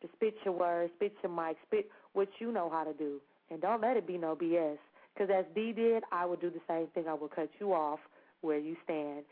to 0.03 0.09
spit 0.14 0.35
your 0.45 0.55
words, 0.55 0.93
spit 0.97 1.14
your 1.23 1.33
mic, 1.33 1.57
spit 1.67 1.91
what 2.12 2.29
you 2.39 2.53
know 2.53 2.71
how 2.71 2.85
to 2.85 2.93
do. 2.93 3.21
And 3.51 3.61
don't 3.61 3.81
let 3.81 3.97
it 3.97 4.07
be 4.07 4.19
no 4.19 4.37
BS. 4.37 4.79
Because 5.14 5.33
as 5.35 5.45
D 5.55 5.73
did, 5.73 6.03
I 6.12 6.27
would 6.27 6.41
do 6.41 6.51
the 6.51 6.61
same 6.69 6.89
thing. 6.89 7.05
I 7.09 7.14
will 7.14 7.29
cut 7.29 7.49
you 7.59 7.73
off 7.73 8.01
where 8.43 8.59
you 8.59 8.77
stand. 8.85 9.25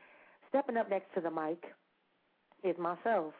Stepping 0.49 0.77
up 0.77 0.89
next 0.89 1.13
to 1.15 1.21
the 1.21 1.31
mic 1.31 1.63
is 2.63 2.77
myself 2.79 3.35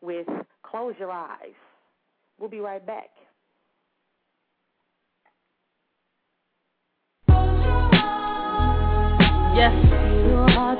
with 0.00 0.26
Close 0.62 0.94
Your 0.98 1.10
Eyes. 1.10 1.58
We'll 2.38 2.48
be 2.48 2.60
right 2.60 2.84
back. 2.84 3.10
Yes. 9.54 9.72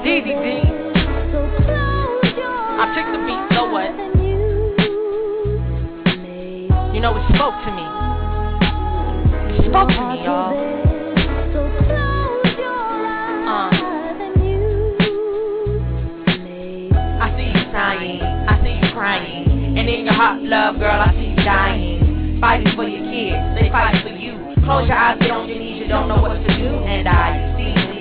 DDD. 0.02 0.64
I 2.80 2.84
took 2.96 3.06
the 3.12 3.18
beat, 3.22 3.44
so 3.54 3.68
what? 3.70 3.92
You 6.94 7.00
know, 7.00 7.12
it 7.16 7.24
spoke 7.34 7.54
to 7.64 7.70
me. 7.70 7.84
It 9.58 9.68
spoke 9.68 9.88
to 9.88 10.02
me, 10.08 10.24
y'all. 10.24 10.56
Uh. 13.46 13.70
I 17.20 17.36
see 17.36 17.48
you 17.52 17.64
sighing, 17.72 18.20
I 18.22 18.60
see 18.64 18.74
you 18.86 18.92
crying, 18.94 19.78
and 19.78 19.86
in 19.88 20.04
your 20.06 20.14
hot 20.14 20.40
love, 20.40 20.78
girl, 20.78 20.98
I 20.98 21.12
see 21.12 21.30
you 21.30 21.36
dying. 21.36 22.38
Fighting 22.40 22.74
for 22.74 22.88
your 22.88 23.04
kids, 23.04 23.60
they 23.60 23.68
fight 23.70 24.02
for 24.02 24.08
you. 24.08 24.32
Close 24.64 24.88
your 24.88 24.96
eyes, 24.96 25.18
get 25.20 25.30
on 25.30 25.46
your 25.48 25.58
knees, 25.58 25.80
you 25.82 25.88
don't 25.88 26.08
know 26.08 26.20
what 26.20 26.34
to 26.34 26.58
do. 26.58 26.68
And 26.68 27.06
I 27.06 27.54
see 27.56 27.68
you 27.68 27.91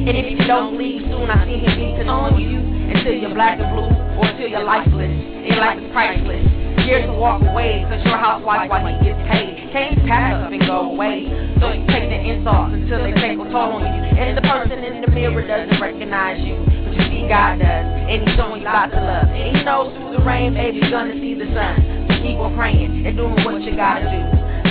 And 0.00 0.16
if 0.16 0.32
you 0.32 0.40
don't 0.48 0.78
leave 0.78 1.02
soon, 1.12 1.28
I 1.28 1.44
see 1.44 1.60
him 1.60 1.76
beating 1.76 2.08
on 2.08 2.40
you 2.40 2.56
until 2.56 3.12
you're 3.12 3.34
black 3.36 3.60
and 3.60 3.68
blue 3.76 3.92
or 4.16 4.24
until 4.24 4.48
you're 4.48 4.64
lifeless. 4.64 5.12
Your 5.44 5.60
life 5.60 5.76
is 5.76 5.92
priceless. 5.92 6.40
Years 6.88 7.04
to 7.04 7.12
walk 7.12 7.44
away, 7.44 7.84
cause 7.84 8.00
you're 8.00 8.16
a 8.16 8.18
housewife 8.18 8.72
while 8.72 8.80
he 8.80 8.96
gets 9.04 9.20
paid. 9.28 9.68
Can't 9.76 10.00
pack 10.08 10.40
up 10.40 10.50
and 10.50 10.64
go 10.64 10.90
away. 10.96 11.28
So 11.60 11.68
you 11.70 11.84
take 11.92 12.08
the 12.08 12.16
insults 12.16 12.72
until 12.72 13.04
they 13.04 13.12
take 13.12 13.36
a 13.36 13.46
toll 13.52 13.76
on 13.76 13.84
you. 13.84 14.02
And 14.16 14.34
the 14.34 14.42
person 14.42 14.80
in 14.80 15.04
the 15.04 15.12
mirror 15.12 15.44
doesn't 15.44 15.76
recognize 15.78 16.40
you. 16.40 16.56
But 16.64 16.96
you 16.96 17.04
see 17.12 17.28
God 17.28 17.60
does. 17.60 17.86
And 18.08 18.24
he's 18.24 18.34
showing 18.40 18.64
you 18.64 18.72
lots 18.72 18.96
of 18.96 19.04
love. 19.04 19.28
And 19.28 19.52
he 19.52 19.62
knows 19.62 19.92
through 19.94 20.16
the 20.16 20.24
rain, 20.24 20.56
baby, 20.56 20.80
you're 20.80 20.90
gonna 20.90 21.14
see 21.20 21.36
the 21.36 21.46
sun. 21.52 22.08
So 22.08 22.16
keep 22.24 22.40
on 22.40 22.56
praying 22.56 23.06
and 23.06 23.14
doing 23.14 23.36
what 23.44 23.60
you 23.60 23.76
gotta 23.76 24.08
do. 24.08 24.20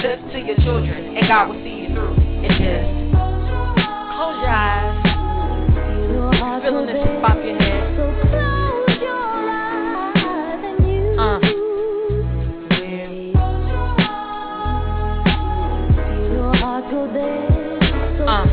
Listen 0.02 0.28
to 0.34 0.40
your 0.42 0.58
children, 0.66 1.16
and 1.16 1.28
God 1.30 1.54
will 1.54 1.62
see 1.62 1.86
you 1.86 1.94
through. 1.94 2.18
And 2.18 2.52
just 2.58 2.90
close 4.18 4.42
your 4.42 4.50
eyes. 4.50 5.09
Feeling 6.30 6.86
this 6.86 7.02
pop 7.22 7.38
your 7.38 7.58
head. 7.58 8.00
Uh. 11.18 11.40
Uh. 18.28 18.46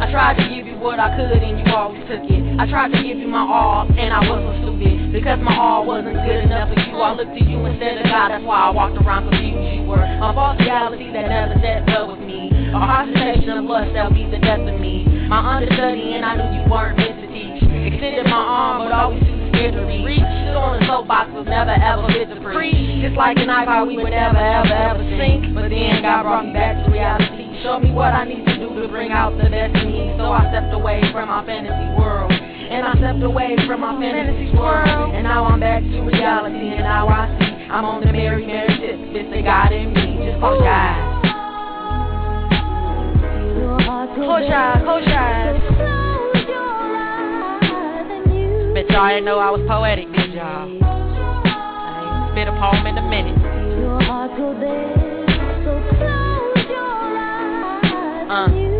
I 0.00 0.10
tried 0.10 0.36
to 0.36 0.48
give 0.48 0.66
you 0.66 0.78
what 0.78 0.98
I 0.98 1.14
could 1.16 1.42
and 1.42 1.58
you 1.58 1.74
always 1.74 2.00
took 2.08 2.24
it. 2.24 2.58
I 2.58 2.66
tried 2.66 2.92
to 2.92 3.02
give 3.02 3.18
you 3.18 3.28
my 3.28 3.40
all 3.40 3.86
and 3.86 4.12
I 4.14 4.20
wasn't 4.26 4.64
stupid. 4.64 4.97
Because 5.12 5.40
my 5.40 5.56
all 5.56 5.86
wasn't 5.86 6.20
good 6.20 6.44
enough 6.44 6.68
for 6.68 6.78
you. 6.80 6.96
I 7.00 7.14
looked 7.16 7.32
to 7.32 7.42
you 7.42 7.64
instead 7.64 7.96
of 7.98 8.04
God, 8.04 8.28
that's 8.28 8.44
why 8.44 8.68
I 8.68 8.70
walked 8.70 9.00
around 9.00 9.30
confused. 9.30 9.80
You 9.80 9.88
were 9.88 10.04
a 10.04 10.32
false 10.36 10.60
reality 10.60 11.08
that 11.12 11.28
never 11.32 11.56
sat 11.64 11.86
well 11.88 12.12
with 12.12 12.20
me. 12.20 12.52
A 12.68 12.78
harsh 12.78 13.08
sensation 13.16 13.56
of 13.56 13.64
lust 13.64 13.96
that'll 13.96 14.12
be 14.12 14.28
the 14.28 14.36
death 14.36 14.60
of 14.60 14.76
me. 14.76 15.08
My 15.28 15.56
understudy 15.56 16.12
and 16.12 16.24
I 16.24 16.36
knew 16.36 16.60
you 16.60 16.64
weren't 16.68 17.00
meant 17.00 17.24
to 17.24 17.26
teach. 17.32 17.64
Extended 17.64 18.28
my 18.28 18.36
arm 18.36 18.84
but 18.84 18.92
always 18.92 19.24
too 19.24 19.48
scared 19.48 19.72
to 19.80 19.88
reach. 19.88 20.20
Stood 20.20 20.60
on 20.60 20.76
the 20.76 20.84
soapbox 20.84 21.32
was 21.32 21.48
never 21.48 21.72
ever 21.72 22.04
fit 22.12 22.28
to 22.28 22.36
preach. 22.44 23.00
Just 23.00 23.16
like 23.16 23.40
an 23.40 23.48
iPod 23.48 23.88
we 23.88 23.96
would 23.96 24.12
never 24.12 24.36
ever 24.36 24.68
ever 24.68 25.04
sync. 25.16 25.56
But 25.56 25.72
then 25.72 26.04
God 26.04 26.28
brought 26.28 26.44
me 26.44 26.52
back 26.52 26.84
to 26.84 26.92
reality. 26.92 27.48
Showed 27.64 27.80
me 27.80 27.96
what 27.96 28.12
I 28.12 28.28
need 28.28 28.44
to 28.44 28.54
do 28.60 28.76
to 28.76 28.88
bring 28.88 29.08
out 29.08 29.32
the 29.40 29.48
best 29.48 29.72
in 29.80 29.88
me. 29.88 30.12
So 30.20 30.28
I 30.28 30.44
stepped 30.52 30.76
away 30.76 31.00
from 31.12 31.32
my 31.32 31.40
fantasy 31.48 31.96
world. 31.96 32.28
And 32.68 32.86
I 32.86 32.92
stepped 32.96 33.22
away 33.22 33.56
from 33.66 33.80
my 33.80 33.98
fantasy 34.00 34.56
world. 34.56 35.14
And 35.14 35.24
now 35.24 35.46
I'm 35.46 35.60
back 35.60 35.82
to 35.82 36.00
reality. 36.02 36.76
And 36.76 36.84
now 36.84 37.08
I 37.08 37.26
see 37.38 37.64
I'm 37.70 37.84
on 37.84 38.00
the 38.00 38.12
Mary 38.12 38.46
Mary 38.46 38.68
tip. 38.68 38.96
It's 39.16 39.30
the 39.34 39.42
God 39.42 39.72
in 39.72 39.92
me. 39.92 40.26
Just 40.26 40.38
close 40.40 40.60
your 40.60 40.68
eyes. 40.68 41.14
Close 44.14 44.48
your 44.48 44.54
eyes, 44.54 44.82
close 44.82 45.06
your 45.06 45.16
eyes. 45.16 45.58
Y'all 48.98 49.08
didn't 49.10 49.26
know 49.26 49.38
I 49.38 49.48
was 49.48 49.60
poetic, 49.68 50.10
did 50.10 50.34
y'all? 50.34 50.66
I 50.82 52.02
ain't 52.02 52.32
spit 52.34 52.48
a 52.48 52.52
poem 52.58 52.84
in 52.84 52.98
a 52.98 53.02
minute. 53.08 53.38
Uh. 58.28 58.77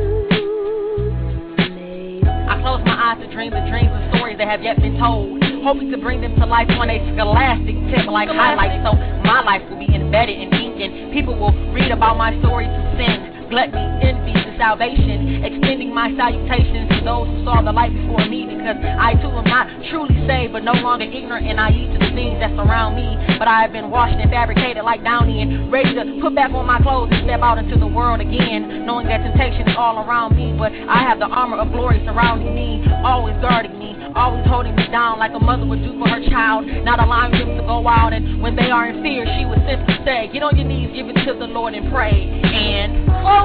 I 2.59 2.61
close 2.61 2.83
my 2.85 3.15
eyes 3.15 3.23
to 3.23 3.31
dreams 3.31 3.55
and 3.55 3.71
dreams 3.71 3.91
and 3.95 4.19
stories 4.19 4.37
that 4.39 4.49
have 4.49 4.63
yet 4.63 4.83
been 4.83 4.99
told. 4.99 5.39
Hoping 5.63 5.93
to 5.93 5.99
bring 5.99 6.21
them 6.21 6.35
to 6.43 6.47
life 6.47 6.67
on 6.71 6.91
a 6.91 6.99
scholastic 7.15 7.77
tip 7.87 8.11
like 8.11 8.29
highlights 8.29 8.83
so 8.83 8.99
my 9.23 9.43
life 9.47 9.63
will 9.71 9.79
be 9.79 9.87
embedded 9.95 10.35
in 10.35 10.51
ink 10.53 10.83
and 10.83 11.13
people 11.13 11.39
will 11.39 11.55
read 11.71 11.93
about 11.93 12.19
my 12.19 12.37
stories 12.41 12.67
of 12.67 12.99
sin. 12.99 13.38
Gluttony, 13.49 13.81
envy, 14.05 14.37
and 14.37 14.59
salvation. 14.59 15.45
Extending 15.45 15.95
my 15.95 16.13
salutations 16.17 16.93
to 16.93 17.01
those 17.05 17.29
who 17.33 17.45
saw 17.45 17.63
the 17.63 17.73
light 17.73 17.95
before 17.97 18.29
me 18.29 18.45
because 18.45 18.77
I 18.77 19.17
too 19.17 19.33
am 19.33 19.49
not 19.49 19.67
truly 19.89 20.13
saved 20.29 20.53
but 20.53 20.65
no 20.65 20.77
longer 20.77 21.09
ignorant 21.09 21.47
and 21.47 21.57
naive 21.57 21.97
to 21.97 21.99
the 21.99 22.13
things 22.13 22.37
that 22.45 22.53
surround 22.53 22.97
me. 22.97 23.09
But 23.39 23.49
I 23.49 23.63
have 23.65 23.73
been 23.73 23.89
washed 23.89 24.21
and 24.21 24.29
fabricated 24.31 24.85
like 24.85 25.03
Downy 25.03 25.41
and 25.41 25.73
ready 25.73 25.95
to 25.95 26.21
put 26.21 26.35
back 26.35 26.53
on 26.53 26.67
my 26.67 26.77
clothes 26.85 27.09
and 27.11 27.25
step 27.25 27.41
out 27.41 27.57
into 27.57 27.79
the 27.81 27.87
world 27.87 28.21
again, 28.21 28.85
knowing 28.85 29.09
that 29.09 29.25
temptation 29.25 29.65
is 29.65 29.77
all 29.79 30.05
around 30.05 30.37
me. 30.37 30.53
But 30.53 30.73
I 30.73 31.01
have 31.09 31.19
the 31.19 31.33
armor 31.33 31.57
of 31.57 31.73
glory 31.73 32.05
surrounding 32.05 32.53
me, 32.53 32.85
always 33.01 33.35
guarding 33.41 33.79
me, 33.79 33.97
always 34.15 34.45
holding 34.45 34.77
me 34.77 34.85
down 34.93 35.19
like 35.19 35.33
a 35.33 35.41
mother 35.41 35.65
would 35.65 35.81
do 35.81 35.97
for 35.99 36.09
her 36.09 36.21
child, 36.29 36.67
not 36.85 37.01
allowing 37.01 37.33
them 37.33 37.57
to 37.57 37.65
go 37.65 37.87
out. 37.89 38.13
And 38.13 38.43
when 38.43 38.57
they 38.57 38.71
are 38.71 38.89
in 38.91 39.03
fear, 39.03 39.25
she 39.39 39.47
would 39.47 39.65
simply 39.65 39.97
say, 40.05 40.29
Get 40.33 40.43
on 40.43 40.57
your 40.57 40.67
knees, 40.67 40.93
give 40.93 41.09
it 41.09 41.17
to 41.25 41.33
the 41.39 41.47
Lord 41.47 41.73
and 41.75 41.91
pray. 41.91 42.29
And 42.45 43.07
close 43.23 43.38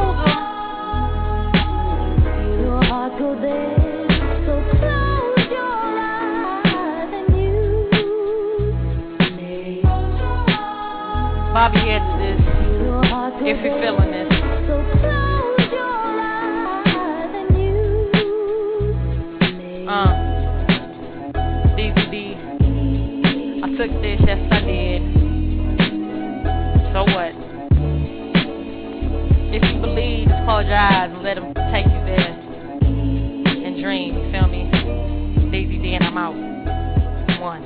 Bobby 11.54 11.80
this. 12.18 12.42
If 13.46 13.64
you're 13.64 13.80
feeling 13.80 14.12
this. 14.12 14.28
Uh. 19.88 20.14
I 23.64 23.68
took 23.78 23.92
this, 24.02 24.20
yes 24.26 24.42
I 24.52 24.60
did. 24.66 25.02
So 26.94 27.00
what? 27.14 27.43
If 29.56 29.62
you 29.72 29.80
believe, 29.80 30.30
just 30.30 30.46
close 30.46 30.66
your 30.66 30.76
eyes 30.76 31.12
and 31.14 31.22
let 31.22 31.36
them 31.36 31.54
take 31.72 31.86
you 31.86 31.92
there 32.10 32.34
and 33.68 33.80
dream. 33.80 34.18
You 34.18 34.32
feel 34.32 34.48
me? 34.48 34.64
DVD 35.54 35.94
and 35.94 36.06
I'm 36.06 36.18
out. 36.18 36.34
One. 37.40 37.62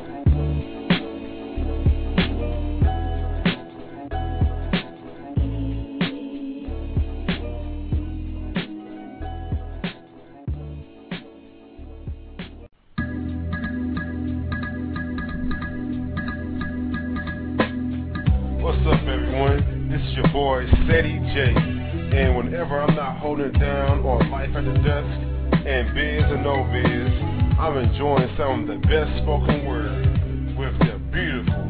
What's 18.61 18.85
up, 18.85 19.07
everyone? 19.07 19.89
This 19.89 20.01
is 20.01 20.17
your 20.17 20.27
boy, 20.33 20.65
Seti 20.85 21.19
J. 21.33 21.76
And 22.17 22.35
whenever 22.35 22.81
I'm 22.81 22.95
not 22.95 23.19
holding 23.19 23.51
down 23.53 23.99
on 23.99 24.31
life 24.31 24.49
at 24.55 24.65
the 24.65 24.73
desk, 24.81 25.67
and 25.67 25.93
biz 25.93 26.23
or 26.25 26.41
no 26.41 26.65
biz, 26.73 27.13
I'm 27.59 27.77
enjoying 27.77 28.33
some 28.35 28.61
of 28.61 28.67
the 28.67 28.81
best 28.87 29.21
spoken 29.21 29.67
word 29.67 30.57
with 30.57 30.73
the 30.79 30.97
beautiful, 31.13 31.61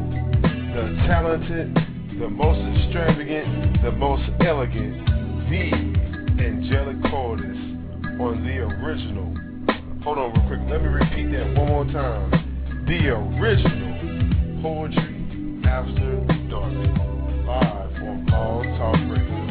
the 0.72 1.04
talented, 1.04 1.76
the 2.18 2.30
most 2.30 2.64
extravagant, 2.64 3.82
the 3.82 3.92
most 3.92 4.24
elegant, 4.40 5.04
the 5.52 5.68
angelic 6.42 6.96
chorus 7.10 7.58
on 8.16 8.40
the 8.42 8.56
original. 8.72 9.28
Hold 10.02 10.16
on 10.16 10.32
real 10.32 10.48
quick. 10.48 10.60
Let 10.70 10.80
me 10.80 10.88
repeat 10.88 11.30
that 11.36 11.60
one 11.60 11.68
more 11.68 11.84
time. 11.92 12.30
The 12.86 13.08
original 13.12 14.62
poetry 14.62 15.60
after 15.68 16.24
dark, 16.48 16.72
live 17.44 18.02
on 18.02 18.24
Blog 18.24 18.64
Talk 18.78 18.96
Radio. 19.12 19.47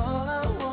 All 0.00 0.28
I 0.28 0.46
want. 0.46 0.65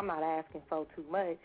I'm 0.00 0.06
not 0.06 0.22
asking 0.22 0.62
for 0.66 0.86
too 0.96 1.04
much. 1.12 1.36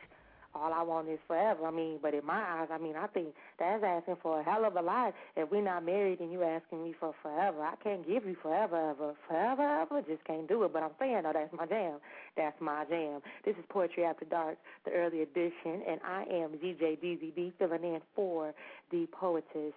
All 0.56 0.72
I 0.72 0.82
want 0.82 1.10
is 1.10 1.20
forever. 1.28 1.66
I 1.66 1.72
mean, 1.72 2.00
but 2.02 2.14
in 2.14 2.26
my 2.26 2.40
eyes, 2.40 2.70
I 2.72 2.78
mean, 2.78 2.96
I 2.96 3.08
think 3.08 3.36
that's 3.60 3.84
asking 3.84 4.16
for 4.24 4.40
a 4.40 4.44
hell 4.44 4.64
of 4.64 4.78
a 4.78 4.82
lot. 4.82 5.14
If 5.36 5.52
we're 5.52 5.62
not 5.62 5.86
married 5.86 6.22
and 6.22 6.32
you 6.32 6.42
asking 6.42 6.86
me 6.86 6.96
for 6.98 7.14
forever, 7.22 7.62
I 7.62 7.76
can't 7.84 8.08
give 8.08 8.24
you 8.24 8.38
forever, 8.42 8.92
ever, 8.92 9.14
forever, 9.28 9.82
ever. 9.82 10.02
Just 10.04 10.24
can't 10.24 10.48
do 10.48 10.64
it. 10.64 10.72
But 10.72 10.84
I'm 10.84 10.92
saying, 10.98 11.24
though, 11.24 11.34
that's 11.34 11.52
my 11.52 11.66
jam. 11.66 12.00
That's 12.38 12.56
my 12.62 12.86
jam. 12.86 13.20
This 13.44 13.58
is 13.58 13.66
Poetry 13.68 14.06
After 14.06 14.24
Dark, 14.24 14.58
the 14.86 14.92
early 14.92 15.22
edition, 15.22 15.84
and 15.86 16.00
I 16.08 16.24
am 16.32 16.52
DJ 16.52 16.98
DeezyD 16.98 17.52
filling 17.60 17.84
in 17.84 18.00
for 18.16 18.54
the 18.90 19.06
poetess. 19.12 19.74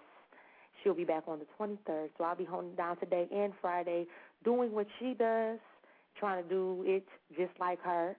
She'll 0.81 0.93
be 0.93 1.03
back 1.03 1.23
on 1.27 1.39
the 1.39 1.47
23rd, 1.59 2.11
so 2.17 2.23
I'll 2.23 2.37
be 2.37 2.45
holding 2.45 2.75
down 2.75 2.95
today 2.95 3.27
and 3.35 3.51
Friday, 3.59 4.05
doing 4.45 4.71
what 4.71 4.87
she 4.99 5.15
does, 5.15 5.59
trying 6.17 6.41
to 6.41 6.47
do 6.47 6.85
it 6.87 7.03
just 7.37 7.51
like 7.59 7.81
her, 7.81 8.15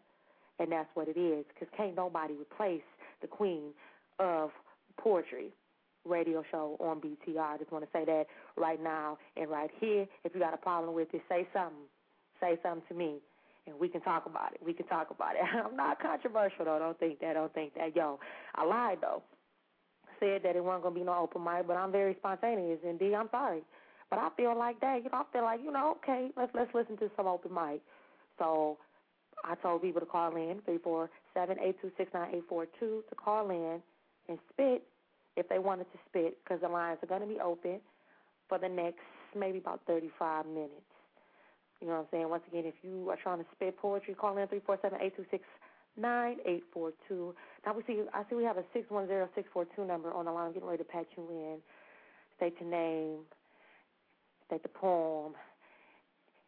and 0.61 0.71
that's 0.71 0.89
what 0.95 1.09
it 1.09 1.19
is. 1.19 1.45
Because 1.49 1.69
can't 1.77 1.97
nobody 1.97 2.35
replace 2.35 2.83
the 3.23 3.27
queen 3.27 3.73
of 4.19 4.51
poetry 4.99 5.49
radio 6.05 6.43
show 6.51 6.77
on 6.81 7.01
BTR. 7.01 7.55
I 7.55 7.59
just 7.59 7.73
want 7.73 7.85
to 7.85 7.91
say 7.93 8.05
that 8.05 8.27
right 8.57 8.83
now 8.83 9.19
and 9.37 9.51
right 9.51 9.71
here. 9.81 10.07
If 10.25 10.35
you 10.35 10.41
got 10.41 10.55
a 10.55 10.59
problem 10.59 10.95
with 10.95 11.09
it, 11.13 11.23
say 11.29 11.49
something. 11.53 11.89
Say 12.41 12.59
something 12.63 12.83
to 12.89 12.95
me, 12.95 13.17
and 13.67 13.79
we 13.79 13.89
can 13.89 14.01
talk 14.01 14.25
about 14.25 14.55
it. 14.55 14.61
We 14.65 14.73
can 14.73 14.87
talk 14.87 15.11
about 15.11 15.35
it. 15.35 15.43
I'm 15.65 15.77
not 15.77 16.01
controversial 16.01 16.65
though. 16.65 16.79
Don't 16.79 16.99
think 16.99 17.21
that. 17.21 17.35
Don't 17.35 17.53
think 17.53 17.75
that. 17.75 17.95
Yo, 17.95 18.19
I 18.55 18.65
lied 18.65 18.99
though. 19.03 19.23
Said 20.19 20.43
that 20.45 20.57
it 20.57 20.65
wasn't 20.65 20.85
gonna 20.85 20.95
be 20.95 21.03
no 21.03 21.17
open 21.17 21.45
mic, 21.45 21.67
but 21.67 21.77
I'm 21.77 21.93
very 21.93 22.15
spontaneous. 22.19 22.79
And 22.87 22.99
D, 22.99 23.15
I'm 23.15 23.29
sorry, 23.31 23.61
but 24.09 24.19
I 24.19 24.29
feel 24.39 24.57
like 24.59 24.81
that. 24.81 25.05
You 25.05 25.11
know, 25.11 25.19
I 25.19 25.33
feel 25.33 25.43
like 25.43 25.61
you 25.63 25.71
know, 25.71 25.99
okay, 26.03 26.31
let's 26.35 26.51
let's 26.55 26.73
listen 26.75 26.97
to 26.99 27.11
some 27.15 27.27
open 27.27 27.53
mic. 27.53 27.83
So 28.39 28.79
I 29.45 29.55
told 29.57 29.83
people 29.83 30.01
to 30.01 30.07
call 30.07 30.35
in 30.37 30.61
three 30.65 30.79
four 30.79 31.11
seven 31.35 31.57
eight 31.63 31.81
two 31.81 31.91
six 31.97 32.11
nine 32.15 32.35
eight 32.35 32.45
four 32.49 32.67
two 32.79 33.03
to 33.09 33.15
call 33.15 33.51
in 33.51 33.81
and 34.29 34.39
spit 34.53 34.83
if 35.37 35.49
they 35.49 35.59
wanted 35.59 35.91
to 35.93 35.99
spit 36.09 36.39
because 36.45 36.61
the 36.61 36.69
lines 36.69 36.99
are 37.03 37.07
going 37.07 37.23
to 37.23 37.27
be 37.27 37.41
open 37.41 37.81
for 38.49 38.59
the 38.59 38.69
next 38.69 39.01
maybe 39.37 39.59
about 39.59 39.81
35 39.87 40.47
minutes. 40.47 40.73
You 41.81 41.87
know 41.87 41.95
what 41.95 42.01
I'm 42.01 42.07
saying? 42.11 42.29
Once 42.29 42.43
again, 42.49 42.65
if 42.67 42.75
you 42.83 43.09
are 43.09 43.17
trying 43.23 43.39
to 43.39 43.47
spit 43.55 43.79
poetry, 43.79 44.15
call 44.15 44.37
in 44.37 44.47
three 44.49 44.61
four 44.65 44.79
seven 44.83 44.99
eight 45.01 45.17
two 45.17 45.25
six 45.31 45.45
nine 45.97 46.37
eight 46.45 46.65
four 46.73 46.93
two. 47.09 47.35
Now 47.65 47.75
we 47.75 47.83
see, 47.87 48.03
I 48.13 48.23
see 48.29 48.37
we 48.37 48.45
have 48.45 48.59
a 48.59 48.65
six 48.75 48.91
one 48.91 49.07
zero 49.07 49.29
six 49.35 49.49
four 49.53 49.67
two 49.77 49.87
number 49.87 50.13
on 50.13 50.27
the 50.27 50.33
line. 50.33 50.49
I'm 50.49 50.53
getting 50.53 50.69
ready 50.69 50.83
to 50.83 50.89
patch 50.89 51.07
you 51.17 51.27
in. 51.31 51.59
State 52.37 52.55
your 52.61 52.71
name, 52.71 53.21
state 54.47 54.63
the 54.63 54.69
poem, 54.69 55.33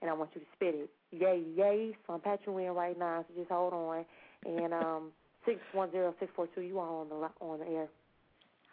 and 0.02 0.10
I 0.10 0.14
want 0.14 0.30
you 0.34 0.40
to 0.42 0.46
spit 0.54 0.74
it. 0.74 0.90
Yay, 1.12 1.42
yay! 1.56 1.96
So 2.06 2.14
I'm 2.14 2.20
patching 2.20 2.52
you 2.54 2.58
in 2.58 2.72
right 2.72 2.98
now. 2.98 3.24
So 3.28 3.34
just 3.40 3.50
hold 3.50 3.72
on. 3.72 4.04
And 4.46 4.72
um, 4.72 5.02
six 5.46 5.60
one 5.72 5.90
zero 5.92 6.14
six 6.18 6.32
four 6.34 6.48
two. 6.54 6.62
You 6.62 6.78
are 6.78 6.88
on 6.88 7.08
the 7.08 7.14
on 7.44 7.58
the 7.60 7.66
air. 7.66 7.88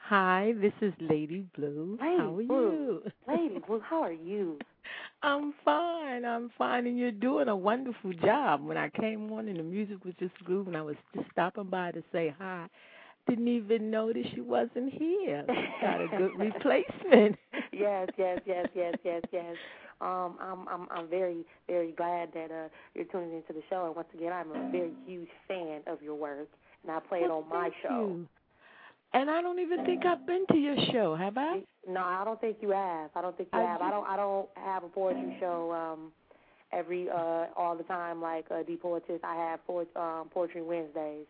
Hi, 0.02 0.54
this 0.60 0.74
is 0.82 0.94
Lady 1.00 1.46
Blue. 1.56 1.98
Lady 2.02 2.18
How 2.18 2.36
are 2.36 2.42
Blue. 2.44 2.44
you? 2.48 3.04
Lady 3.28 3.60
Blue, 3.68 3.82
how 3.88 4.02
are 4.02 4.12
you? 4.12 4.58
I'm 5.24 5.54
fine. 5.64 6.26
I'm 6.26 6.50
fine, 6.58 6.88
and 6.88 6.98
you're 6.98 7.12
doing 7.12 7.48
a 7.50 7.56
wonderful 7.56 8.14
job. 8.14 8.66
When 8.66 8.78
I 8.78 8.90
came 8.90 9.32
on 9.32 9.48
and 9.50 9.60
the 9.60 9.64
music 9.64 10.04
was 10.06 10.16
just 10.20 10.34
grooving, 10.46 10.76
I 10.76 10.82
was 10.82 10.96
just 11.14 11.30
stopping 11.32 11.66
by 11.66 11.92
to 11.92 12.02
say 12.12 12.34
hi. 12.40 12.68
Didn't 13.28 13.50
even 13.50 13.92
notice 13.92 14.26
you 14.32 14.44
wasn't 14.44 14.92
here. 14.94 15.46
Got 15.82 16.02
a 16.02 16.08
good 16.18 16.32
replacement. 16.40 17.38
yes, 17.72 18.08
yes, 18.18 18.40
yes, 18.48 18.66
yes, 18.74 18.96
yes, 19.04 19.22
yes. 19.32 19.56
Um, 20.02 20.38
I'm 20.40 20.68
I'm 20.68 20.88
I'm 20.92 21.10
very 21.10 21.46
very 21.68 21.92
glad 21.92 22.30
that 22.34 22.52
uh 22.52 22.70
you're 22.96 23.06
tuning 23.06 23.34
into 23.36 23.54
the 23.54 23.62
show. 23.70 23.86
And 23.88 23.96
once 23.96 24.08
again, 24.14 24.32
I'm 24.32 24.52
a 24.52 24.72
very 24.72 24.92
huge 25.06 25.30
fan 25.48 25.82
of 25.88 26.02
your 26.02 26.16
work, 26.16 26.48
and 26.84 26.92
I 26.92 27.00
play 27.00 27.20
it 27.20 27.32
on 27.32 27.50
my 27.50 27.70
show. 27.84 28.08
you. 28.08 28.28
And 29.12 29.30
I 29.30 29.42
don't 29.42 29.60
even 29.60 29.84
think 29.86 30.06
I've 30.06 30.26
been 30.28 30.46
to 30.52 30.58
your 30.58 30.76
show, 30.92 31.16
have 31.16 31.36
I? 31.38 31.62
No, 31.88 32.02
I 32.02 32.24
don't 32.24 32.40
think 32.40 32.58
you 32.62 32.70
have. 32.70 33.10
I 33.16 33.22
don't 33.22 33.36
think 33.36 33.50
you 33.52 33.60
I 33.60 33.64
have. 33.64 33.82
I 33.82 33.90
don't. 33.90 34.08
I 34.08 34.16
don't 34.16 34.48
have 34.56 34.84
a 34.84 34.88
poetry 34.88 35.36
show 35.40 35.72
um 35.72 36.12
every 36.72 37.10
uh 37.10 37.48
all 37.58 37.76
the 37.76 37.84
time 37.84 38.22
like 38.22 38.46
uh, 38.52 38.64
the 38.68 38.76
poetess. 38.78 39.20
I 39.24 39.36
have 39.36 39.66
poet, 39.66 39.88
um 39.96 40.30
poetry 40.32 40.62
Wednesdays. 40.62 41.26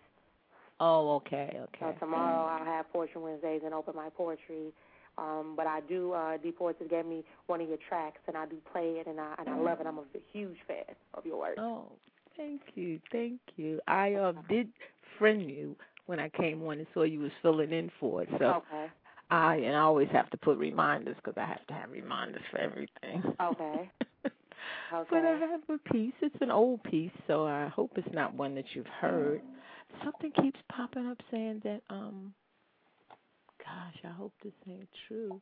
Oh, 0.82 1.16
okay, 1.16 1.50
So 1.80 1.88
okay. 1.88 1.98
tomorrow 2.00 2.46
I'll 2.46 2.66
have 2.66 2.92
poetry 2.92 3.22
Wednesdays 3.22 3.62
and 3.66 3.74
open 3.74 3.96
my 3.96 4.10
poetry. 4.10 4.72
Um, 5.20 5.56
but 5.58 5.68
I 5.68 5.82
do. 5.82 6.14
Uh, 6.14 6.38
the 6.44 6.52
poetess 6.52 6.88
gave 6.90 7.06
me 7.06 7.24
one 7.48 7.62
of 7.62 7.68
your 7.70 7.78
tracks, 7.90 8.22
and 8.28 8.38
I 8.38 8.46
do 8.46 8.58
play 8.72 8.96
it, 9.00 9.08
and 9.08 9.20
I 9.20 9.36
and 9.40 9.50
I 9.50 9.58
love 9.58 9.82
it. 9.82 9.88
I'm 9.88 10.00
a 10.00 10.04
huge 10.32 10.58
fan 10.68 10.96
of 11.16 11.26
your 11.26 11.40
work. 11.40 11.58
Oh, 11.58 11.92
thank 12.38 12.62
you, 12.76 13.00
thank 13.12 13.40
you. 13.58 13.80
I 13.88 14.14
uh, 14.16 14.34
did 14.50 14.70
friend 15.18 15.50
you 15.50 15.76
when 16.08 16.20
I 16.20 16.30
came 16.30 16.64
on 16.64 16.80
and 16.80 16.88
saw 16.94 17.04
you 17.04 17.20
was 17.20 17.32
filling 17.42 17.72
in 17.74 17.92
for 18.00 18.24
it. 18.24 18.30
So 18.40 18.56
Okay. 18.58 18.92
I 19.30 19.56
and 19.58 19.76
I 19.76 19.82
always 19.82 20.10
have 20.12 20.30
to 20.32 20.38
put 20.38 20.58
reminders 20.58 21.16
because 21.18 21.38
I 21.38 21.46
have 21.46 21.66
to 21.68 21.74
have 21.74 21.92
reminders 21.92 22.44
for 22.52 22.58
everything. 22.60 23.24
Okay. 23.42 23.92
Okay. 24.94 25.10
But 25.10 25.24
I 25.26 25.36
have 25.38 25.62
a 25.70 25.78
piece. 25.92 26.14
It's 26.22 26.36
an 26.42 26.52
old 26.52 26.84
piece, 26.84 27.12
so 27.28 27.46
I 27.46 27.68
hope 27.68 27.92
it's 27.98 28.14
not 28.14 28.34
one 28.34 28.56
that 28.56 28.66
you've 28.76 28.86
heard. 28.88 29.42
Something 30.04 30.32
keeps 30.42 30.60
popping 30.72 31.08
up 31.08 31.18
saying 31.32 31.62
that 31.64 31.82
um 31.90 32.34
gosh, 33.70 34.12
I 34.12 34.14
hope 34.16 34.34
this 34.44 34.54
ain't 34.68 34.88
true. 35.08 35.40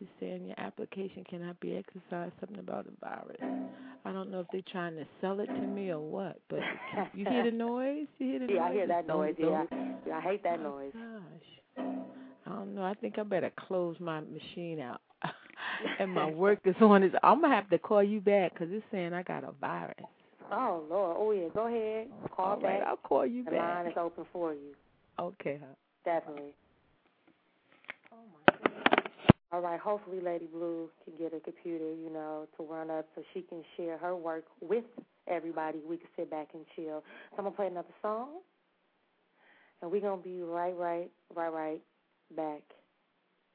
It's 0.00 0.10
saying 0.20 0.46
your 0.46 0.58
application 0.58 1.24
cannot 1.28 1.60
be 1.60 1.76
exercised, 1.76 2.32
something 2.40 2.58
about 2.58 2.86
a 2.86 3.04
virus. 3.04 3.36
I 4.04 4.12
don't 4.12 4.30
know 4.30 4.40
if 4.40 4.46
they're 4.50 4.62
trying 4.72 4.96
to 4.96 5.04
sell 5.20 5.38
it 5.40 5.46
to 5.46 5.60
me 5.60 5.90
or 5.90 6.00
what, 6.00 6.40
but 6.48 6.58
you 7.14 7.24
hear 7.24 7.44
the 7.44 7.50
noise? 7.56 8.06
You 8.18 8.26
hear 8.26 8.38
the 8.40 8.46
noise? 8.46 8.56
Yeah, 8.56 8.64
I 8.64 8.72
hear 8.72 8.86
that 8.88 9.06
noise. 9.06 9.34
Yeah, 9.38 9.64
yeah, 10.06 10.16
I 10.16 10.20
hate 10.20 10.42
that 10.42 10.58
Oh, 10.60 10.62
noise. 10.62 10.92
Gosh. 10.92 11.84
I 12.46 12.48
don't 12.50 12.74
know. 12.74 12.82
I 12.82 12.94
think 12.94 13.18
I 13.18 13.22
better 13.22 13.52
close 13.68 13.96
my 14.00 14.20
machine 14.20 14.80
out. 14.80 15.00
and 16.00 16.10
my 16.10 16.26
work 16.26 16.58
is 16.64 16.74
on. 16.80 17.04
Is 17.04 17.12
I'm 17.22 17.40
gonna 17.40 17.54
have 17.54 17.70
to 17.70 17.78
call 17.78 18.02
you 18.02 18.20
back 18.20 18.52
because 18.54 18.68
it's 18.72 18.84
saying 18.90 19.12
I 19.12 19.22
got 19.22 19.44
a 19.44 19.52
virus. 19.60 19.94
Oh 20.50 20.82
Lord. 20.90 21.16
Oh 21.18 21.30
yeah. 21.30 21.48
Go 21.54 21.68
ahead. 21.68 22.08
Call 22.34 22.46
All 22.46 22.60
right, 22.60 22.80
back. 22.80 22.88
I'll 22.88 22.96
call 22.96 23.24
you 23.24 23.44
the 23.44 23.52
back. 23.52 23.60
line 23.60 23.86
is 23.86 23.92
open 23.96 24.26
for 24.32 24.52
you. 24.52 24.74
Okay, 25.20 25.60
huh? 25.60 25.74
Definitely. 26.04 26.50
All 29.52 29.60
right. 29.60 29.78
Hopefully, 29.78 30.18
Lady 30.20 30.46
Blue 30.46 30.88
can 31.04 31.12
get 31.18 31.34
a 31.34 31.40
computer, 31.40 31.92
you 31.92 32.10
know, 32.10 32.46
to 32.56 32.64
run 32.64 32.90
up 32.90 33.06
so 33.14 33.22
she 33.34 33.42
can 33.42 33.62
share 33.76 33.98
her 33.98 34.16
work 34.16 34.44
with 34.62 34.84
everybody. 35.28 35.78
We 35.86 35.98
can 35.98 36.08
sit 36.16 36.30
back 36.30 36.48
and 36.54 36.64
chill. 36.74 37.04
So 37.30 37.36
I'm 37.36 37.44
gonna 37.44 37.54
play 37.54 37.66
another 37.66 37.92
song, 38.00 38.40
and 39.82 39.92
we're 39.92 40.00
gonna 40.00 40.22
be 40.22 40.40
right, 40.40 40.74
right, 40.74 41.10
right, 41.34 41.52
right 41.52 41.80
back. 42.34 42.62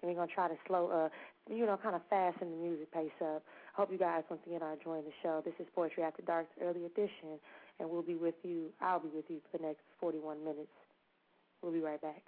And 0.01 0.11
we're 0.11 0.13
gonna 0.13 0.31
try 0.31 0.47
to 0.47 0.57
slow, 0.67 0.87
uh, 0.91 1.09
you 1.51 1.65
know, 1.65 1.77
kind 1.77 1.95
of 1.95 2.03
fasten 2.11 2.51
the 2.51 2.57
music 2.57 2.91
pace 2.91 3.09
up. 3.19 3.43
Hope 3.73 3.91
you 3.91 3.97
guys 3.97 4.23
once 4.29 4.41
again 4.45 4.61
are 4.61 4.73
enjoying 4.73 5.03
the 5.03 5.13
show. 5.23 5.41
This 5.43 5.55
is 5.59 5.65
Poetry 5.73 6.03
After 6.03 6.21
Dark's 6.21 6.53
early 6.61 6.85
edition, 6.85 7.39
and 7.79 7.89
we'll 7.89 8.03
be 8.03 8.15
with 8.15 8.35
you. 8.43 8.69
I'll 8.81 8.99
be 8.99 9.09
with 9.09 9.25
you 9.29 9.41
for 9.51 9.57
the 9.57 9.63
next 9.65 9.81
41 9.99 10.43
minutes. 10.43 10.69
We'll 11.63 11.73
be 11.73 11.81
right 11.81 12.01
back. 12.01 12.21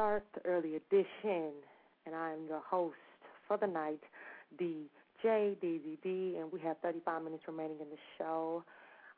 Dark, 0.00 0.24
the 0.32 0.40
early 0.48 0.76
edition, 0.76 1.52
and 2.06 2.14
I 2.14 2.32
am 2.32 2.46
your 2.48 2.62
host 2.66 2.96
for 3.46 3.58
the 3.58 3.66
night, 3.66 4.00
DJ 4.58 4.88
DeezyD, 5.62 6.40
and 6.40 6.50
we 6.50 6.58
have 6.60 6.78
35 6.78 7.22
minutes 7.22 7.42
remaining 7.46 7.76
in 7.82 7.90
the 7.90 7.98
show. 8.16 8.64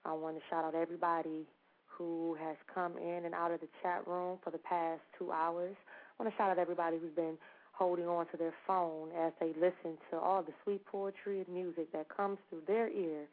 I 0.04 0.12
want 0.12 0.34
to 0.34 0.42
shout 0.50 0.64
out 0.64 0.74
everybody 0.74 1.46
who 1.86 2.36
has 2.40 2.56
come 2.74 2.98
in 2.98 3.24
and 3.24 3.32
out 3.32 3.52
of 3.52 3.60
the 3.60 3.68
chat 3.80 4.04
room 4.08 4.38
for 4.42 4.50
the 4.50 4.58
past 4.58 5.02
two 5.16 5.30
hours. 5.30 5.76
I 6.18 6.24
want 6.24 6.34
to 6.34 6.36
shout 6.36 6.50
out 6.50 6.58
everybody 6.58 6.98
who's 6.98 7.14
been 7.14 7.38
holding 7.70 8.08
on 8.08 8.26
to 8.32 8.36
their 8.36 8.54
phone 8.66 9.10
as 9.16 9.32
they 9.38 9.52
listen 9.54 9.96
to 10.10 10.18
all 10.18 10.42
the 10.42 10.52
sweet 10.64 10.84
poetry 10.86 11.44
and 11.46 11.48
music 11.48 11.92
that 11.92 12.08
comes 12.08 12.38
through 12.50 12.62
their 12.66 12.88
ear. 12.88 13.26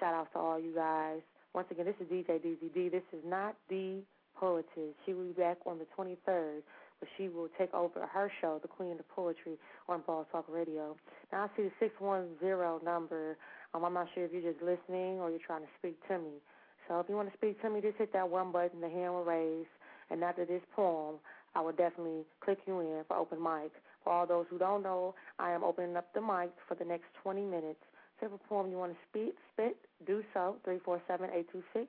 Shout 0.00 0.14
out 0.14 0.32
to 0.32 0.38
all 0.38 0.58
you 0.58 0.74
guys. 0.74 1.20
Once 1.52 1.68
again, 1.70 1.84
this 1.84 1.96
is 2.00 2.06
DJ 2.06 2.40
DeezyD. 2.40 2.92
This 2.92 3.02
is 3.12 3.20
not 3.26 3.56
the 3.68 3.98
poetess. 4.38 4.94
She 5.04 5.14
will 5.14 5.24
be 5.24 5.32
back 5.32 5.58
on 5.66 5.78
the 5.78 5.86
23rd, 5.96 6.62
but 7.00 7.08
she 7.16 7.28
will 7.28 7.48
take 7.58 7.72
over 7.74 8.06
her 8.06 8.30
show, 8.40 8.58
The 8.62 8.68
Queen 8.68 8.92
of 8.92 9.08
Poetry, 9.08 9.58
on 9.88 10.02
Blog 10.06 10.26
Talk 10.32 10.46
Radio. 10.48 10.96
Now, 11.32 11.44
I 11.44 11.56
see 11.56 11.64
the 11.64 11.72
610 11.80 12.84
number. 12.84 13.36
Um, 13.74 13.84
I'm 13.84 13.94
not 13.94 14.08
sure 14.14 14.24
if 14.24 14.32
you're 14.32 14.52
just 14.52 14.62
listening 14.62 15.20
or 15.20 15.30
you're 15.30 15.44
trying 15.44 15.62
to 15.62 15.72
speak 15.78 15.96
to 16.08 16.18
me. 16.18 16.42
So 16.88 17.00
if 17.00 17.08
you 17.08 17.16
want 17.16 17.30
to 17.30 17.36
speak 17.36 17.60
to 17.62 17.70
me, 17.70 17.80
just 17.80 17.96
hit 17.96 18.12
that 18.12 18.28
one 18.28 18.52
button, 18.52 18.80
the 18.80 18.88
hand 18.88 19.14
will 19.14 19.24
raise. 19.24 19.66
And 20.10 20.22
after 20.22 20.44
this 20.44 20.62
poem, 20.76 21.16
I 21.54 21.60
will 21.60 21.72
definitely 21.72 22.24
click 22.40 22.58
you 22.66 22.80
in 22.80 23.02
for 23.08 23.16
open 23.16 23.42
mic. 23.42 23.72
For 24.02 24.12
all 24.12 24.26
those 24.26 24.46
who 24.50 24.58
don't 24.58 24.82
know, 24.82 25.14
I 25.38 25.52
am 25.52 25.64
opening 25.64 25.96
up 25.96 26.12
the 26.12 26.20
mic 26.20 26.50
for 26.68 26.74
the 26.74 26.84
next 26.84 27.06
20 27.22 27.42
minutes. 27.42 27.80
If 28.24 28.32
a 28.32 28.38
poem 28.48 28.70
you 28.70 28.78
want 28.78 28.92
to 28.92 28.98
speak, 29.10 29.34
spit, 29.52 29.76
do 30.06 30.22
so. 30.32 30.56
347-826 30.66 31.88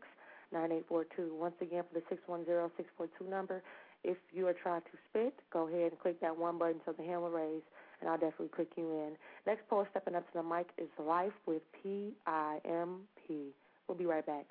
9842. 0.56 1.36
Once 1.36 1.56
again, 1.62 1.84
for 1.92 2.00
the 2.00 2.06
610-642 2.16 3.30
number, 3.30 3.62
if 4.04 4.18
you 4.32 4.48
are 4.48 4.54
trying 4.54 4.82
to 4.82 4.98
spit, 5.10 5.34
go 5.52 5.68
ahead 5.68 5.92
and 5.92 6.00
click 6.00 6.22
that 6.22 6.38
one 6.38 6.58
button 6.58 6.80
so 6.86 6.94
the 6.94 7.04
hand 7.04 7.22
will 7.22 7.30
raise, 7.30 7.62
and 8.00 8.10
I'll 8.10 8.18
definitely 8.18 8.48
click 8.48 8.70
you 8.78 8.90
in. 8.92 9.18
Next 9.46 9.68
poet 9.68 9.88
stepping 9.92 10.16
up 10.16 10.26
to 10.32 10.34
the 10.38 10.44
mic 10.44 10.68
is 10.78 10.88
Life 10.98 11.34
with 11.46 11.62
P-I-M-P. 11.84 13.54
We'll 13.88 13.98
be 13.98 14.06
right 14.06 14.26
back. 14.26 14.46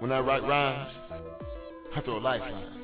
When 0.00 0.12
I 0.12 0.20
write 0.20 0.42
rhymes, 0.42 0.94
I 1.94 2.00
throw 2.00 2.18
lifelines. 2.18 2.79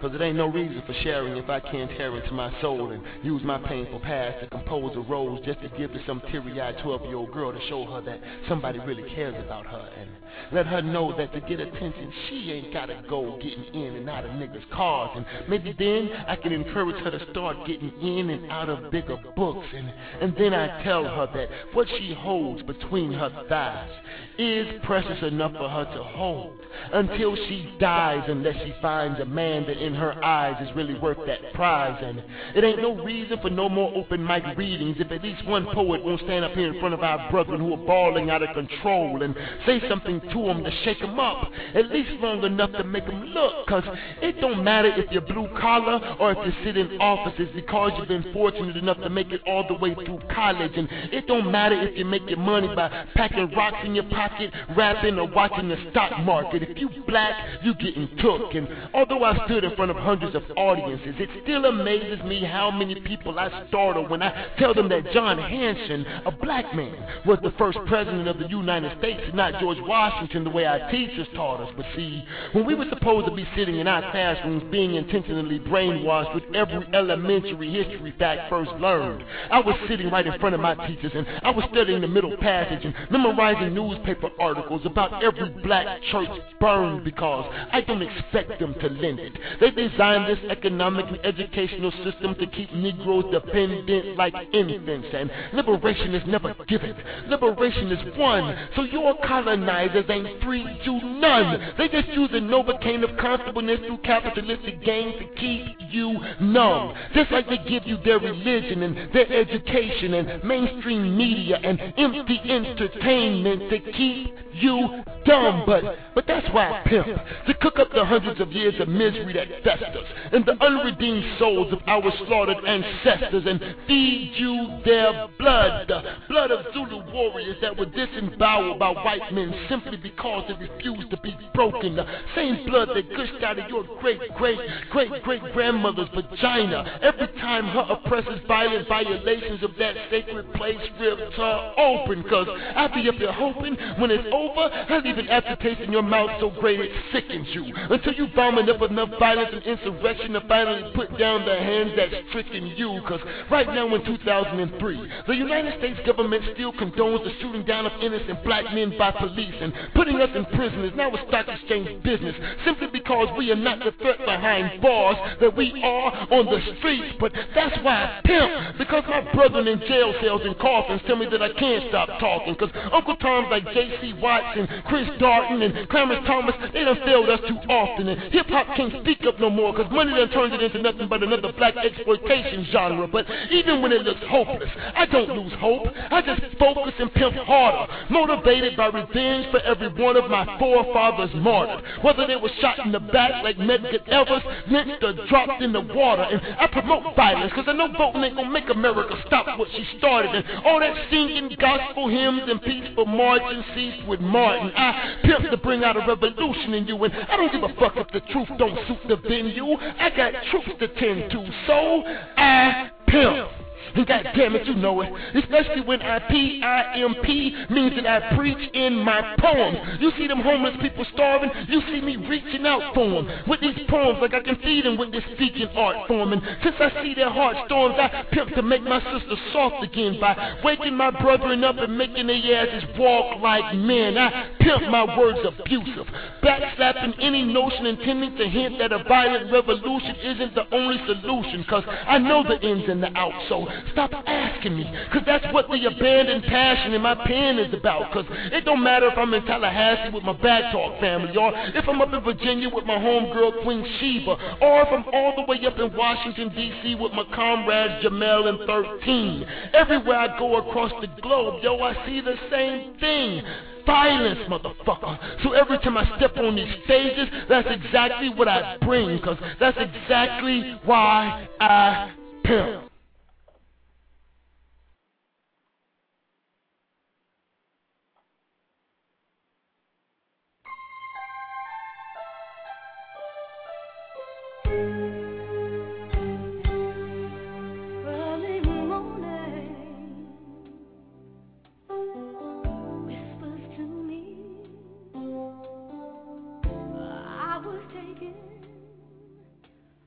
Cause 0.00 0.12
it 0.14 0.22
ain't 0.22 0.38
no 0.38 0.46
reason 0.46 0.82
for 0.86 0.94
sharing 1.02 1.36
if 1.36 1.50
I 1.50 1.60
can't 1.60 1.90
tear 1.90 2.16
into 2.16 2.32
my 2.32 2.50
soul 2.62 2.90
and 2.90 3.02
use 3.22 3.42
my 3.44 3.58
painful 3.58 4.00
past 4.00 4.40
to 4.40 4.46
compose 4.46 4.96
a 4.96 5.00
rose 5.00 5.40
just 5.44 5.60
to 5.60 5.68
give 5.76 5.92
to 5.92 6.00
some 6.06 6.22
teary-eyed 6.32 6.78
12-year-old 6.78 7.30
girl 7.32 7.52
to 7.52 7.60
show 7.68 7.84
her 7.84 8.00
that 8.00 8.18
somebody 8.48 8.78
really 8.78 9.06
cares 9.10 9.34
about 9.44 9.66
her 9.66 9.90
and 9.98 10.08
let 10.52 10.66
her 10.66 10.80
know 10.80 11.14
that 11.18 11.34
to 11.34 11.40
get 11.42 11.60
attention 11.60 12.10
she 12.28 12.50
ain't 12.50 12.72
gotta 12.72 13.02
go 13.10 13.38
getting 13.42 13.64
in 13.74 13.96
and 13.96 14.08
out 14.08 14.24
of 14.24 14.30
niggas' 14.30 14.68
cars. 14.70 15.10
And 15.16 15.26
maybe 15.50 15.74
then 15.78 16.08
I 16.26 16.36
can 16.36 16.52
encourage 16.52 16.96
her 17.04 17.10
to 17.10 17.30
start 17.30 17.66
getting 17.66 17.92
in 18.00 18.30
and 18.30 18.50
out 18.50 18.70
of 18.70 18.90
bigger 18.90 19.18
books. 19.36 19.66
And, 19.74 19.92
and 20.22 20.34
then 20.38 20.54
I 20.54 20.82
tell 20.82 21.04
her 21.04 21.28
that 21.34 21.74
what 21.74 21.88
she 21.98 22.14
holds 22.18 22.62
between 22.62 23.12
her 23.12 23.30
thighs 23.50 23.90
is 24.38 24.66
precious 24.84 25.22
enough 25.22 25.52
for 25.52 25.68
her 25.68 25.84
to 25.84 26.02
hold 26.02 26.59
until 26.92 27.36
she 27.36 27.74
dies 27.78 28.24
unless 28.28 28.56
she 28.64 28.74
finds 28.80 29.20
a 29.20 29.24
man 29.24 29.66
that 29.66 29.76
in 29.78 29.94
her 29.94 30.22
eyes 30.24 30.56
is 30.66 30.74
really 30.76 30.98
worth 30.98 31.18
that 31.26 31.52
prize. 31.54 32.00
And 32.02 32.22
it 32.54 32.64
ain't 32.64 32.82
no 32.82 33.02
reason 33.02 33.38
for 33.40 33.50
no 33.50 33.68
more 33.68 33.92
open 33.94 34.24
mic 34.24 34.44
readings 34.56 34.96
if 34.98 35.10
at 35.10 35.22
least 35.22 35.44
one 35.46 35.66
poet 35.66 36.04
won't 36.04 36.20
stand 36.22 36.44
up 36.44 36.52
here 36.52 36.72
in 36.72 36.80
front 36.80 36.94
of 36.94 37.00
our 37.00 37.30
brethren 37.30 37.60
who 37.60 37.72
are 37.74 37.86
bawling 37.86 38.30
out 38.30 38.42
of 38.42 38.54
control 38.54 39.22
and 39.22 39.34
say 39.66 39.80
something 39.88 40.20
to 40.20 40.46
them 40.46 40.64
to 40.64 40.70
shake 40.84 41.00
them 41.00 41.18
up 41.18 41.50
at 41.74 41.90
least 41.90 42.10
long 42.20 42.42
enough 42.44 42.72
to 42.72 42.84
make 42.84 43.06
them 43.06 43.24
look. 43.24 43.66
Cause 43.66 43.84
it 44.22 44.40
don't 44.40 44.64
matter 44.64 44.88
if 44.88 45.10
you're 45.10 45.22
blue 45.22 45.48
collar 45.58 46.16
or 46.18 46.32
if 46.32 46.38
you 46.46 46.64
sit 46.64 46.76
in 46.76 47.00
offices 47.00 47.48
because 47.54 47.92
you've 47.98 48.08
been 48.08 48.32
fortunate 48.32 48.76
enough 48.76 48.98
to 48.98 49.10
make 49.10 49.30
it 49.32 49.40
all 49.46 49.66
the 49.66 49.74
way 49.74 49.94
through 49.94 50.20
college. 50.34 50.72
And 50.76 50.88
it 51.12 51.26
don't 51.26 51.50
matter 51.50 51.80
if 51.80 51.96
you 51.96 52.04
make 52.04 52.28
your 52.28 52.38
money 52.38 52.68
by 52.74 53.06
packing 53.14 53.50
rocks 53.56 53.78
in 53.84 53.94
your 53.94 54.08
pocket 54.10 54.52
rapping 54.76 55.18
or 55.18 55.28
watching 55.28 55.68
the 55.68 55.76
stock 55.90 56.18
market 56.20 56.59
if 56.62 56.78
you 56.78 56.88
black 57.06 57.62
you 57.62 57.74
getting 57.74 58.08
took 58.18 58.54
and 58.54 58.68
although 58.94 59.24
I 59.24 59.44
stood 59.46 59.64
in 59.64 59.74
front 59.76 59.90
of 59.90 59.96
hundreds 59.96 60.34
of 60.34 60.42
audiences 60.56 61.14
it 61.18 61.28
still 61.42 61.64
amazes 61.64 62.22
me 62.24 62.44
how 62.44 62.70
many 62.70 63.00
people 63.00 63.38
I 63.38 63.66
startle 63.68 64.08
when 64.08 64.22
I 64.22 64.54
tell 64.58 64.74
them 64.74 64.88
that 64.90 65.12
John 65.12 65.38
Hanson 65.38 66.06
a 66.26 66.30
black 66.30 66.74
man 66.74 66.96
was 67.26 67.38
the 67.42 67.52
first 67.52 67.78
president 67.86 68.28
of 68.28 68.38
the 68.38 68.48
United 68.48 68.98
States 68.98 69.20
not 69.34 69.60
George 69.60 69.78
Washington 69.80 70.44
the 70.44 70.50
way 70.50 70.64
our 70.64 70.90
teachers 70.90 71.26
taught 71.34 71.60
us. 71.60 71.72
But 71.76 71.86
see 71.96 72.24
when 72.52 72.66
we 72.66 72.74
were 72.74 72.86
supposed 72.88 73.26
to 73.26 73.34
be 73.34 73.46
sitting 73.56 73.78
in 73.78 73.86
our 73.86 74.10
classrooms 74.10 74.62
being 74.70 74.94
intentionally 74.94 75.58
brainwashed 75.58 76.34
with 76.34 76.44
every 76.54 76.86
elementary 76.94 77.70
history 77.72 78.14
fact 78.18 78.50
first 78.50 78.70
learned 78.72 79.24
I 79.50 79.60
was 79.60 79.76
sitting 79.88 80.10
right 80.10 80.26
in 80.26 80.38
front 80.38 80.54
of 80.54 80.60
my 80.60 80.74
teachers 80.86 81.12
and 81.14 81.26
I 81.42 81.50
was 81.50 81.64
studying 81.72 82.00
the 82.00 82.08
middle 82.08 82.36
passage 82.36 82.84
and 82.84 82.94
memorizing 83.10 83.74
newspaper 83.74 84.30
articles 84.38 84.82
about 84.84 85.22
every 85.22 85.48
black 85.62 86.00
church 86.10 86.28
burned 86.60 87.04
because 87.04 87.50
I 87.72 87.80
don't 87.80 88.02
expect 88.02 88.60
them 88.60 88.74
to 88.74 88.88
lend 88.88 89.18
it. 89.18 89.32
They 89.60 89.70
designed 89.70 90.28
this 90.28 90.38
economic 90.50 91.06
and 91.08 91.18
educational 91.24 91.90
system 92.04 92.34
to 92.34 92.46
keep 92.46 92.72
Negroes 92.74 93.24
dependent 93.32 94.16
like 94.16 94.34
infants, 94.52 95.08
and 95.12 95.30
liberation 95.54 96.14
is 96.14 96.22
never 96.28 96.54
given. 96.68 96.94
Liberation 97.28 97.90
is 97.90 98.18
won. 98.18 98.56
So 98.76 98.82
your 98.82 99.16
colonizers 99.24 100.04
ain't 100.08 100.42
free 100.42 100.66
you 100.84 101.00
none. 101.02 101.74
They 101.78 101.88
just 101.88 102.08
use 102.08 102.30
a 102.32 102.40
novocaine 102.40 103.08
of 103.10 103.16
comfortableness 103.18 103.80
through 103.86 103.98
capitalistic 103.98 104.84
gains 104.84 105.14
to 105.18 105.40
keep 105.40 105.64
you 105.90 106.18
numb. 106.40 106.94
Just 107.14 107.30
like 107.32 107.48
they 107.48 107.58
give 107.68 107.86
you 107.86 107.96
their 108.04 108.18
religion 108.18 108.82
and 108.82 109.12
their 109.14 109.32
education 109.32 110.14
and 110.14 110.44
mainstream 110.44 111.16
media 111.16 111.58
and 111.62 111.80
empty 111.96 112.40
entertainment 112.44 113.70
to 113.70 113.92
keep 113.92 114.34
you 114.54 115.02
dumb. 115.24 115.64
But 115.66 115.96
but 116.14 116.26
that's 116.26 116.49
I 116.58 116.82
pimp 116.86 117.06
to 117.46 117.54
cook 117.54 117.78
up 117.78 117.92
the 117.92 118.04
hundreds 118.04 118.40
of 118.40 118.52
years 118.52 118.74
of 118.80 118.88
misery 118.88 119.32
that 119.34 119.48
festers 119.62 120.06
and 120.32 120.44
the 120.44 120.52
unredeemed 120.62 121.38
souls 121.38 121.72
of 121.72 121.80
our 121.86 122.12
slaughtered 122.26 122.64
ancestors 122.64 123.44
and 123.46 123.60
feed 123.86 124.32
you 124.36 124.80
their 124.84 125.28
blood, 125.38 125.90
blood 126.28 126.50
of 126.50 126.66
Zulu 126.72 127.12
warriors 127.12 127.56
that 127.60 127.76
were 127.76 127.86
disemboweled 127.86 128.78
by 128.78 128.90
white 128.90 129.32
men 129.32 129.54
simply 129.68 129.96
because 129.96 130.44
they 130.48 130.66
refused 130.66 131.10
to 131.10 131.16
be 131.18 131.36
broken. 131.54 131.96
The 131.96 132.06
same 132.34 132.66
blood 132.66 132.88
that 132.94 133.08
gushed 133.10 133.42
out 133.42 133.58
of 133.58 133.68
your 133.68 133.84
great 134.00 134.20
great 134.36 134.58
great 134.90 135.22
great 135.22 135.42
grandmother's 135.52 136.08
vagina 136.14 136.98
every 137.02 137.28
time 137.40 137.66
her 137.66 137.86
oppressors 137.90 138.40
violent 138.46 138.88
violations 138.88 139.62
of 139.62 139.70
that 139.78 139.96
sacred 140.10 140.52
place 140.54 140.78
ripped 141.00 141.34
her 141.34 141.74
open. 141.78 142.22
Cause 142.24 142.48
I 142.76 142.88
be 142.88 143.08
up 143.08 143.16
there 143.18 143.32
hoping 143.32 143.76
when 143.98 144.10
it's 144.10 144.26
over, 144.32 144.70
I'll 144.88 145.02
leave 145.02 145.18
an 145.18 145.28
aftertaste 145.28 145.80
in 145.80 145.92
your 145.92 146.02
mouth 146.02 146.39
so 146.40 146.50
great 146.60 146.80
it 146.80 146.90
sickens 147.12 147.46
you. 147.52 147.64
Until 147.90 148.14
you 148.14 148.28
vomit 148.34 148.68
up 148.68 148.82
enough 148.82 149.10
violence 149.18 149.50
and 149.52 149.62
insurrection 149.62 150.32
to 150.32 150.40
finally 150.48 150.90
put 150.94 151.16
down 151.18 151.44
the 151.44 151.56
hands 151.56 151.92
that's 151.96 152.14
tricking 152.32 152.66
you. 152.76 153.00
Cause 153.06 153.20
right 153.50 153.66
now 153.68 153.94
in 153.94 154.04
2003, 154.04 155.12
the 155.26 155.34
United 155.34 155.78
States 155.78 156.00
government 156.06 156.42
still 156.54 156.72
condones 156.72 157.24
the 157.24 157.32
shooting 157.40 157.64
down 157.64 157.86
of 157.86 157.92
innocent 158.02 158.42
black 158.44 158.64
men 158.74 158.96
by 158.98 159.10
police 159.12 159.54
and 159.60 159.72
putting 159.94 160.16
us 160.20 160.30
in 160.34 160.44
prison 160.56 160.84
is 160.84 160.96
now 160.96 161.14
a 161.14 161.28
stock 161.28 161.46
exchange 161.48 162.02
business 162.02 162.34
simply 162.64 162.88
because 162.92 163.28
we 163.36 163.50
are 163.50 163.56
not 163.56 163.78
the 163.80 163.92
threat 164.02 164.18
behind 164.24 164.80
bars 164.80 165.16
that 165.40 165.54
we 165.56 165.72
are 165.82 166.28
on 166.32 166.46
the 166.46 166.60
streets. 166.78 167.16
But 167.20 167.32
that's 167.54 167.76
why 167.84 168.20
I 168.20 168.20
pimp, 168.24 168.78
because 168.78 169.04
my 169.08 169.20
brethren 169.32 169.68
in 169.68 169.80
jail 169.80 170.14
cells 170.22 170.42
and 170.44 170.58
coffins 170.58 171.02
tell 171.06 171.16
me 171.16 171.26
that 171.30 171.42
I 171.42 171.52
can't 171.52 171.84
stop 171.88 172.08
talking. 172.18 172.54
Cause 172.54 172.70
Uncle 172.92 173.16
Tom's 173.16 173.48
like 173.50 173.64
J.C. 173.74 174.14
Watts 174.14 174.56
and 174.56 174.68
Chris 174.86 175.08
Darden 175.20 175.62
and 175.62 175.88
Clarence 175.88 176.19
Thomas, 176.26 176.54
they 176.72 176.84
done 176.84 176.98
failed 177.04 177.28
us 177.28 177.40
too 177.46 177.56
often. 177.68 178.08
And 178.08 178.32
hip 178.32 178.46
hop 178.48 178.76
can't 178.76 178.92
speak 179.02 179.24
up 179.26 179.38
no 179.40 179.50
more, 179.50 179.74
cause 179.74 179.90
money 179.90 180.12
done 180.12 180.30
turned 180.30 180.54
it 180.54 180.62
into 180.62 180.82
nothing 180.82 181.08
but 181.08 181.22
another 181.22 181.52
black 181.52 181.76
exploitation 181.76 182.66
genre. 182.70 183.06
But 183.06 183.26
even 183.50 183.82
when 183.82 183.92
it 183.92 184.02
looks 184.02 184.20
hopeless, 184.28 184.70
I 184.94 185.06
don't 185.06 185.28
lose 185.30 185.52
hope. 185.58 185.86
I 186.10 186.22
just 186.22 186.42
focus 186.58 186.94
and 186.98 187.12
pimp 187.14 187.34
harder, 187.36 187.92
motivated 188.10 188.76
by 188.76 188.86
revenge 188.86 189.46
for 189.50 189.60
every 189.60 189.88
one 189.88 190.16
of 190.16 190.30
my 190.30 190.58
forefathers 190.58 191.30
martyred. 191.34 191.84
Whether 192.02 192.26
they 192.26 192.36
were 192.36 192.50
shot 192.60 192.78
in 192.84 192.92
the 192.92 193.00
back 193.00 193.42
like 193.42 193.56
Medgar 193.56 194.06
Evers, 194.08 194.42
lynched 194.68 195.02
or 195.02 195.12
dropped 195.28 195.62
in 195.62 195.72
the 195.72 195.80
water. 195.80 196.22
And 196.22 196.40
I 196.58 196.66
promote 196.66 197.16
violence, 197.16 197.52
cause 197.54 197.64
I 197.66 197.72
know 197.72 197.88
voting 197.96 198.24
ain't 198.24 198.36
gonna 198.36 198.50
make 198.50 198.68
America 198.68 199.14
stop 199.26 199.58
what 199.58 199.68
she 199.72 199.86
started. 199.98 200.34
And 200.34 200.44
all 200.64 200.80
that 200.80 200.96
singing 201.10 201.56
gospel 201.58 202.08
hymns 202.08 202.42
and 202.46 202.60
peaceful 202.62 203.06
marching 203.06 203.64
ceased 203.74 204.06
with 204.06 204.20
Martin. 204.20 204.72
I 204.76 205.18
pimp 205.22 205.50
to 205.50 205.56
bring 205.56 205.84
out 205.84 205.96
a 205.96 206.04
revolution 206.14 206.74
in 206.74 206.86
you, 206.86 207.02
and 207.04 207.14
I 207.14 207.36
don't 207.36 207.52
give 207.52 207.62
a 207.62 207.74
fuck 207.80 207.96
if 207.96 208.08
the 208.08 208.20
truth 208.32 208.48
don't 208.58 208.76
suit 208.86 208.98
the 209.08 209.16
venue. 209.16 209.76
I 209.76 210.10
got 210.10 210.34
troops 210.50 210.70
to 210.78 210.88
tend 210.88 211.30
to, 211.30 211.50
so 211.66 212.02
I 212.36 212.90
pimp. 213.06 213.50
And 213.94 214.06
god 214.06 214.26
damn 214.36 214.54
it, 214.54 214.66
you 214.66 214.74
know 214.74 215.00
it. 215.00 215.12
Especially 215.34 215.80
when 215.82 216.02
I 216.02 216.18
P-I-M-P 216.18 217.56
means 217.70 217.94
that 217.96 218.06
I 218.06 218.36
preach 218.36 218.70
in 218.74 218.98
my 219.04 219.36
poems. 219.38 219.78
You 220.00 220.12
see 220.16 220.26
them 220.26 220.40
homeless 220.40 220.76
people 220.80 221.04
starving, 221.12 221.50
you 221.68 221.80
see 221.90 222.00
me 222.00 222.16
reaching 222.16 222.66
out 222.66 222.94
for 222.94 223.08
them. 223.08 223.28
With 223.48 223.60
these 223.60 223.78
poems, 223.88 224.18
like 224.20 224.34
I 224.34 224.40
can 224.40 224.56
feed 224.56 224.84
them 224.84 224.96
with 224.96 225.12
this 225.12 225.24
speaking 225.34 225.68
art 225.76 226.06
form. 226.08 226.32
And 226.32 226.42
since 226.62 226.76
I 226.78 227.02
see 227.02 227.14
their 227.14 227.30
heart 227.30 227.56
storms, 227.66 227.96
I 227.98 228.24
pimp 228.32 228.54
to 228.54 228.62
make 228.62 228.82
my 228.82 229.00
sister 229.00 229.36
soft 229.52 229.82
again 229.82 230.18
by 230.20 230.60
waking 230.62 230.96
my 230.96 231.10
brethren 231.10 231.64
up 231.64 231.76
and 231.78 231.96
making 231.96 232.26
their 232.26 232.66
asses 232.66 232.88
walk 232.98 233.40
like 233.40 233.74
men. 233.74 234.16
I 234.16 234.50
pimp 234.60 234.82
my 234.90 235.18
words 235.18 235.38
abusive, 235.44 236.06
backslapping 236.42 237.14
any 237.20 237.42
notion 237.42 237.86
intending 237.86 238.36
to 238.36 238.48
hint 238.48 238.78
that 238.78 238.92
a 238.92 239.02
violent 239.04 239.52
revolution 239.52 240.16
isn't 240.16 240.54
the 240.54 240.64
only 240.74 240.98
solution. 241.06 241.64
Cause 241.68 241.84
I 241.86 242.18
know 242.18 242.42
the 242.42 242.60
ins 242.60 242.88
and 242.88 243.02
the 243.02 243.10
outs, 243.16 243.48
so 243.48 243.66
stop 243.92 244.12
asking 244.26 244.76
me. 244.76 244.84
Cause 245.12 245.22
that's 245.26 245.44
what 245.52 245.68
the 245.68 245.84
abandoned 245.86 246.44
passion 246.44 246.92
in 246.92 247.02
my 247.02 247.14
pen 247.26 247.58
is 247.58 247.72
about. 247.74 248.12
Cause 248.12 248.24
it 248.28 248.64
don't 248.64 248.82
matter 248.82 249.08
if 249.08 249.18
I'm 249.18 249.32
in 249.34 249.44
Tallahassee 249.44 250.14
with 250.14 250.24
my 250.24 250.32
back 250.34 250.72
talk 250.72 251.00
family, 251.00 251.36
or 251.36 251.52
if 251.54 251.88
I'm 251.88 252.00
up 252.00 252.12
in 252.12 252.22
Virginia 252.22 252.68
with 252.68 252.84
my 252.84 252.96
homegirl 252.96 253.62
Queen 253.62 253.84
Sheba, 253.98 254.58
or 254.60 254.82
if 254.82 254.88
I'm 254.92 255.04
all 255.12 255.34
the 255.36 255.44
way 255.50 255.64
up 255.66 255.78
in 255.78 255.96
Washington, 255.96 256.50
D.C. 256.54 256.94
with 256.96 257.12
my 257.12 257.24
comrades 257.34 258.04
Jamel 258.04 258.48
and 258.48 258.58
13. 258.66 259.46
Everywhere 259.74 260.18
I 260.18 260.38
go 260.38 260.56
across 260.56 260.92
the 261.00 261.08
globe, 261.20 261.62
yo, 261.62 261.78
I 261.80 261.94
see 262.06 262.20
the 262.20 262.36
same 262.50 262.98
thing 262.98 263.42
violence, 263.86 264.40
motherfucker. 264.48 265.42
So 265.42 265.52
every 265.52 265.78
time 265.78 265.96
I 265.96 266.16
step 266.16 266.36
on 266.36 266.56
these 266.56 266.72
stages, 266.84 267.28
that's 267.48 267.68
exactly 267.70 268.28
what 268.28 268.48
I 268.48 268.76
bring, 268.82 269.16
because 269.16 269.38
that's 269.58 269.78
exactly 269.78 270.78
why 270.84 271.48
I 271.60 272.12
pimp. 272.44 272.89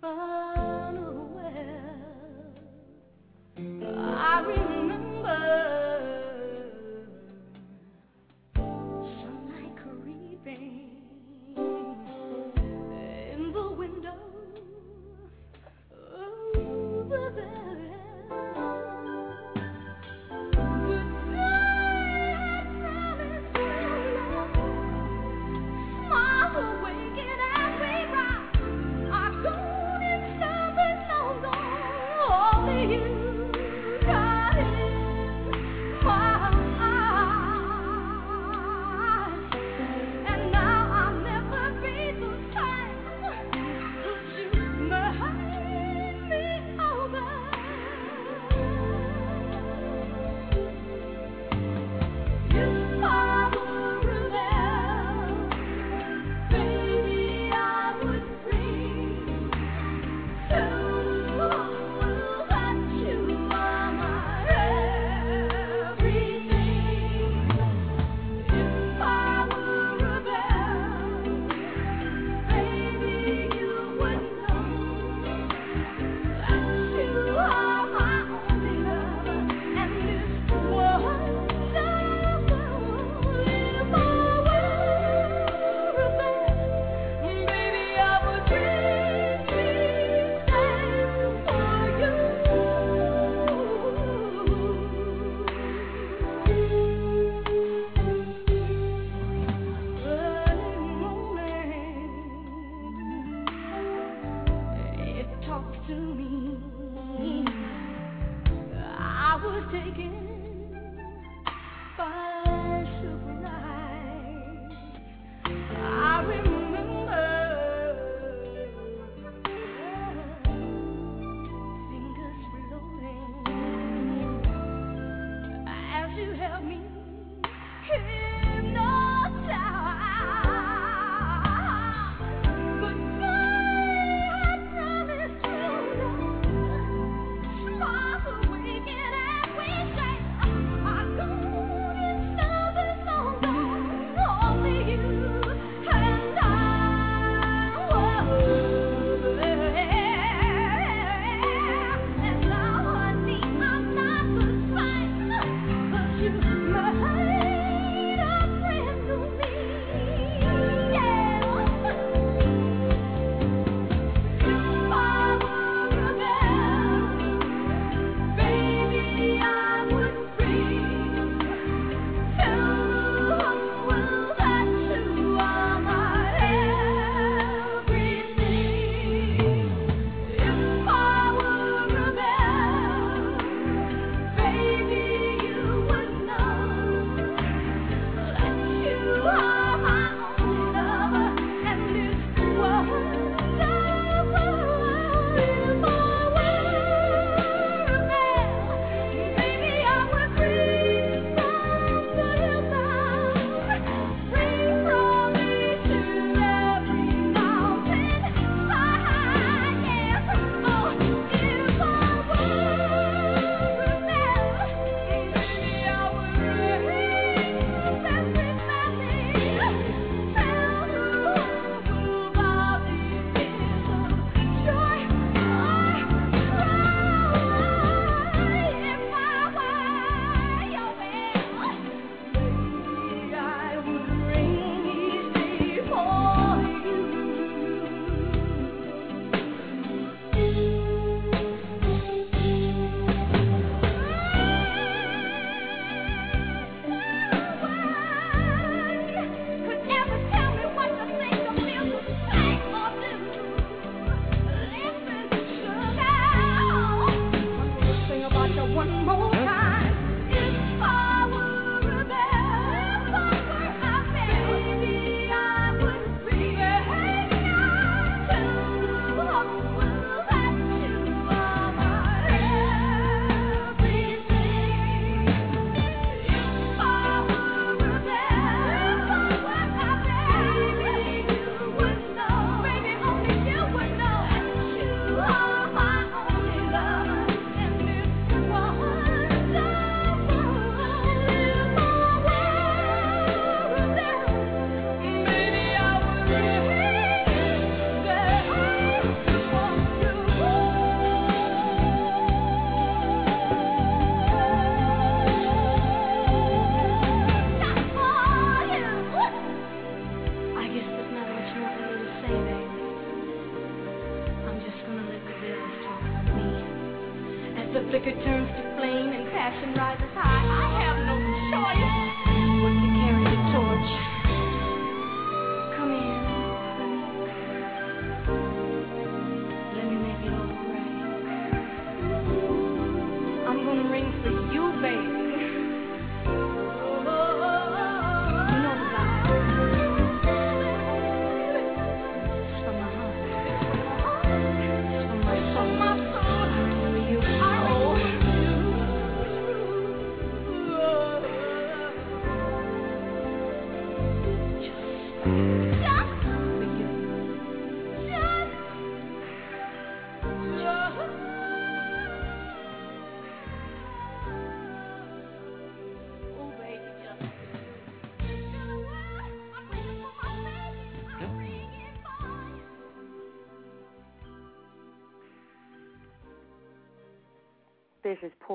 Unaware. 0.04 1.94
I 3.58 4.42
remember 4.46 4.73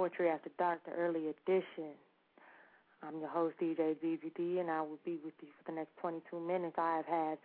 Poetry 0.09 0.31
After 0.31 0.51
Dark, 0.59 0.81
the 0.87 0.93
early 0.93 1.29
edition. 1.29 1.93
I'm 3.03 3.21
your 3.21 3.29
host, 3.29 3.57
DJ 3.61 3.95
DeezyD, 4.03 4.59
and 4.59 4.71
I 4.71 4.81
will 4.81 4.99
be 5.05 5.19
with 5.23 5.35
you 5.43 5.49
for 5.59 5.71
the 5.71 5.77
next 5.77 5.91
22 6.01 6.41
minutes. 6.41 6.77
I 6.79 6.97
have 6.97 7.05
had 7.05 7.39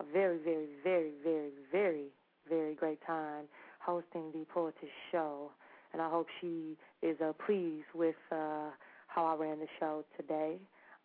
a 0.00 0.04
very, 0.12 0.36
very, 0.36 0.66
very, 0.84 1.12
very, 1.24 1.48
very, 1.72 2.08
very 2.46 2.74
great 2.74 2.98
time 3.06 3.44
hosting 3.78 4.32
the 4.34 4.44
Poetess 4.52 4.90
Show, 5.10 5.50
and 5.94 6.02
I 6.02 6.10
hope 6.10 6.26
she 6.42 6.76
is 7.00 7.16
uh, 7.22 7.32
pleased 7.46 7.86
with 7.94 8.16
uh, 8.30 8.68
how 9.06 9.24
I 9.24 9.36
ran 9.36 9.58
the 9.58 9.68
show 9.78 10.04
today. 10.20 10.56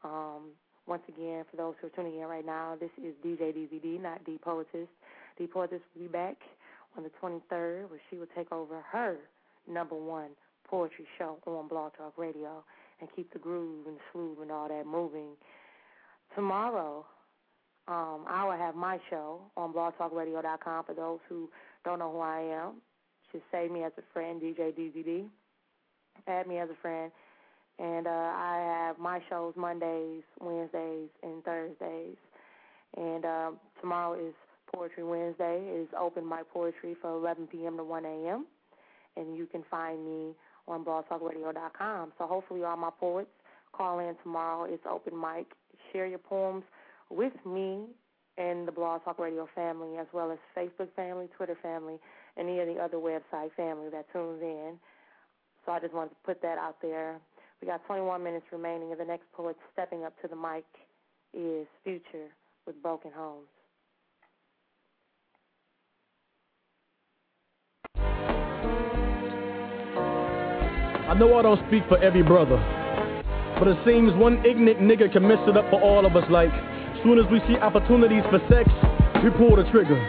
Um, 0.03 0.49
once 0.85 1.03
again, 1.07 1.45
for 1.49 1.55
those 1.55 1.75
who 1.79 1.87
are 1.87 1.91
tuning 1.91 2.19
in 2.19 2.27
right 2.27 2.45
now, 2.45 2.75
this 2.77 2.91
is 2.97 3.13
DJ 3.25 3.55
DeezyD, 3.55 4.01
not 4.01 4.25
D 4.25 4.37
Poetess. 4.43 4.89
D 5.37 5.47
Poetess 5.47 5.79
will 5.95 6.07
be 6.07 6.07
back 6.09 6.35
on 6.97 7.03
the 7.03 7.11
23rd, 7.23 7.89
where 7.89 8.01
she 8.09 8.17
will 8.17 8.27
take 8.35 8.51
over 8.51 8.83
her 8.91 9.15
number 9.65 9.95
one 9.95 10.31
poetry 10.69 11.05
show 11.17 11.37
on 11.45 11.67
Blog 11.67 11.93
Talk 11.97 12.13
Radio 12.17 12.63
and 12.99 13.09
keep 13.15 13.31
the 13.33 13.39
groove 13.39 13.87
and 13.87 13.97
the 13.97 14.01
smooth 14.11 14.37
and 14.41 14.51
all 14.51 14.67
that 14.67 14.85
moving. 14.85 15.31
Tomorrow, 16.35 17.05
um, 17.87 18.25
I 18.27 18.43
will 18.45 18.57
have 18.57 18.75
my 18.75 18.99
show 19.09 19.41
on 19.55 19.73
blogtalkradio.com 19.73 20.85
for 20.85 20.93
those 20.93 21.19
who 21.29 21.49
don't 21.83 21.99
know 21.99 22.11
who 22.11 22.19
I 22.19 22.39
am. 22.39 22.81
Just 23.31 23.43
save 23.51 23.71
me 23.71 23.83
as 23.83 23.91
a 23.97 24.01
friend, 24.13 24.41
DJ 24.41 24.73
DeezyD. 24.73 25.27
Add 26.27 26.47
me 26.47 26.57
as 26.57 26.69
a 26.69 26.81
friend. 26.81 27.11
And 27.77 28.07
uh, 28.07 28.09
I 28.09 28.85
have 28.87 28.97
my 28.97 29.19
shows 29.29 29.53
Mondays, 29.57 30.23
Wednesdays, 30.39 31.09
and 31.21 31.43
Thursdays. 31.43 32.15
And 32.95 33.25
uh, 33.25 33.51
tomorrow 33.81 34.13
is 34.13 34.33
Poetry 34.73 35.03
Wednesday. 35.03 35.61
It 35.67 35.81
is 35.81 35.87
open 35.99 36.27
mic 36.27 36.51
poetry 36.51 36.95
for 37.01 37.11
11 37.11 37.47
p.m. 37.47 37.77
to 37.77 37.83
1 37.83 38.05
a.m. 38.05 38.45
And 39.17 39.35
you 39.35 39.45
can 39.45 39.63
find 39.69 40.05
me 40.05 40.33
on 40.67 40.83
blogtalkradio.com. 40.83 42.13
So 42.17 42.27
hopefully 42.27 42.63
all 42.63 42.77
my 42.77 42.91
poets 42.99 43.29
call 43.73 43.99
in 43.99 44.15
tomorrow. 44.23 44.65
It's 44.65 44.83
open 44.89 45.19
mic. 45.19 45.47
Share 45.91 46.07
your 46.07 46.19
poems 46.19 46.63
with 47.09 47.33
me 47.45 47.85
and 48.37 48.67
the 48.67 48.71
Blog 48.71 49.03
Talk 49.03 49.19
Radio 49.19 49.47
family, 49.55 49.97
as 49.97 50.07
well 50.11 50.31
as 50.31 50.37
Facebook 50.57 50.89
family, 50.95 51.27
Twitter 51.37 51.57
family, 51.61 51.99
and 52.37 52.49
any 52.49 52.59
of 52.59 52.67
the 52.67 52.75
other 52.75 52.97
website 52.97 53.53
family 53.55 53.89
that 53.91 54.11
tunes 54.11 54.41
in. 54.41 54.73
So 55.65 55.71
I 55.71 55.79
just 55.79 55.93
wanted 55.93 56.09
to 56.09 56.15
put 56.25 56.41
that 56.41 56.57
out 56.57 56.77
there. 56.81 57.19
We 57.61 57.67
got 57.67 57.85
21 57.87 58.23
minutes 58.23 58.45
remaining, 58.51 58.91
and 58.91 58.99
the 58.99 59.05
next 59.05 59.31
poet 59.31 59.55
stepping 59.71 60.03
up 60.03 60.13
to 60.21 60.27
the 60.27 60.35
mic 60.35 60.65
is 61.33 61.65
Future 61.83 62.27
with 62.67 62.81
Broken 62.81 63.11
Homes. 63.15 63.47
I 71.05 71.13
know 71.13 71.37
I 71.37 71.43
don't 71.43 71.61
speak 71.67 71.83
for 71.87 72.01
every 72.01 72.23
brother, 72.23 72.57
but 73.59 73.67
it 73.67 73.77
seems 73.85 74.11
one 74.17 74.43
ignorant 74.43 74.81
nigga 74.81 75.11
can 75.13 75.27
mess 75.27 75.37
it 75.47 75.55
up 75.55 75.69
for 75.69 75.79
all 75.79 76.03
of 76.03 76.15
us. 76.15 76.25
Like, 76.31 76.49
soon 77.03 77.19
as 77.19 77.29
we 77.29 77.37
see 77.45 77.61
opportunities 77.61 78.23
for 78.33 78.41
sex, 78.49 78.65
we 79.21 79.29
pull 79.37 79.55
the 79.55 79.69
trigger. 79.69 80.01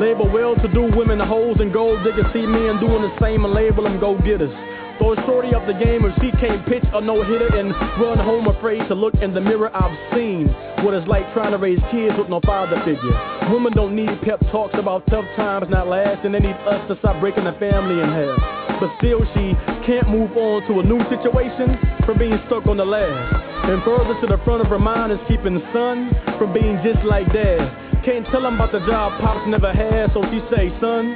Label 0.00 0.24
well-to-do 0.30 0.96
women 0.96 1.18
the 1.18 1.26
hoes 1.26 1.56
and 1.60 1.70
gold 1.70 2.00
diggers. 2.02 2.24
See 2.32 2.46
men 2.46 2.80
doing 2.80 3.04
the 3.04 3.12
same 3.20 3.44
and 3.44 3.52
label 3.52 3.84
them 3.84 4.00
go-getters. 4.00 4.48
Throw 4.96 5.12
a 5.12 5.16
shorty 5.28 5.54
up 5.54 5.66
the 5.66 5.76
game 5.76 6.08
if 6.08 6.16
she 6.16 6.32
can't 6.40 6.64
pitch 6.64 6.84
a 6.94 7.00
no-hitter 7.00 7.54
and 7.54 7.70
run 8.00 8.18
home 8.18 8.48
afraid 8.48 8.88
to 8.88 8.94
look 8.94 9.14
in 9.20 9.34
the 9.34 9.40
mirror. 9.40 9.68
I've 9.76 9.92
seen 10.16 10.48
what 10.80 10.94
it's 10.94 11.06
like 11.06 11.28
trying 11.34 11.52
to 11.52 11.58
raise 11.58 11.78
kids 11.92 12.16
with 12.16 12.30
no 12.30 12.40
father 12.40 12.80
figure. 12.88 13.12
Women 13.52 13.74
don't 13.74 13.94
need 13.94 14.10
pep 14.22 14.40
talks 14.50 14.74
about 14.78 15.06
tough 15.08 15.28
times 15.36 15.68
not 15.68 15.88
lasting. 15.88 16.32
They 16.32 16.40
need 16.40 16.56
us 16.64 16.88
to 16.88 16.98
stop 17.00 17.20
breaking 17.20 17.44
the 17.44 17.52
family 17.60 18.00
in 18.00 18.08
half. 18.08 18.57
But 18.80 18.94
still 18.98 19.26
she 19.34 19.58
can't 19.84 20.08
move 20.08 20.36
on 20.36 20.62
to 20.70 20.78
a 20.80 20.84
new 20.86 21.02
situation 21.10 21.78
from 22.06 22.18
being 22.18 22.38
stuck 22.46 22.66
on 22.66 22.76
the 22.78 22.84
last. 22.84 23.34
And 23.66 23.82
further 23.82 24.14
to 24.20 24.26
the 24.26 24.38
front 24.44 24.62
of 24.62 24.68
her 24.68 24.78
mind 24.78 25.12
is 25.12 25.18
keeping 25.26 25.60
son 25.72 26.14
from 26.38 26.52
being 26.52 26.78
just 26.84 27.04
like 27.04 27.26
dad. 27.32 28.04
Can't 28.04 28.24
tell 28.30 28.46
him 28.46 28.54
about 28.54 28.72
the 28.72 28.80
job 28.86 29.20
Pops 29.20 29.46
never 29.48 29.72
had, 29.72 30.14
so 30.14 30.22
she 30.30 30.38
say, 30.54 30.70
son, 30.80 31.12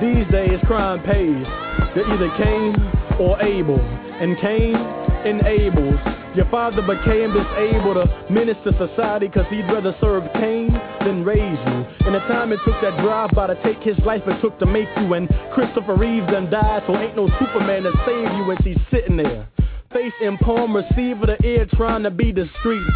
these 0.00 0.24
days 0.30 0.58
crime 0.66 1.02
pays. 1.02 1.44
You're 1.94 2.06
either 2.06 2.30
Cain 2.38 2.72
or 3.18 3.36
Abel. 3.42 3.80
And 4.20 4.38
Cain 4.38 4.76
enables. 5.26 5.98
Your 6.36 6.48
father 6.50 6.82
became 6.82 7.34
disabled 7.34 7.96
to 7.96 8.32
minister 8.32 8.70
to 8.70 8.88
society 8.88 9.28
cause 9.28 9.46
he'd 9.50 9.66
rather 9.66 9.94
serve 10.00 10.22
Cain 10.34 10.70
than 11.04 11.24
raise 11.24 11.40
you. 11.40 11.78
And 12.06 12.14
the 12.14 12.20
time 12.30 12.52
it 12.52 12.60
took 12.64 12.80
that 12.82 13.02
drive 13.02 13.30
by 13.34 13.48
to 13.48 13.60
take 13.62 13.82
his 13.82 13.98
life 14.06 14.22
it 14.26 14.40
took 14.40 14.58
to 14.60 14.66
make 14.66 14.88
you. 14.96 15.14
And 15.14 15.28
Christopher 15.52 15.96
Reeves 15.96 16.26
done 16.30 16.50
died, 16.50 16.84
so 16.86 16.96
ain't 16.96 17.16
no 17.16 17.28
Superman 17.38 17.82
to 17.82 17.92
save 18.06 18.30
you 18.36 18.44
when 18.44 18.56
she's 18.62 18.78
sitting 18.92 19.16
there. 19.16 19.48
Face 19.92 20.12
in 20.22 20.38
palm, 20.38 20.76
receiver 20.76 21.26
the 21.26 21.36
ear 21.44 21.66
trying 21.74 22.04
to 22.04 22.10
be 22.10 22.30
discreet. 22.30 22.86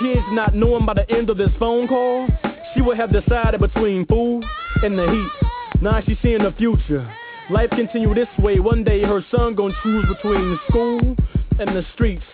Kids 0.00 0.26
not 0.32 0.54
knowing 0.54 0.84
by 0.84 0.94
the 0.94 1.08
end 1.10 1.30
of 1.30 1.36
this 1.36 1.50
phone 1.60 1.86
call, 1.86 2.26
she 2.74 2.82
would 2.82 2.96
have 2.96 3.12
decided 3.12 3.60
between 3.60 4.04
food 4.06 4.42
and 4.82 4.98
the 4.98 5.08
heat. 5.08 5.80
Now 5.80 6.00
she's 6.04 6.18
seeing 6.22 6.42
the 6.42 6.52
future. 6.58 7.08
Life 7.50 7.70
continue 7.70 8.12
this 8.14 8.28
way. 8.38 8.58
One 8.58 8.82
day 8.82 9.02
her 9.02 9.24
son 9.30 9.54
gonna 9.54 9.74
choose 9.82 10.04
between 10.08 10.58
school 10.68 11.16
and 11.60 11.76
the 11.76 11.84
streets. 11.92 12.24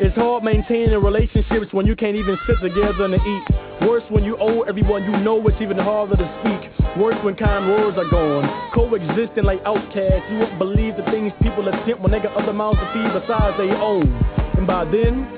It's 0.00 0.16
hard 0.16 0.42
maintaining 0.42 0.96
relationships 1.04 1.68
when 1.72 1.84
you 1.84 1.94
can't 1.94 2.16
even 2.16 2.38
sit 2.48 2.56
together 2.64 3.04
and 3.04 3.12
eat. 3.12 3.44
Worse 3.86 4.02
when 4.08 4.24
you 4.24 4.38
owe 4.40 4.62
everyone 4.62 5.04
you 5.04 5.12
know 5.20 5.36
it's 5.46 5.60
even 5.60 5.76
harder 5.76 6.16
to 6.16 6.26
speak. 6.40 6.72
Worse 6.96 7.20
when 7.22 7.36
kind 7.36 7.68
words 7.68 7.98
are 8.00 8.08
gone. 8.08 8.48
Coexisting 8.72 9.44
like 9.44 9.60
outcasts. 9.68 10.24
You 10.32 10.40
won't 10.40 10.58
believe 10.58 10.96
the 10.96 11.04
things 11.12 11.30
people 11.44 11.68
attempt 11.68 12.00
when 12.00 12.10
they 12.10 12.20
got 12.20 12.32
other 12.32 12.54
mouths 12.54 12.80
to 12.80 12.88
feed 12.96 13.12
besides 13.20 13.60
their 13.60 13.76
own. 13.76 14.08
And 14.56 14.66
by 14.66 14.88
then, 14.88 15.28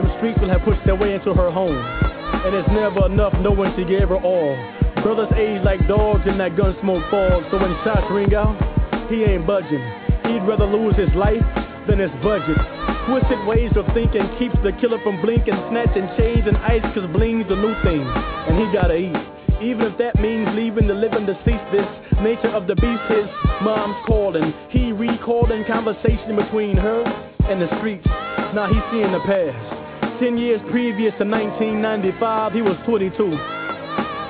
the 0.00 0.08
streets 0.16 0.40
will 0.40 0.48
have 0.48 0.64
pushed 0.64 0.84
their 0.88 0.96
way 0.96 1.12
into 1.12 1.36
her 1.36 1.52
home. 1.52 1.76
And 1.76 2.56
it's 2.56 2.72
never 2.72 3.12
enough 3.12 3.36
knowing 3.44 3.76
she 3.76 3.84
gave 3.84 4.08
her 4.08 4.16
all. 4.24 4.56
Brothers 5.04 5.28
age 5.36 5.60
like 5.68 5.84
dogs 5.86 6.24
in 6.24 6.40
that 6.40 6.56
gun 6.56 6.72
smoke 6.80 7.04
fog. 7.12 7.44
So 7.52 7.60
when 7.60 7.76
shots 7.84 8.08
ring 8.08 8.32
out, 8.32 8.56
he 9.12 9.28
ain't 9.28 9.44
budging. 9.46 9.84
He'd 10.24 10.48
rather 10.48 10.64
lose 10.64 10.96
his 10.96 11.12
life 11.12 11.44
than 11.88 11.98
his 11.98 12.12
budget. 12.20 12.60
Twisted 13.08 13.40
ways 13.48 13.72
of 13.74 13.88
thinking 13.96 14.28
keeps 14.36 14.54
the 14.60 14.76
killer 14.76 15.00
from 15.00 15.16
blinking, 15.24 15.56
snatching 15.72 16.04
chains 16.20 16.44
and 16.44 16.60
ice, 16.60 16.84
cause 16.92 17.08
bling's 17.16 17.48
the 17.48 17.56
new 17.56 17.72
thing. 17.80 18.04
And 18.04 18.60
he 18.60 18.68
gotta 18.70 18.94
eat. 18.94 19.16
Even 19.64 19.90
if 19.90 19.98
that 19.98 20.20
means 20.20 20.46
leaving 20.52 20.86
the 20.86 20.94
living 20.94 21.24
deceased, 21.24 21.64
this 21.72 21.88
nature 22.20 22.52
of 22.52 22.68
the 22.68 22.76
beast, 22.76 23.04
his 23.08 23.26
mom's 23.64 23.96
calling. 24.06 24.52
He 24.68 24.92
recalling 24.92 25.64
conversation 25.64 26.36
between 26.36 26.76
her 26.76 27.02
and 27.48 27.58
the 27.58 27.66
streets. 27.80 28.06
Now 28.54 28.68
he's 28.68 28.84
seeing 28.92 29.10
the 29.10 29.24
past. 29.24 30.20
Ten 30.20 30.36
years 30.36 30.60
previous 30.70 31.16
to 31.18 31.24
1995, 31.24 32.52
he 32.52 32.62
was 32.62 32.76
22, 32.86 33.16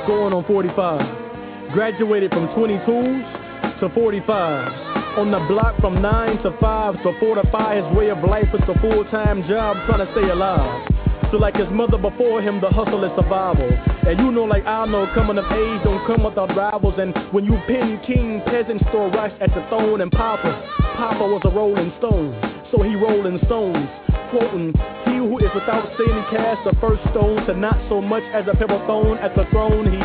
going 0.06 0.32
on 0.32 0.44
45. 0.46 1.74
Graduated 1.74 2.30
from 2.30 2.48
22s 2.56 3.47
to 3.80 3.88
45s. 3.90 5.18
On 5.18 5.30
the 5.30 5.38
block 5.48 5.78
from 5.80 6.02
9 6.02 6.42
to 6.42 6.50
5 6.60 7.02
to 7.02 7.12
fortify 7.18 7.82
his 7.82 7.96
way 7.96 8.10
of 8.10 8.18
life 8.22 8.46
with 8.52 8.62
a 8.62 8.78
full-time 8.80 9.46
job 9.48 9.76
trying 9.86 10.06
to 10.06 10.10
stay 10.12 10.28
alive. 10.30 10.86
So 11.30 11.36
like 11.36 11.56
his 11.56 11.68
mother 11.70 11.98
before 11.98 12.40
him, 12.40 12.60
the 12.60 12.70
hustle 12.70 13.04
is 13.04 13.12
survival. 13.14 13.68
And 14.08 14.18
you 14.18 14.32
know 14.32 14.44
like 14.44 14.64
I 14.64 14.86
know, 14.86 15.06
coming 15.14 15.36
of 15.38 15.44
age 15.52 15.84
don't 15.84 16.06
come 16.06 16.24
without 16.24 16.56
rivals. 16.56 16.94
And 16.98 17.14
when 17.32 17.44
you 17.44 17.60
pin 17.66 18.00
king, 18.06 18.40
peasants 18.46 18.82
store 18.88 19.10
rice 19.10 19.34
at 19.40 19.50
the 19.50 19.62
throne. 19.68 20.00
And 20.00 20.10
Papa, 20.10 20.48
Papa 20.96 21.26
was 21.26 21.42
a 21.44 21.50
rolling 21.50 21.92
stone, 21.98 22.32
so 22.72 22.82
he 22.82 22.94
rolling 22.96 23.38
stones. 23.44 23.88
Quoting, 24.30 24.72
he 25.04 25.20
who 25.20 25.38
is 25.38 25.52
without 25.54 25.86
sin 25.96 26.16
cast 26.32 26.64
the 26.64 26.74
first 26.80 27.02
stone 27.12 27.44
to 27.46 27.54
not 27.54 27.76
so 27.88 28.00
much 28.00 28.24
as 28.32 28.44
a 28.48 28.56
pebble 28.56 28.80
thrown 28.86 29.18
at 29.18 29.34
the 29.36 29.44
throne. 29.50 29.84
He 29.84 30.00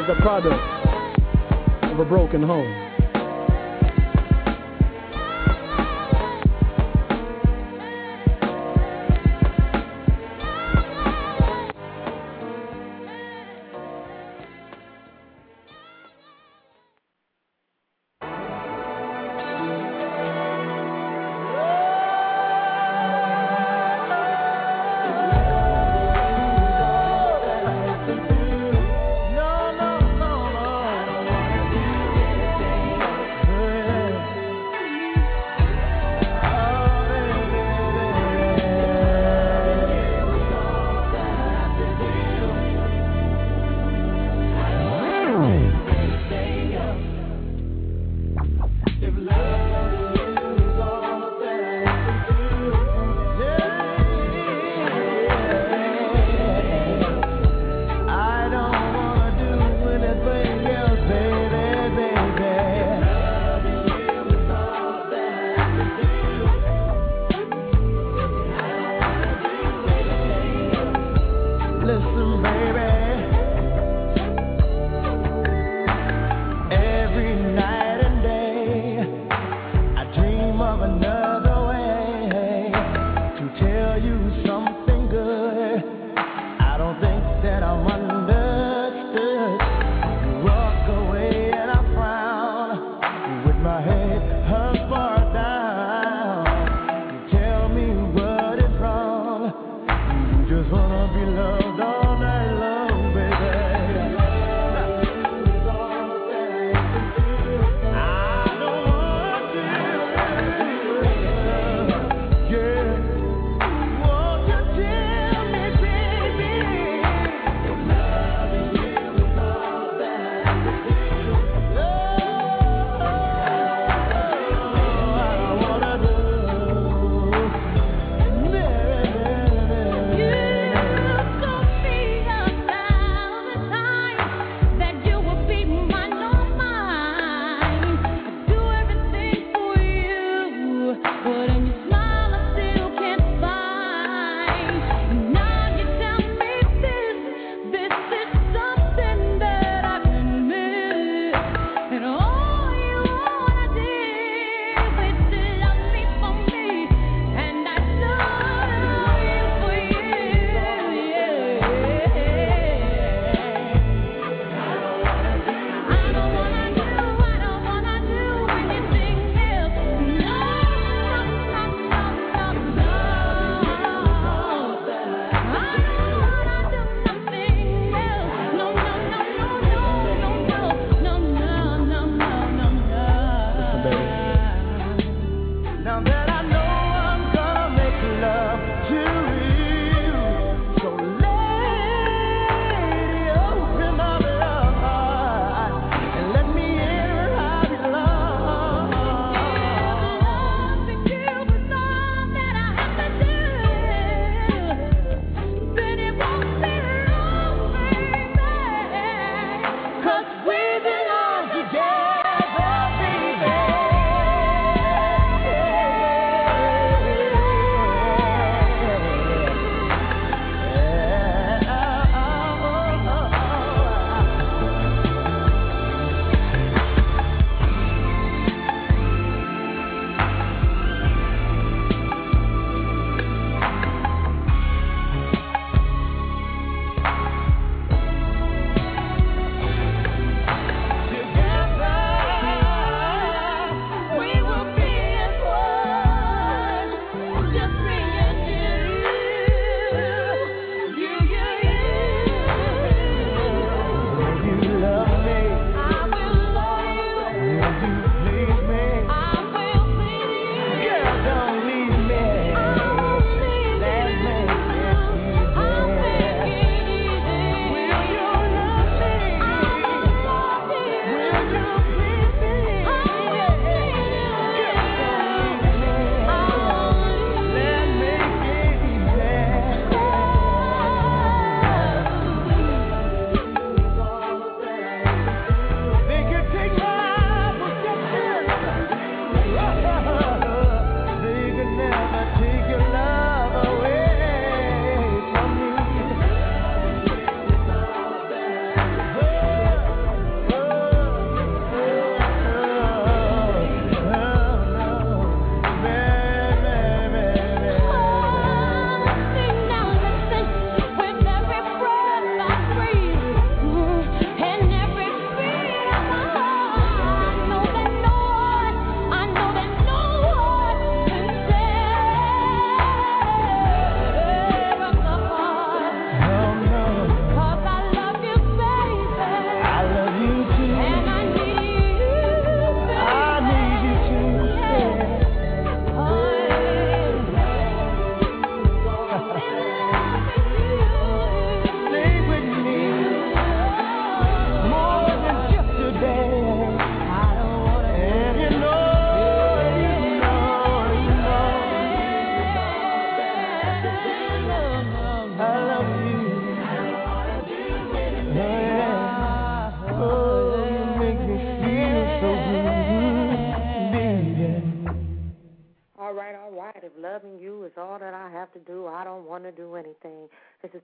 is 0.00 0.06
a 0.08 0.20
product 0.22 0.62
of 1.90 1.98
a 1.98 2.04
broken 2.04 2.42
home. 2.42 2.85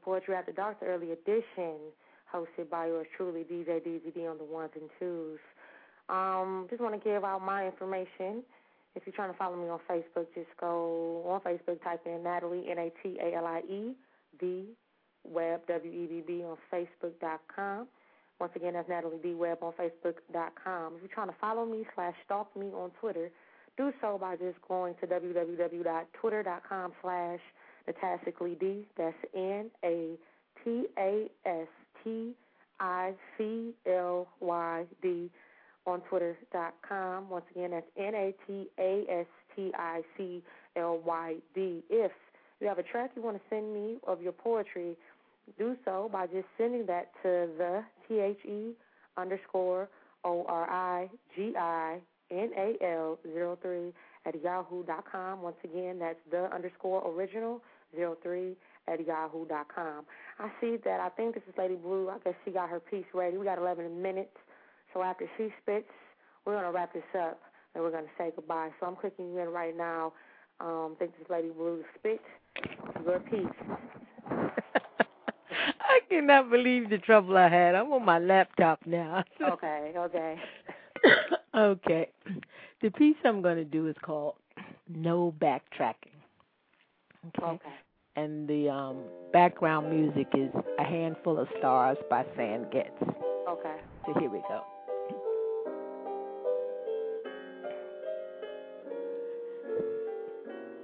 Poetry 0.05 0.35
After 0.35 0.53
Dark, 0.53 0.81
the 0.81 0.87
early 0.87 1.12
edition, 1.12 1.77
hosted 2.33 2.70
by 2.70 2.87
yours 2.87 3.07
truly, 3.16 3.45
DJ 3.45 3.81
DeezyD 3.81 4.31
on 4.31 4.39
the 4.39 4.45
ones 4.45 4.70
and 4.74 4.89
twos. 4.99 5.39
Um, 6.09 6.66
just 6.70 6.83
want 6.83 6.95
to 6.95 7.01
give 7.09 7.24
out 7.24 7.43
my 7.43 7.66
information. 7.66 8.43
If 8.95 9.05
you're 9.07 9.15
trying 9.15 9.33
to 9.33 9.39
follow 9.39 9.57
me 9.57 9.69
on 9.69 9.81
Facebook, 9.89 10.27
just 10.35 10.51
go 10.61 11.23
on 11.27 11.41
Facebook, 11.41 11.83
type 11.83 12.03
in 12.07 12.23
Natalie, 12.23 12.66
N 12.70 12.79
A 12.79 12.93
T 13.03 13.19
A 13.23 13.37
L 13.37 13.47
I 13.47 13.61
E, 13.61 13.95
D, 14.39 14.65
Web, 15.24 15.66
W 15.66 15.91
E 15.91 16.07
B 16.07 16.23
B, 16.27 16.45
on 16.45 16.57
Facebook.com. 16.73 17.87
Once 18.41 18.53
again, 18.57 18.73
that's 18.74 18.89
Natalie 18.89 19.19
D. 19.23 19.35
Webb 19.35 19.59
on 19.62 19.73
Facebook.com. 19.73 20.95
If 20.97 21.03
you're 21.03 21.15
trying 21.15 21.29
to 21.29 21.35
follow 21.41 21.65
me 21.65 21.87
slash 21.95 22.15
stalk 22.24 22.55
me 22.57 22.66
on 22.74 22.91
Twitter, 23.01 23.31
do 23.77 23.93
so 24.01 24.19
by 24.20 24.35
just 24.37 24.61
going 24.66 24.95
to 25.01 25.07
www.twitter.com 25.07 26.93
slash 27.01 27.41
Natasically 27.87 28.55
D. 28.55 28.87
That's 28.97 29.17
N 29.35 29.71
A 29.85 30.15
T 30.65 30.87
A 30.99 31.29
S 31.47 31.69
T 32.03 32.33
I 32.81 33.13
C 33.37 33.73
L 33.87 34.29
Y 34.41 34.85
D 35.03 35.31
on 35.87 36.01
twitter.com. 36.03 37.29
Once 37.29 37.45
again, 37.55 37.71
that's 37.71 37.87
N 37.97 38.15
A 38.15 38.35
T 38.47 38.69
A 38.79 39.05
S 39.09 39.27
T 39.57 39.73
I 39.77 40.03
C 40.17 40.43
L 40.77 41.01
Y 41.05 41.37
D. 41.55 41.83
If 41.91 42.13
you 42.61 42.69
have 42.69 42.79
a 42.79 42.83
track 42.83 43.11
you 43.17 43.23
want 43.23 43.37
to 43.37 43.43
send 43.51 43.75
me 43.75 43.97
of 44.07 44.23
your 44.23 44.33
poetry, 44.33 44.97
do 45.59 45.77
so 45.85 46.09
by 46.13 46.27
just 46.27 46.47
sending 46.57 46.87
that 46.87 47.11
to 47.23 47.49
the 47.59 47.83
T 48.09 48.21
H 48.21 48.39
E 48.45 48.73
underscore 49.17 49.89
O 50.25 50.45
R 50.49 50.71
I 50.71 51.11
G 51.37 51.55
I 51.59 51.99
N 52.31 52.51
A 52.57 52.77
L 52.85 53.19
zero 53.33 53.59
three 53.61 53.93
at 54.25 54.41
yahoo 54.43 54.85
dot 54.85 55.05
com. 55.11 55.43
Once 55.43 55.57
again, 55.65 55.99
that's 55.99 56.19
the 56.31 56.53
underscore 56.55 57.03
original 57.13 57.61
zero 57.94 58.16
three 58.23 58.56
at 58.89 59.06
yahoo 59.06 59.47
dot 59.47 59.66
com. 59.74 60.05
I 60.39 60.51
see 60.60 60.77
that 60.85 61.01
I 61.01 61.09
think 61.10 61.35
this 61.35 61.44
is 61.48 61.55
Lady 61.56 61.77
Blue. 61.77 62.09
I 62.10 62.19
guess 62.24 62.35
she 62.44 62.51
got 62.51 62.69
her 62.69 62.81
piece 62.81 63.05
ready. 63.14 63.36
We 63.36 63.44
got 63.44 63.59
eleven 63.59 64.02
minutes. 64.02 64.36
So 64.93 65.02
after 65.02 65.27
she 65.36 65.48
spits, 65.62 65.86
we're 66.44 66.55
gonna 66.55 66.73
wrap 66.73 66.93
this 66.93 67.02
up 67.19 67.40
and 67.74 67.82
we're 67.82 67.90
gonna 67.90 68.06
say 68.19 68.32
goodbye. 68.35 68.70
So 68.81 68.86
I'm 68.86 68.97
clicking 68.97 69.32
you 69.32 69.39
in 69.39 69.48
right 69.48 69.77
now. 69.77 70.12
Um, 70.60 70.93
I 70.94 70.98
think 70.98 71.12
this 71.12 71.24
is 71.24 71.31
Lady 71.31 71.51
Blue 71.51 71.82
spit 71.98 72.20
your 73.05 73.20
piece. 73.20 73.47
I 75.81 76.01
cannot 76.09 76.51
believe 76.51 76.90
the 76.90 76.98
trouble 76.98 77.36
I 77.36 77.48
had. 77.48 77.74
I'm 77.74 77.93
on 77.93 78.05
my 78.05 78.19
laptop 78.19 78.81
now. 78.86 79.24
okay, 79.52 79.93
okay. 79.97 80.36
okay. 81.55 82.09
The 82.81 82.90
piece 82.90 83.16
I'm 83.24 83.43
going 83.43 83.56
to 83.56 83.64
do 83.64 83.89
is 83.89 83.97
called 84.02 84.35
No 84.89 85.35
Backtracking. 85.40 86.11
Okay. 87.28 87.47
Okay. 87.47 87.74
And 88.16 88.47
the 88.47 88.69
um, 88.69 88.99
background 89.32 89.90
music 89.90 90.27
is 90.35 90.51
A 90.78 90.85
Handful 90.85 91.39
of 91.39 91.49
Stars 91.59 91.97
by 92.11 92.24
Stan 92.35 92.66
Getz. 92.70 92.90
Okay. 93.49 93.77
So 94.07 94.15
here 94.20 94.31
we 94.31 94.40
go. 94.49 94.62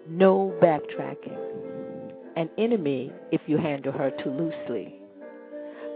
No 0.08 0.54
backtracking. 0.62 1.36
An 2.36 2.48
enemy 2.56 3.12
if 3.30 3.42
you 3.46 3.58
handle 3.58 3.92
her 3.92 4.10
too 4.24 4.30
loosely. 4.30 4.94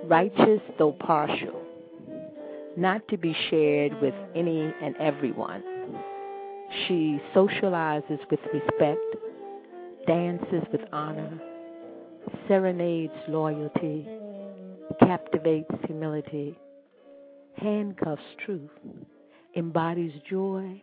Righteous 0.05 0.61
though 0.79 0.93
partial. 0.93 1.63
Not 2.77 3.07
to 3.09 3.17
be 3.17 3.35
shared 3.49 3.99
with 4.03 4.15
any 4.35 4.73
and 4.83 4.97
everyone. 4.97 5.63
She 6.87 7.21
socializes 7.35 8.19
with 8.31 8.41
respect, 8.53 9.17
dances 10.07 10.63
with 10.73 10.81
honor, 10.93 11.41
serenades 12.49 13.13
loyalty, 13.29 14.07
captivates 15.01 15.71
humility, 15.87 16.59
handcuffs 17.57 18.23
truth, 18.45 18.71
embodies 19.57 20.13
joy, 20.29 20.81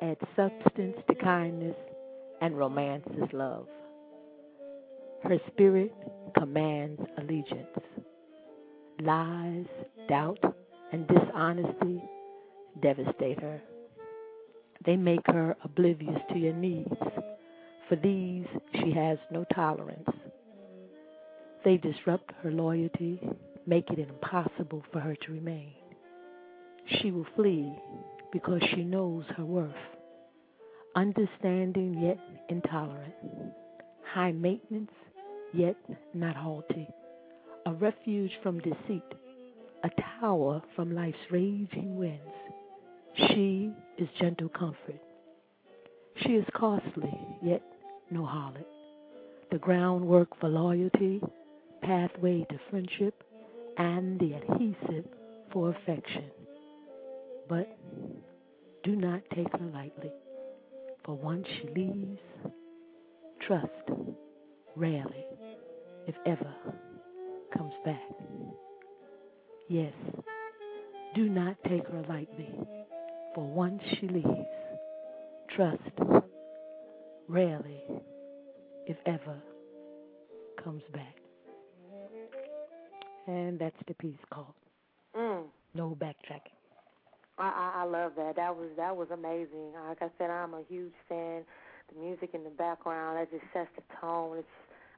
adds 0.00 0.20
substance 0.34 0.96
to 1.08 1.14
kindness, 1.16 1.76
and 2.40 2.56
romances 2.56 3.28
love. 3.32 3.66
Her 5.22 5.38
spirit 5.48 5.92
commands 6.38 7.00
allegiance. 7.18 7.68
Lies, 9.02 9.66
doubt, 10.08 10.42
and 10.92 11.06
dishonesty 11.06 12.02
devastate 12.82 13.40
her. 13.40 13.60
They 14.86 14.96
make 14.96 15.26
her 15.26 15.56
oblivious 15.62 16.18
to 16.32 16.38
your 16.38 16.54
needs. 16.54 16.88
For 17.90 17.96
these, 17.96 18.46
she 18.72 18.92
has 18.92 19.18
no 19.32 19.44
tolerance. 19.52 20.08
They 21.64 21.76
disrupt 21.76 22.30
her 22.40 22.52
loyalty, 22.52 23.20
make 23.66 23.90
it 23.90 23.98
impossible 23.98 24.84
for 24.92 25.00
her 25.00 25.16
to 25.16 25.32
remain. 25.32 25.72
She 26.86 27.10
will 27.10 27.26
flee 27.34 27.74
because 28.32 28.62
she 28.72 28.84
knows 28.84 29.24
her 29.36 29.44
worth. 29.44 29.74
Understanding 30.94 32.00
yet 32.00 32.20
intolerant. 32.48 33.12
High 34.14 34.32
maintenance 34.32 34.92
yet 35.52 35.76
not 36.14 36.36
haughty. 36.36 36.86
A 37.66 37.72
refuge 37.72 38.38
from 38.40 38.60
deceit. 38.60 39.02
A 39.82 39.90
tower 40.20 40.62
from 40.76 40.94
life's 40.94 41.18
raging 41.28 41.96
winds. 41.96 42.22
She 43.16 43.72
is 43.98 44.08
gentle 44.20 44.48
comfort. 44.48 45.00
She 46.22 46.34
is 46.34 46.44
costly, 46.54 47.18
yet 47.42 47.62
no 48.10 48.22
harlot. 48.22 48.66
The 49.50 49.58
groundwork 49.58 50.28
for 50.40 50.48
loyalty, 50.48 51.20
pathway 51.82 52.44
to 52.50 52.58
friendship, 52.70 53.22
and 53.78 54.18
the 54.18 54.34
adhesive 54.34 55.06
for 55.52 55.70
affection. 55.70 56.30
But 57.48 57.68
do 58.84 58.96
not 58.96 59.22
take 59.34 59.50
her 59.52 59.70
lightly, 59.72 60.12
for 61.04 61.16
once 61.16 61.46
she 61.60 61.68
leaves, 61.68 62.20
trust 63.46 63.70
rarely, 64.76 65.24
if 66.06 66.14
ever, 66.26 66.54
comes 67.56 67.74
back. 67.84 68.00
Yes, 69.68 69.92
do 71.14 71.28
not 71.28 71.56
take 71.68 71.86
her 71.88 72.04
lightly, 72.08 72.52
for 73.34 73.46
once 73.46 73.82
she 73.98 74.08
leaves, 74.08 74.26
trust 75.54 76.19
rarely, 77.30 77.80
if 78.86 78.96
ever, 79.06 79.36
comes 80.62 80.82
back. 80.92 81.14
And 83.26 83.58
that's 83.58 83.76
the 83.86 83.94
piece 83.94 84.18
called 84.30 84.54
Mm. 85.16 85.44
No 85.74 85.96
Backtracking. 86.00 86.54
I, 87.38 87.48
I 87.48 87.82
I 87.82 87.84
love 87.84 88.12
that. 88.16 88.36
That 88.36 88.54
was 88.56 88.68
that 88.76 88.96
was 88.96 89.08
amazing. 89.12 89.72
Like 89.88 90.02
I 90.02 90.08
said, 90.18 90.30
I'm 90.30 90.54
a 90.54 90.62
huge 90.68 90.92
fan. 91.08 91.42
The 91.92 92.00
music 92.00 92.30
in 92.34 92.44
the 92.44 92.50
background 92.50 93.18
that 93.18 93.30
just 93.30 93.42
sets 93.52 93.70
the 93.76 93.82
tone. 94.00 94.38
It's 94.38 94.48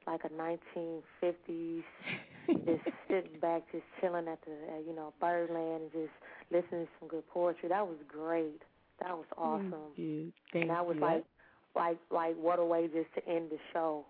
like 0.05 0.21
a 0.23 0.29
1950s, 0.29 1.83
just 2.65 2.83
sitting 3.07 3.39
back, 3.41 3.63
just 3.71 3.85
chilling 3.99 4.27
at 4.27 4.39
the 4.45 4.51
uh, 4.51 4.79
you 4.87 4.95
know 4.95 5.13
Birdland 5.19 5.83
and 5.83 5.91
just 5.91 6.13
listening 6.51 6.85
to 6.85 6.91
some 6.99 7.07
good 7.07 7.27
poetry. 7.29 7.69
That 7.69 7.87
was 7.87 7.97
great. 8.07 8.61
That 9.01 9.17
was 9.17 9.25
awesome. 9.37 9.71
Thank 9.95 9.97
you. 9.97 10.31
Thank 10.51 10.61
and 10.63 10.69
that 10.69 10.85
was 10.85 10.95
you. 10.95 11.01
like 11.01 11.25
like 11.75 11.97
like 12.11 12.35
what 12.37 12.59
a 12.59 12.65
way 12.65 12.87
just 12.87 13.13
to 13.15 13.27
end 13.31 13.49
the 13.51 13.57
show. 13.73 14.05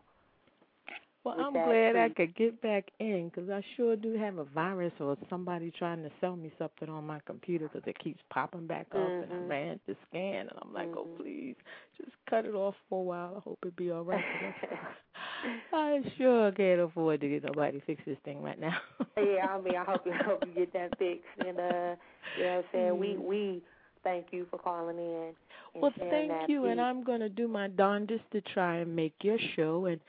Well, 1.24 1.36
I'm 1.38 1.62
glad 1.62 1.96
I 1.96 2.10
could 2.10 2.36
get 2.36 2.62
back 2.62 2.86
in 3.00 3.30
because 3.30 3.50
I 3.50 3.62
sure 3.76 3.96
do 3.96 4.14
have 4.18 4.38
a 4.38 4.44
virus 4.46 4.94
or 5.00 5.18
somebody 5.30 5.72
trying 5.72 6.04
to 6.04 6.12
sell 6.20 6.36
me 6.36 6.52
something 6.58 6.90
on 6.90 7.06
my 7.06 7.20
computer 7.26 7.68
because 7.70 7.88
it 7.88 7.98
keeps 8.00 8.22
popping 8.30 8.68
back 8.68 8.88
up 8.96 9.14
and 9.22 9.32
I 9.34 9.38
Mhm. 9.38 9.48
ran 9.48 9.80
to 9.88 9.96
scan 10.10 10.48
and 10.48 10.60
I'm 10.62 10.74
like, 10.74 10.90
oh 10.96 11.08
Mhm. 11.08 11.18
please, 11.18 11.56
just 11.98 12.12
cut 12.30 12.46
it 12.46 12.54
off 12.56 12.76
for 12.90 13.00
a 13.02 13.04
while. 13.04 13.36
I 13.38 13.40
hope 13.42 13.60
it 13.66 13.76
be 13.76 13.92
all 13.92 14.04
right. 14.04 14.26
I 15.74 16.02
sure 16.18 16.52
can't 16.52 16.82
afford 16.82 17.22
to 17.22 17.30
get 17.30 17.44
nobody 17.44 17.80
to 17.80 17.86
fix 17.86 18.04
this 18.06 18.18
thing 18.24 18.42
right 18.42 18.60
now. 18.60 18.78
yeah, 19.18 19.48
I 19.50 19.62
mean, 19.62 19.76
I 19.76 19.84
hope 19.84 20.06
you 20.06 20.14
I 20.14 20.24
hope 20.24 20.44
you 20.46 20.54
get 20.54 20.74
that 20.74 20.98
fixed. 20.98 21.26
And 21.38 21.60
uh, 21.60 21.96
you 22.36 22.44
know 22.44 22.50
what 22.50 22.58
I'm 22.58 22.64
saying? 22.72 22.98
We 22.98 23.18
we 23.18 23.62
thank 24.04 24.28
you 24.32 24.46
for 24.50 24.58
calling 24.58 24.98
in. 24.98 25.32
Well, 25.76 25.92
thank 25.98 26.50
you, 26.50 26.66
and. 26.66 26.80
I'm 26.80 27.04
going 27.04 27.22
to 27.22 27.30
do 27.30 27.48
my 27.48 27.68
darndest 27.68 28.24
to 28.32 28.42
try 28.42 28.78
and 28.78 28.96
make 28.96 29.14
your 29.22 29.38
show. 29.56 29.86
And 29.86 30.00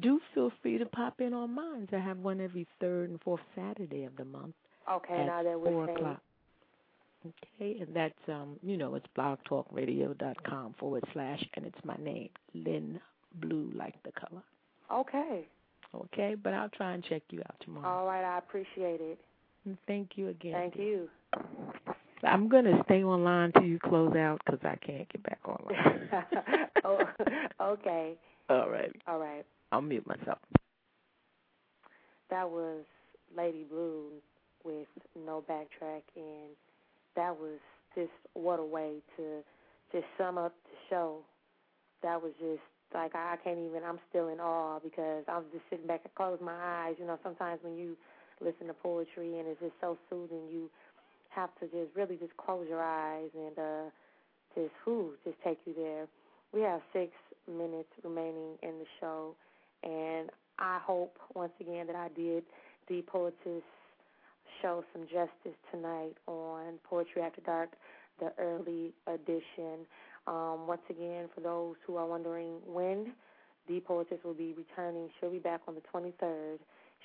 do 0.00 0.20
feel 0.34 0.52
free 0.62 0.78
to 0.78 0.86
pop 0.86 1.20
in 1.20 1.32
on 1.32 1.54
mine. 1.54 1.88
I 1.92 1.98
have 1.98 2.18
one 2.18 2.40
every 2.40 2.66
third 2.80 3.10
and 3.10 3.20
fourth 3.22 3.40
Saturday 3.54 4.04
of 4.04 4.16
the 4.16 4.24
month 4.24 4.54
Okay, 4.90 5.14
at 5.14 5.26
now 5.26 5.42
that 5.42 5.60
four 5.62 5.72
we're 5.72 5.86
saying 5.86 5.98
o'clock. 5.98 6.20
Okay, 7.26 7.80
and 7.80 7.94
that's 7.94 8.14
um, 8.28 8.58
you 8.62 8.76
know, 8.76 8.94
it's 8.94 9.06
blogtalkradio.com 9.16 10.74
forward 10.78 11.04
slash, 11.12 11.44
and 11.54 11.66
it's 11.66 11.78
my 11.84 11.96
name, 11.96 12.30
Lynn 12.54 12.98
Blue, 13.40 13.70
like 13.74 14.02
the 14.04 14.12
color. 14.12 14.42
Okay. 14.90 15.46
Okay, 15.94 16.34
but 16.42 16.54
I'll 16.54 16.70
try 16.70 16.92
and 16.92 17.04
check 17.04 17.22
you 17.30 17.40
out 17.40 17.56
tomorrow. 17.62 17.86
All 17.86 18.06
right, 18.06 18.24
I 18.24 18.38
appreciate 18.38 19.00
it. 19.00 19.18
And 19.66 19.76
thank 19.86 20.10
you 20.14 20.28
again. 20.28 20.52
Thank 20.52 20.76
dear. 20.76 21.08
you. 21.34 21.94
I'm 22.22 22.48
gonna 22.48 22.82
stay 22.84 23.02
online 23.02 23.52
till 23.52 23.64
you 23.64 23.78
close 23.78 24.14
out 24.14 24.40
because 24.44 24.60
I 24.62 24.76
can't 24.76 25.08
get 25.10 25.22
back 25.22 25.40
online. 25.46 26.08
oh, 26.84 27.00
okay. 27.60 28.14
All 28.48 28.68
right. 28.68 28.94
All 29.06 29.18
right. 29.18 29.44
I'll 29.72 29.80
mute 29.80 30.06
myself. 30.06 30.38
That 32.30 32.48
was 32.48 32.84
Lady 33.36 33.64
Blue 33.68 34.10
with 34.64 34.88
No 35.16 35.44
Backtrack, 35.48 36.02
and 36.16 36.50
that 37.16 37.36
was 37.36 37.58
just 37.94 38.10
what 38.34 38.58
a 38.58 38.64
way 38.64 38.96
to 39.16 39.42
just 39.92 40.04
sum 40.18 40.38
up 40.38 40.54
the 40.64 40.76
show. 40.88 41.18
That 42.02 42.22
was 42.22 42.32
just 42.40 42.62
like 42.94 43.14
I 43.14 43.36
can't 43.42 43.58
even. 43.58 43.82
I'm 43.84 43.98
still 44.08 44.28
in 44.28 44.40
awe 44.40 44.78
because 44.80 45.24
I 45.28 45.38
was 45.38 45.46
just 45.52 45.64
sitting 45.70 45.86
back 45.86 46.00
and 46.04 46.14
closed 46.14 46.42
my 46.42 46.54
eyes. 46.54 46.96
You 46.98 47.06
know, 47.06 47.18
sometimes 47.22 47.60
when 47.62 47.76
you 47.76 47.96
listen 48.40 48.66
to 48.66 48.74
poetry 48.74 49.38
and 49.38 49.48
it's 49.48 49.60
just 49.60 49.74
so 49.80 49.98
soothing, 50.08 50.48
you 50.50 50.70
have 51.30 51.50
to 51.60 51.66
just 51.66 51.94
really 51.96 52.16
just 52.16 52.36
close 52.36 52.66
your 52.68 52.82
eyes 52.82 53.30
and 53.34 53.58
uh 53.58 53.90
just 54.54 54.72
who 54.84 55.12
just 55.24 55.36
take 55.44 55.58
you 55.64 55.74
there. 55.74 56.06
We 56.52 56.62
have 56.62 56.80
six 56.92 57.12
minutes 57.48 57.88
remaining 58.02 58.58
in 58.62 58.78
the 58.78 58.86
show, 59.00 59.34
and 59.84 60.30
I 60.58 60.78
hope 60.84 61.16
once 61.34 61.52
again 61.60 61.86
that 61.86 61.96
I 61.96 62.08
did 62.08 62.44
the 62.88 63.02
poetess 63.02 63.62
show 64.60 64.84
some 64.92 65.04
justice 65.04 65.58
tonight 65.70 66.14
on 66.26 66.78
Poetry 66.84 67.22
After 67.22 67.40
Dark, 67.42 67.70
the 68.18 68.32
early 68.38 68.92
edition. 69.06 69.86
Um, 70.26 70.66
once 70.66 70.82
again, 70.90 71.28
for 71.34 71.40
those 71.40 71.76
who 71.86 71.96
are 71.96 72.06
wondering 72.06 72.56
when 72.66 73.12
the 73.68 73.80
poetess 73.80 74.18
will 74.24 74.34
be 74.34 74.54
returning, 74.56 75.08
she'll 75.18 75.30
be 75.30 75.38
back 75.38 75.60
on 75.66 75.74
the 75.74 75.82
23rd. 75.94 76.58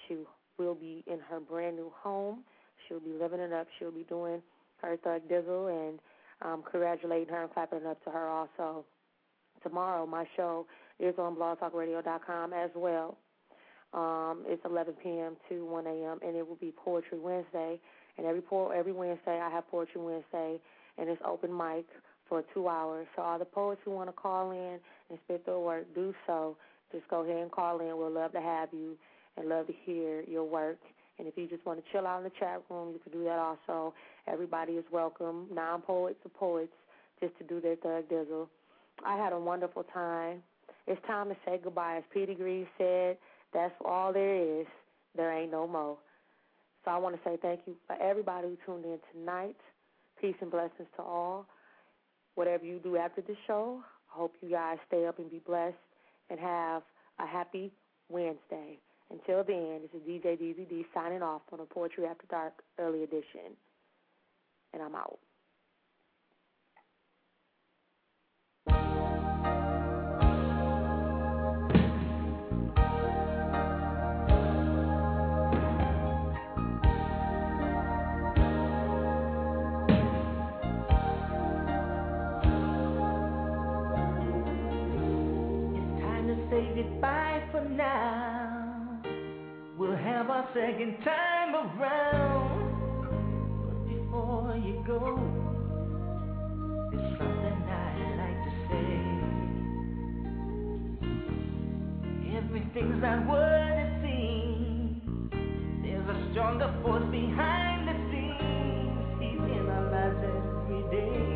She 0.07 0.17
will 0.57 0.75
be 0.75 1.03
in 1.07 1.19
her 1.19 1.39
brand 1.39 1.75
new 1.75 1.91
home. 1.95 2.39
She'll 2.87 2.99
be 2.99 3.13
living 3.13 3.39
it 3.39 3.53
up. 3.53 3.67
She'll 3.77 3.91
be 3.91 4.03
doing 4.03 4.41
her 4.81 4.97
thug 4.97 5.21
dizzle 5.29 5.89
and 5.89 5.99
um, 6.41 6.63
congratulating 6.69 7.29
her 7.33 7.43
and 7.43 7.53
clapping 7.53 7.79
it 7.79 7.85
up 7.85 8.03
to 8.03 8.09
her 8.11 8.27
also. 8.27 8.85
Tomorrow, 9.63 10.05
my 10.05 10.25
show 10.35 10.65
is 10.99 11.15
on 11.17 11.35
blogtalkradio.com 11.35 12.53
as 12.53 12.69
well. 12.75 13.17
Um, 13.93 14.43
it's 14.45 14.61
11 14.65 14.95
p.m. 15.01 15.37
to 15.49 15.65
1 15.65 15.87
a.m. 15.87 16.19
and 16.25 16.35
it 16.35 16.47
will 16.47 16.57
be 16.57 16.73
Poetry 16.83 17.19
Wednesday. 17.19 17.79
And 18.17 18.27
every 18.27 18.41
po- 18.41 18.69
every 18.71 18.91
Wednesday 18.91 19.39
I 19.41 19.49
have 19.49 19.67
Poetry 19.69 20.01
Wednesday, 20.01 20.59
and 20.97 21.09
it's 21.09 21.21
open 21.25 21.55
mic 21.55 21.85
for 22.29 22.43
two 22.53 22.67
hours. 22.67 23.07
So 23.15 23.21
all 23.21 23.39
the 23.39 23.45
poets 23.45 23.81
who 23.83 23.91
want 23.91 24.09
to 24.09 24.13
call 24.13 24.51
in 24.51 24.79
and 25.09 25.19
spit 25.25 25.45
their 25.45 25.59
work, 25.59 25.85
do 25.93 26.13
so. 26.25 26.57
Just 26.91 27.07
go 27.09 27.23
ahead 27.23 27.37
and 27.37 27.51
call 27.51 27.79
in. 27.79 27.97
We'll 27.97 28.11
love 28.11 28.31
to 28.33 28.41
have 28.41 28.69
you 28.71 28.97
and 29.37 29.49
love 29.49 29.67
to 29.67 29.73
hear 29.85 30.21
your 30.21 30.43
work. 30.45 30.77
And 31.17 31.27
if 31.27 31.37
you 31.37 31.47
just 31.47 31.65
want 31.65 31.83
to 31.83 31.91
chill 31.91 32.05
out 32.05 32.17
in 32.17 32.23
the 32.25 32.31
chat 32.39 32.61
room, 32.69 32.91
you 32.93 32.99
can 32.99 33.11
do 33.11 33.23
that 33.23 33.39
also. 33.39 33.93
Everybody 34.27 34.73
is 34.73 34.85
welcome, 34.91 35.47
non-poets 35.53 36.19
or 36.25 36.29
poets, 36.29 36.73
just 37.21 37.37
to 37.37 37.43
do 37.45 37.61
their 37.61 37.75
thug 37.77 38.09
dizzle. 38.09 38.47
I 39.05 39.17
had 39.17 39.33
a 39.33 39.39
wonderful 39.39 39.83
time. 39.93 40.43
It's 40.87 41.01
time 41.07 41.29
to 41.29 41.35
say 41.45 41.59
goodbye. 41.63 41.97
As 41.97 42.03
Peter 42.13 42.33
Green 42.33 42.67
said, 42.77 43.17
that's 43.53 43.73
all 43.83 44.13
there 44.13 44.35
is. 44.35 44.67
There 45.15 45.31
ain't 45.31 45.51
no 45.51 45.67
more. 45.67 45.97
So 46.83 46.91
I 46.91 46.97
want 46.97 47.15
to 47.15 47.21
say 47.27 47.37
thank 47.41 47.61
you 47.65 47.75
for 47.87 47.95
everybody 48.01 48.49
who 48.49 48.57
tuned 48.65 48.85
in 48.85 48.99
tonight. 49.11 49.55
Peace 50.21 50.35
and 50.41 50.51
blessings 50.51 50.87
to 50.97 51.01
all. 51.01 51.47
Whatever 52.35 52.65
you 52.65 52.79
do 52.79 52.97
after 52.97 53.21
the 53.21 53.35
show, 53.47 53.81
I 54.13 54.17
hope 54.17 54.35
you 54.41 54.49
guys 54.49 54.77
stay 54.87 55.05
up 55.05 55.17
and 55.17 55.31
be 55.31 55.41
blessed 55.45 55.75
and 56.29 56.39
have 56.39 56.83
a 57.19 57.25
happy 57.25 57.71
Wednesday. 58.09 58.77
Until 59.11 59.43
then, 59.43 59.81
this 59.81 59.91
is 59.93 60.07
DJ 60.07 60.39
DeezyD 60.39 60.85
signing 60.93 61.21
off 61.21 61.41
on 61.51 61.59
a 61.59 61.65
Poetry 61.65 62.05
After 62.05 62.25
Dark 62.27 62.53
early 62.79 63.03
edition. 63.03 63.55
And 64.73 64.81
I'm 64.81 64.95
out. 64.95 65.19
It's 85.75 86.01
time 86.01 86.27
to 86.27 86.35
say 86.49 86.73
goodbye 86.75 87.43
for 87.51 87.63
now. 87.69 88.54
Have 90.15 90.29
our 90.29 90.47
second 90.53 91.03
time 91.03 91.55
around. 91.55 92.71
But 93.67 93.79
before 93.85 94.55
you 94.55 94.81
go, 94.87 95.19
there's 96.89 97.17
something 97.17 97.59
I'd 97.67 98.15
like 98.15 98.39
to 98.45 98.51
say. 98.71 98.91
Everything's 102.37 103.01
not 103.01 103.19
what 103.27 103.43
it 103.43 103.91
seems. 104.03 105.03
There's 105.83 106.07
a 106.07 106.17
stronger 106.31 106.71
force 106.81 107.07
behind 107.11 107.89
the 107.89 107.95
scenes. 108.09 109.19
He's 109.19 109.43
in 109.51 109.67
our 109.67 109.85
lives 109.91 110.21
every 110.23 110.83
day. 110.95 111.27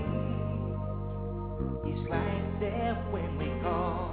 He's 1.84 2.02
right 2.10 2.48
there 2.62 2.96
when 3.12 3.38
we 3.38 3.50
call. 3.62 4.09